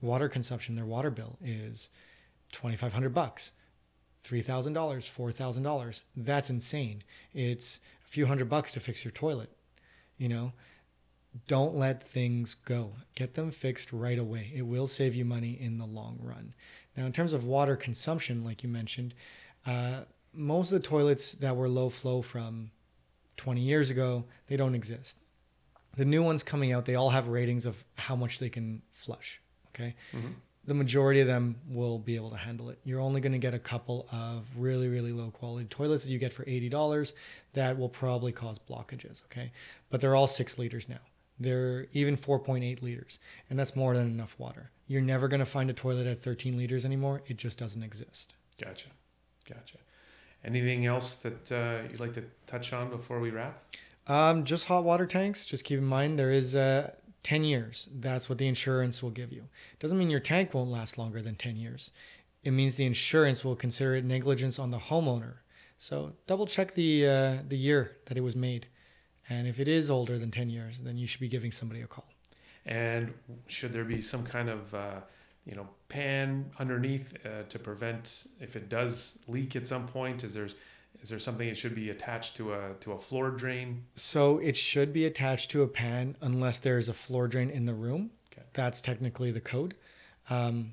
water 0.00 0.30
consumption, 0.30 0.76
their 0.76 0.86
water 0.86 1.10
bill 1.10 1.36
is 1.44 1.90
twenty 2.52 2.76
five 2.76 2.94
hundred 2.94 3.12
bucks, 3.12 3.52
three 4.22 4.40
thousand 4.40 4.72
dollars, 4.72 5.06
four 5.06 5.30
thousand 5.30 5.62
dollars. 5.62 6.00
That's 6.16 6.48
insane. 6.48 7.02
It's 7.34 7.80
few 8.10 8.26
hundred 8.26 8.48
bucks 8.48 8.72
to 8.72 8.80
fix 8.80 9.04
your 9.04 9.12
toilet. 9.12 9.50
You 10.18 10.28
know, 10.28 10.52
don't 11.46 11.76
let 11.76 12.02
things 12.02 12.54
go. 12.54 12.92
Get 13.14 13.34
them 13.34 13.50
fixed 13.52 13.92
right 13.92 14.18
away. 14.18 14.52
It 14.54 14.62
will 14.62 14.86
save 14.86 15.14
you 15.14 15.24
money 15.24 15.56
in 15.58 15.78
the 15.78 15.86
long 15.86 16.18
run. 16.20 16.54
Now, 16.96 17.06
in 17.06 17.12
terms 17.12 17.32
of 17.32 17.44
water 17.44 17.76
consumption, 17.76 18.44
like 18.44 18.62
you 18.62 18.68
mentioned. 18.68 19.14
Uh, 19.64 20.00
most 20.32 20.72
of 20.72 20.82
the 20.82 20.88
toilets 20.88 21.32
that 21.32 21.56
were 21.56 21.68
low 21.68 21.88
flow 21.88 22.22
from 22.22 22.70
20 23.36 23.60
years 23.60 23.90
ago, 23.90 24.24
they 24.48 24.56
don't 24.56 24.74
exist. 24.74 25.18
The 25.96 26.04
new 26.04 26.22
ones 26.22 26.42
coming 26.42 26.72
out, 26.72 26.84
they 26.84 26.94
all 26.94 27.10
have 27.10 27.28
ratings 27.28 27.66
of 27.66 27.84
how 27.96 28.14
much 28.16 28.38
they 28.38 28.48
can 28.48 28.82
flush. 28.92 29.40
Okay. 29.68 29.94
Mm-hmm. 30.12 30.32
The 30.70 30.74
majority 30.74 31.18
of 31.18 31.26
them 31.26 31.56
will 31.68 31.98
be 31.98 32.14
able 32.14 32.30
to 32.30 32.36
handle 32.36 32.70
it. 32.70 32.78
You're 32.84 33.00
only 33.00 33.20
going 33.20 33.32
to 33.32 33.40
get 33.40 33.54
a 33.54 33.58
couple 33.58 34.06
of 34.12 34.46
really, 34.56 34.86
really 34.86 35.10
low 35.10 35.32
quality 35.32 35.66
toilets 35.66 36.04
that 36.04 36.10
you 36.10 36.18
get 36.20 36.32
for 36.32 36.44
$80 36.44 37.12
that 37.54 37.76
will 37.76 37.88
probably 37.88 38.30
cause 38.30 38.60
blockages. 38.60 39.20
Okay. 39.24 39.50
But 39.88 40.00
they're 40.00 40.14
all 40.14 40.28
six 40.28 40.60
liters 40.60 40.88
now. 40.88 41.00
They're 41.40 41.88
even 41.92 42.16
4.8 42.16 42.82
liters, 42.82 43.18
and 43.48 43.58
that's 43.58 43.74
more 43.74 43.96
than 43.96 44.06
enough 44.06 44.36
water. 44.38 44.70
You're 44.86 45.02
never 45.02 45.26
going 45.26 45.40
to 45.40 45.44
find 45.44 45.70
a 45.70 45.72
toilet 45.72 46.06
at 46.06 46.22
13 46.22 46.56
liters 46.56 46.84
anymore. 46.84 47.22
It 47.26 47.36
just 47.36 47.58
doesn't 47.58 47.82
exist. 47.82 48.34
Gotcha. 48.62 48.90
Gotcha. 49.48 49.78
Anything 50.44 50.86
else 50.86 51.16
that 51.16 51.50
uh, 51.50 51.88
you'd 51.90 51.98
like 51.98 52.14
to 52.14 52.22
touch 52.46 52.72
on 52.72 52.90
before 52.90 53.18
we 53.18 53.30
wrap? 53.30 53.64
Um, 54.06 54.44
just 54.44 54.66
hot 54.66 54.84
water 54.84 55.06
tanks. 55.06 55.44
Just 55.44 55.64
keep 55.64 55.80
in 55.80 55.84
mind 55.84 56.16
there 56.16 56.30
is 56.30 56.54
uh, 56.54 56.92
10 57.22 57.44
years. 57.44 57.88
That's 57.92 58.28
what 58.28 58.38
the 58.38 58.48
insurance 58.48 59.02
will 59.02 59.10
give 59.10 59.32
you. 59.32 59.44
Doesn't 59.78 59.98
mean 59.98 60.10
your 60.10 60.20
tank 60.20 60.54
won't 60.54 60.70
last 60.70 60.98
longer 60.98 61.22
than 61.22 61.34
10 61.34 61.56
years. 61.56 61.90
It 62.42 62.52
means 62.52 62.76
the 62.76 62.86
insurance 62.86 63.44
will 63.44 63.56
consider 63.56 63.96
it 63.96 64.04
negligence 64.04 64.58
on 64.58 64.70
the 64.70 64.78
homeowner. 64.78 65.34
So 65.78 66.12
double 66.26 66.46
check 66.46 66.74
the 66.74 67.06
uh, 67.06 67.38
the 67.46 67.56
year 67.56 67.96
that 68.06 68.18
it 68.18 68.20
was 68.20 68.36
made, 68.36 68.66
and 69.28 69.46
if 69.46 69.58
it 69.58 69.66
is 69.66 69.88
older 69.88 70.18
than 70.18 70.30
10 70.30 70.50
years, 70.50 70.80
then 70.80 70.98
you 70.98 71.06
should 71.06 71.20
be 71.20 71.28
giving 71.28 71.50
somebody 71.50 71.80
a 71.80 71.86
call. 71.86 72.06
And 72.66 73.14
should 73.46 73.72
there 73.72 73.84
be 73.84 74.02
some 74.02 74.24
kind 74.24 74.50
of 74.50 74.74
uh, 74.74 75.00
you 75.46 75.56
know 75.56 75.68
pan 75.88 76.50
underneath 76.58 77.14
uh, 77.24 77.44
to 77.48 77.58
prevent 77.58 78.26
if 78.40 78.56
it 78.56 78.68
does 78.68 79.18
leak 79.26 79.56
at 79.56 79.66
some 79.66 79.86
point 79.86 80.22
is 80.22 80.34
there's 80.34 80.54
Is 81.02 81.08
there 81.08 81.18
something 81.18 81.48
that 81.48 81.56
should 81.56 81.74
be 81.74 81.90
attached 81.90 82.36
to 82.36 82.52
a 82.52 82.74
to 82.80 82.92
a 82.92 82.98
floor 82.98 83.30
drain? 83.30 83.84
So 83.94 84.38
it 84.38 84.56
should 84.56 84.92
be 84.92 85.06
attached 85.06 85.50
to 85.52 85.62
a 85.62 85.68
pan 85.68 86.16
unless 86.20 86.58
there 86.58 86.78
is 86.78 86.88
a 86.88 86.94
floor 86.94 87.26
drain 87.28 87.50
in 87.50 87.64
the 87.64 87.74
room. 87.74 88.10
Okay. 88.32 88.46
That's 88.52 88.80
technically 88.80 89.30
the 89.30 89.40
code. 89.40 89.74
Um, 90.28 90.72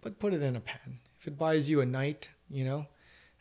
but 0.00 0.18
put 0.18 0.34
it 0.34 0.42
in 0.42 0.56
a 0.56 0.60
pan. 0.60 0.98
If 1.20 1.26
it 1.28 1.38
buys 1.38 1.70
you 1.70 1.80
a 1.80 1.86
night, 1.86 2.30
you 2.50 2.64
know, 2.64 2.86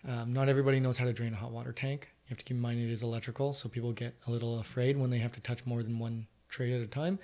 um, 0.07 0.33
not 0.33 0.49
everybody 0.49 0.79
knows 0.79 0.97
how 0.97 1.05
to 1.05 1.13
drain 1.13 1.33
a 1.33 1.37
hot 1.37 1.51
water 1.51 1.71
tank. 1.71 2.09
You 2.25 2.29
have 2.29 2.37
to 2.39 2.43
keep 2.43 2.55
in 2.55 2.61
mind 2.61 2.79
it 2.79 2.91
is 2.91 3.03
electrical, 3.03 3.53
so 3.53 3.69
people 3.69 3.91
get 3.91 4.15
a 4.25 4.31
little 4.31 4.59
afraid 4.59 4.97
when 4.97 5.09
they 5.09 5.19
have 5.19 5.31
to 5.33 5.41
touch 5.41 5.65
more 5.65 5.83
than 5.83 5.99
one 5.99 6.27
tray 6.49 6.73
at 6.73 6.81
a 6.81 6.87
time. 6.87 7.19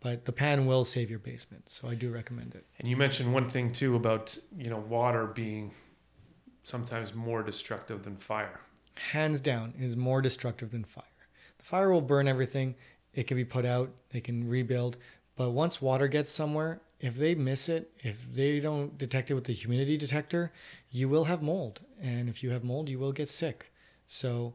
But 0.00 0.24
the 0.24 0.32
pan 0.32 0.66
will 0.66 0.84
save 0.84 1.10
your 1.10 1.20
basement, 1.20 1.70
so 1.70 1.88
I 1.88 1.94
do 1.94 2.10
recommend 2.10 2.54
it. 2.54 2.66
And 2.78 2.88
you 2.88 2.96
mentioned 2.96 3.32
one 3.32 3.48
thing 3.48 3.70
too 3.70 3.94
about 3.94 4.36
you 4.56 4.68
know 4.68 4.78
water 4.78 5.26
being 5.26 5.72
sometimes 6.62 7.14
more 7.14 7.42
destructive 7.42 8.04
than 8.04 8.16
fire. 8.16 8.60
hands 8.94 9.40
down 9.40 9.74
is 9.78 9.96
more 9.96 10.20
destructive 10.20 10.70
than 10.70 10.84
fire. 10.84 11.04
The 11.58 11.64
fire 11.64 11.90
will 11.90 12.02
burn 12.02 12.28
everything. 12.28 12.74
It 13.14 13.26
can 13.26 13.36
be 13.36 13.44
put 13.44 13.64
out, 13.64 13.90
they 14.10 14.20
can 14.20 14.48
rebuild, 14.48 14.96
but 15.36 15.50
once 15.50 15.80
water 15.82 16.08
gets 16.08 16.30
somewhere, 16.30 16.80
if 17.00 17.16
they 17.16 17.34
miss 17.34 17.68
it, 17.68 17.90
if 17.98 18.32
they 18.32 18.60
don't 18.60 18.96
detect 18.96 19.30
it 19.30 19.34
with 19.34 19.44
the 19.44 19.52
humidity 19.52 19.96
detector, 19.96 20.52
you 20.90 21.08
will 21.08 21.24
have 21.24 21.42
mold. 21.42 21.80
And 22.00 22.28
if 22.28 22.42
you 22.42 22.50
have 22.50 22.64
mold, 22.64 22.88
you 22.88 22.98
will 22.98 23.12
get 23.12 23.28
sick. 23.28 23.72
So 24.06 24.54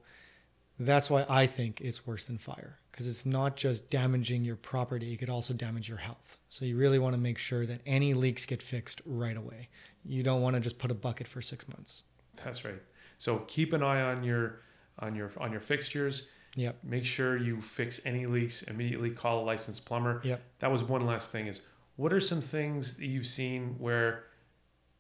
that's 0.80 1.10
why 1.10 1.26
I 1.28 1.48
think 1.48 1.82
it's 1.82 2.06
worse 2.08 2.26
than 2.26 2.38
fire 2.38 2.80
because 2.98 3.08
it's 3.08 3.28
not 3.28 3.56
just 3.56 3.92
damaging 3.92 4.44
your 4.44 4.56
property, 4.56 5.14
it 5.14 5.18
could 5.18 5.30
also 5.30 5.54
damage 5.54 5.88
your 5.88 6.00
health. 6.00 6.40
So 6.50 6.66
you 6.66 6.76
really 6.78 6.98
want 6.98 7.14
to 7.14 7.22
make 7.22 7.38
sure 7.38 7.64
that 7.68 7.80
any 7.86 8.16
leaks 8.16 8.48
get 8.48 8.64
fixed 8.64 9.04
right 9.06 9.38
away. 9.38 9.70
You 10.04 10.24
don't 10.24 10.42
want 10.42 10.56
to 10.56 10.60
just 10.60 10.80
put 10.80 10.90
a 10.90 10.96
bucket 10.96 11.28
for 11.28 11.40
6 11.40 11.68
months. 11.68 12.02
That's 12.44 12.66
right. 12.66 12.82
So 13.20 13.44
keep 13.48 13.74
an 13.74 13.84
eye 13.84 14.02
on 14.02 14.24
your 14.24 14.62
on 14.98 15.14
your 15.14 15.32
on 15.38 15.52
your 15.52 15.62
fixtures. 15.62 16.28
Yep. 16.56 16.78
Make 16.84 17.06
sure 17.06 17.38
you 17.38 17.62
fix 17.62 18.02
any 18.04 18.26
leaks. 18.26 18.64
Immediately 18.64 19.12
call 19.12 19.44
a 19.44 19.46
licensed 19.46 19.86
plumber. 19.86 20.22
Yep. 20.24 20.42
That 20.58 20.72
was 20.72 20.84
one 20.84 21.06
last 21.06 21.32
thing. 21.32 21.46
Is 21.46 21.62
what 21.98 22.12
are 22.12 22.20
some 22.20 22.42
things 22.42 22.98
that 22.98 23.06
you've 23.06 23.28
seen 23.28 23.76
where, 23.78 24.24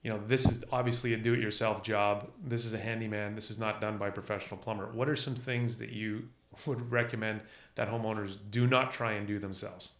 you 0.03 0.11
know, 0.11 0.21
this 0.27 0.45
is 0.45 0.63
obviously 0.71 1.13
a 1.15 1.17
do-it-yourself 1.17 1.81
job. 1.81 2.29
This 2.45 2.63
is 2.63 2.73
a 2.73 2.77
handyman. 2.77 3.33
This 3.33 3.49
is 3.49 3.57
not 3.57 3.81
done 3.81 3.97
by 3.97 4.09
a 4.09 4.11
professional 4.11 4.59
plumber. 4.59 4.91
What 4.91 5.09
are 5.09 5.15
some 5.15 5.33
things 5.33 5.79
that 5.79 5.89
you 5.89 6.29
would 6.67 6.91
recommend 6.91 7.41
that 7.78 7.89
homeowners 7.89 8.38
do 8.51 8.67
not 8.67 8.91
try 8.91 9.13
and 9.13 9.25
do 9.25 9.39
themselves? 9.39 9.91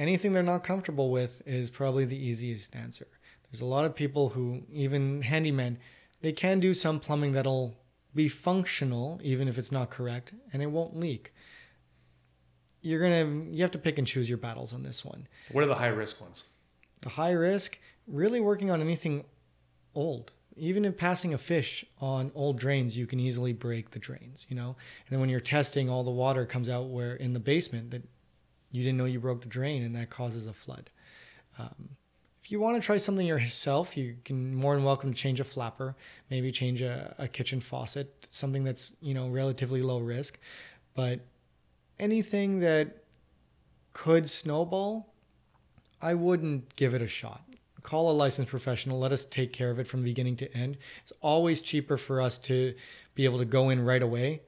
anything 0.00 0.32
they're 0.32 0.42
not 0.42 0.64
comfortable 0.64 1.10
with 1.10 1.42
is 1.46 1.70
probably 1.70 2.06
the 2.06 2.16
easiest 2.16 2.74
answer. 2.74 3.06
There's 3.50 3.60
a 3.60 3.66
lot 3.66 3.84
of 3.84 3.94
people 3.94 4.30
who, 4.30 4.62
even 4.72 5.22
handymen, 5.22 5.76
they 6.22 6.32
can 6.32 6.58
do 6.58 6.72
some 6.72 6.98
plumbing 6.98 7.32
that'll 7.32 7.76
be 8.14 8.28
functional, 8.28 9.20
even 9.22 9.46
if 9.46 9.58
it's 9.58 9.70
not 9.70 9.90
correct, 9.90 10.32
and 10.52 10.62
it 10.62 10.70
won't 10.70 10.96
leak. 10.96 11.32
You're 12.80 13.00
gonna, 13.00 13.50
you 13.50 13.62
have 13.62 13.70
to 13.72 13.78
pick 13.78 13.98
and 13.98 14.06
choose 14.06 14.28
your 14.28 14.38
battles 14.38 14.72
on 14.72 14.82
this 14.82 15.04
one. 15.04 15.28
What 15.52 15.62
are 15.62 15.68
the 15.68 15.74
high 15.74 15.88
risk 15.88 16.20
ones? 16.20 16.44
The 17.02 17.10
high 17.10 17.32
risk, 17.32 17.78
really 18.06 18.40
working 18.40 18.70
on 18.70 18.80
anything 18.80 19.24
old. 19.94 20.32
Even 20.56 20.84
in 20.84 20.92
passing 20.92 21.32
a 21.32 21.38
fish 21.38 21.84
on 22.00 22.32
old 22.34 22.58
drains, 22.58 22.96
you 22.96 23.06
can 23.06 23.20
easily 23.20 23.52
break 23.52 23.90
the 23.90 23.98
drains, 23.98 24.46
you 24.48 24.56
know? 24.56 24.68
And 24.68 25.10
then 25.10 25.20
when 25.20 25.28
you're 25.28 25.40
testing, 25.40 25.88
all 25.88 26.04
the 26.04 26.10
water 26.10 26.44
comes 26.44 26.68
out 26.68 26.88
where 26.88 27.14
in 27.14 27.32
the 27.32 27.40
basement 27.40 27.90
that 27.92 28.02
you 28.72 28.82
didn't 28.82 28.98
know 28.98 29.04
you 29.04 29.20
broke 29.20 29.40
the 29.40 29.48
drain 29.48 29.82
and 29.82 29.94
that 29.96 30.10
causes 30.10 30.46
a 30.46 30.52
flood. 30.52 30.90
Um, 31.58 31.90
if 32.42 32.50
you 32.50 32.60
want 32.60 32.76
to 32.76 32.84
try 32.84 32.96
something 32.96 33.26
yourself, 33.26 33.96
you 33.96 34.16
can 34.24 34.54
more 34.54 34.74
than 34.74 34.84
welcome 34.84 35.12
to 35.12 35.18
change 35.18 35.40
a 35.40 35.44
flapper, 35.44 35.94
maybe 36.30 36.50
change 36.50 36.80
a, 36.80 37.14
a 37.18 37.28
kitchen 37.28 37.60
faucet, 37.60 38.26
something 38.30 38.64
that's, 38.64 38.92
you 39.00 39.14
know, 39.14 39.28
relatively 39.28 39.82
low 39.82 39.98
risk. 39.98 40.38
But 40.94 41.20
anything 41.98 42.60
that 42.60 43.04
could 43.92 44.30
snowball, 44.30 45.12
I 46.00 46.14
wouldn't 46.14 46.74
give 46.76 46.94
it 46.94 47.02
a 47.02 47.08
shot. 47.08 47.42
Call 47.82 48.10
a 48.10 48.12
licensed 48.12 48.50
professional. 48.50 48.98
Let 48.98 49.12
us 49.12 49.24
take 49.24 49.52
care 49.52 49.70
of 49.70 49.78
it 49.78 49.86
from 49.86 50.02
beginning 50.02 50.36
to 50.36 50.56
end. 50.56 50.76
It's 51.02 51.12
always 51.20 51.60
cheaper 51.60 51.96
for 51.96 52.20
us 52.20 52.38
to 52.38 52.74
be 53.14 53.24
able 53.24 53.38
to 53.38 53.44
go 53.44 53.70
in 53.70 53.84
right 53.84 54.02
away 54.02 54.42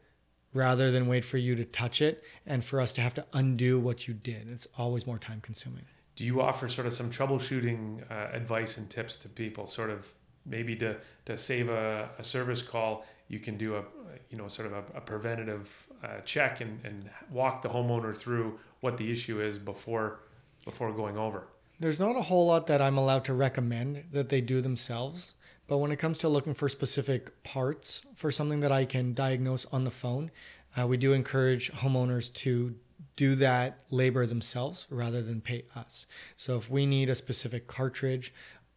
rather 0.54 0.90
than 0.90 1.06
wait 1.06 1.24
for 1.24 1.38
you 1.38 1.54
to 1.54 1.64
touch 1.64 2.02
it 2.02 2.22
and 2.46 2.64
for 2.64 2.80
us 2.80 2.92
to 2.92 3.00
have 3.00 3.14
to 3.14 3.24
undo 3.32 3.78
what 3.78 4.06
you 4.06 4.14
did. 4.14 4.48
It's 4.48 4.66
always 4.76 5.06
more 5.06 5.18
time 5.18 5.40
consuming. 5.40 5.84
Do 6.14 6.26
you 6.26 6.42
offer 6.42 6.68
sort 6.68 6.86
of 6.86 6.92
some 6.92 7.10
troubleshooting 7.10 8.10
uh, 8.10 8.28
advice 8.32 8.76
and 8.76 8.88
tips 8.90 9.16
to 9.16 9.28
people? 9.28 9.66
Sort 9.66 9.90
of 9.90 10.12
maybe 10.44 10.76
to 10.76 10.96
to 11.24 11.38
save 11.38 11.68
a, 11.68 12.10
a 12.18 12.24
service 12.24 12.62
call, 12.62 13.06
you 13.28 13.38
can 13.38 13.56
do 13.56 13.76
a 13.76 13.84
you 14.30 14.36
know 14.36 14.48
sort 14.48 14.66
of 14.66 14.74
a, 14.74 14.84
a 14.96 15.00
preventative 15.00 15.70
uh, 16.04 16.20
check 16.24 16.60
and, 16.60 16.78
and 16.84 17.08
walk 17.30 17.62
the 17.62 17.68
homeowner 17.68 18.14
through 18.14 18.58
what 18.80 18.98
the 18.98 19.10
issue 19.10 19.40
is 19.40 19.56
before 19.56 20.20
before 20.64 20.92
going 20.92 21.16
over. 21.16 21.44
There's 21.82 21.98
not 21.98 22.14
a 22.14 22.22
whole 22.22 22.46
lot 22.46 22.68
that 22.68 22.80
I'm 22.80 22.96
allowed 22.96 23.24
to 23.24 23.34
recommend 23.34 24.04
that 24.12 24.28
they 24.28 24.40
do 24.40 24.60
themselves. 24.60 25.34
But 25.66 25.78
when 25.78 25.90
it 25.90 25.96
comes 25.96 26.16
to 26.18 26.28
looking 26.28 26.54
for 26.54 26.68
specific 26.68 27.42
parts 27.42 28.02
for 28.14 28.30
something 28.30 28.60
that 28.60 28.70
I 28.70 28.84
can 28.84 29.14
diagnose 29.14 29.66
on 29.72 29.82
the 29.82 29.90
phone, 29.90 30.30
uh, 30.78 30.86
we 30.86 30.96
do 30.96 31.12
encourage 31.12 31.72
homeowners 31.72 32.32
to 32.34 32.76
do 33.16 33.34
that 33.34 33.80
labor 33.90 34.26
themselves 34.26 34.86
rather 34.90 35.22
than 35.22 35.40
pay 35.40 35.64
us. 35.74 36.06
So 36.36 36.56
if 36.56 36.70
we 36.70 36.86
need 36.86 37.10
a 37.10 37.16
specific 37.16 37.66
cartridge 37.66 38.32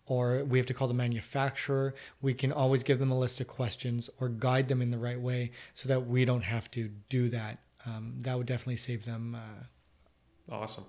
or 0.08 0.44
we 0.44 0.58
have 0.58 0.66
to 0.66 0.74
call 0.74 0.88
the 0.88 0.96
manufacturer, 0.96 1.94
we 2.24 2.34
can 2.34 2.52
always 2.52 2.82
give 2.82 2.98
them 2.98 3.12
a 3.12 3.20
list 3.20 3.40
of 3.40 3.46
questions 3.46 4.10
or 4.20 4.30
guide 4.30 4.68
them 4.68 4.82
in 4.82 4.90
the 4.90 4.98
right 4.98 5.22
way 5.22 5.52
so 5.76 5.88
that 5.90 6.08
we 6.08 6.26
don't 6.26 6.44
have 6.44 6.72
to 6.72 6.90
do 7.10 7.30
that. 7.30 7.60
Um, 7.86 8.16
that 8.22 8.36
would 8.36 8.48
definitely 8.48 8.78
save 8.78 9.06
them. 9.06 9.36
Uh, 9.36 10.56
Awesome. 10.56 10.86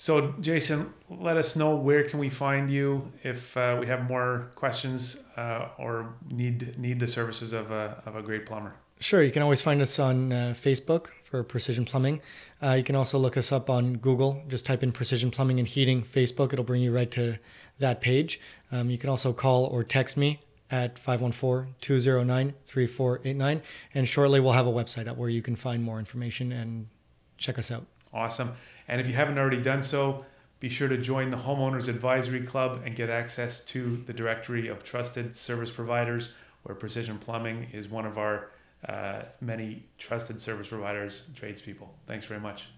So 0.00 0.32
Jason, 0.40 0.92
let 1.10 1.36
us 1.36 1.56
know 1.56 1.76
where 1.76 2.04
can 2.04 2.18
we 2.18 2.30
find 2.30 2.70
you 2.70 3.12
if 3.22 3.54
uh, 3.54 3.76
we 3.78 3.86
have 3.88 4.08
more 4.08 4.50
questions 4.54 5.22
uh, 5.36 5.68
or 5.76 6.14
need 6.30 6.78
need 6.78 6.98
the 6.98 7.06
services 7.06 7.52
of 7.52 7.70
a, 7.70 8.02
of 8.06 8.16
a 8.16 8.22
great 8.22 8.46
plumber. 8.46 8.72
Sure, 8.98 9.22
you 9.22 9.30
can 9.30 9.42
always 9.42 9.60
find 9.60 9.82
us 9.82 9.98
on 9.98 10.32
uh, 10.32 10.54
Facebook 10.56 11.08
for 11.22 11.44
Precision 11.44 11.84
Plumbing. 11.84 12.22
Uh, 12.62 12.76
you 12.78 12.82
can 12.82 12.96
also 12.96 13.18
look 13.18 13.36
us 13.36 13.52
up 13.52 13.68
on 13.68 13.98
Google. 13.98 14.42
Just 14.48 14.64
type 14.64 14.82
in 14.82 14.90
Precision 14.90 15.30
Plumbing 15.30 15.58
and 15.58 15.68
Heating 15.68 16.02
Facebook. 16.02 16.54
It'll 16.54 16.64
bring 16.64 16.80
you 16.80 16.94
right 16.94 17.10
to 17.10 17.38
that 17.78 18.00
page. 18.00 18.40
Um, 18.72 18.88
you 18.88 18.96
can 18.96 19.10
also 19.10 19.34
call 19.34 19.66
or 19.66 19.84
text 19.84 20.16
me 20.16 20.40
at 20.70 20.96
514-209-3489. 21.04 23.60
And 23.92 24.08
shortly 24.08 24.40
we'll 24.40 24.52
have 24.52 24.66
a 24.66 24.72
website 24.72 25.08
up 25.08 25.18
where 25.18 25.28
you 25.28 25.42
can 25.42 25.56
find 25.56 25.82
more 25.82 25.98
information 25.98 26.52
and 26.52 26.88
check 27.36 27.58
us 27.58 27.70
out. 27.70 27.84
Awesome. 28.14 28.56
And 28.90 29.00
if 29.00 29.06
you 29.06 29.14
haven't 29.14 29.38
already 29.38 29.62
done 29.62 29.82
so, 29.82 30.26
be 30.58 30.68
sure 30.68 30.88
to 30.88 30.98
join 30.98 31.30
the 31.30 31.36
Homeowners 31.36 31.88
Advisory 31.88 32.42
Club 32.42 32.82
and 32.84 32.96
get 32.96 33.08
access 33.08 33.64
to 33.66 33.96
the 34.06 34.12
directory 34.12 34.66
of 34.66 34.82
trusted 34.82 35.34
service 35.34 35.70
providers, 35.70 36.34
where 36.64 36.74
Precision 36.74 37.16
Plumbing 37.16 37.68
is 37.72 37.88
one 37.88 38.04
of 38.04 38.18
our 38.18 38.50
uh, 38.88 39.22
many 39.40 39.84
trusted 39.96 40.40
service 40.40 40.68
providers, 40.68 41.28
tradespeople. 41.36 41.94
Thanks 42.06 42.24
very 42.24 42.40
much. 42.40 42.68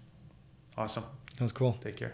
Awesome. 0.77 1.03
That 1.37 1.41
was 1.41 1.51
cool. 1.51 1.73
Take 1.81 1.97
care. 1.97 2.13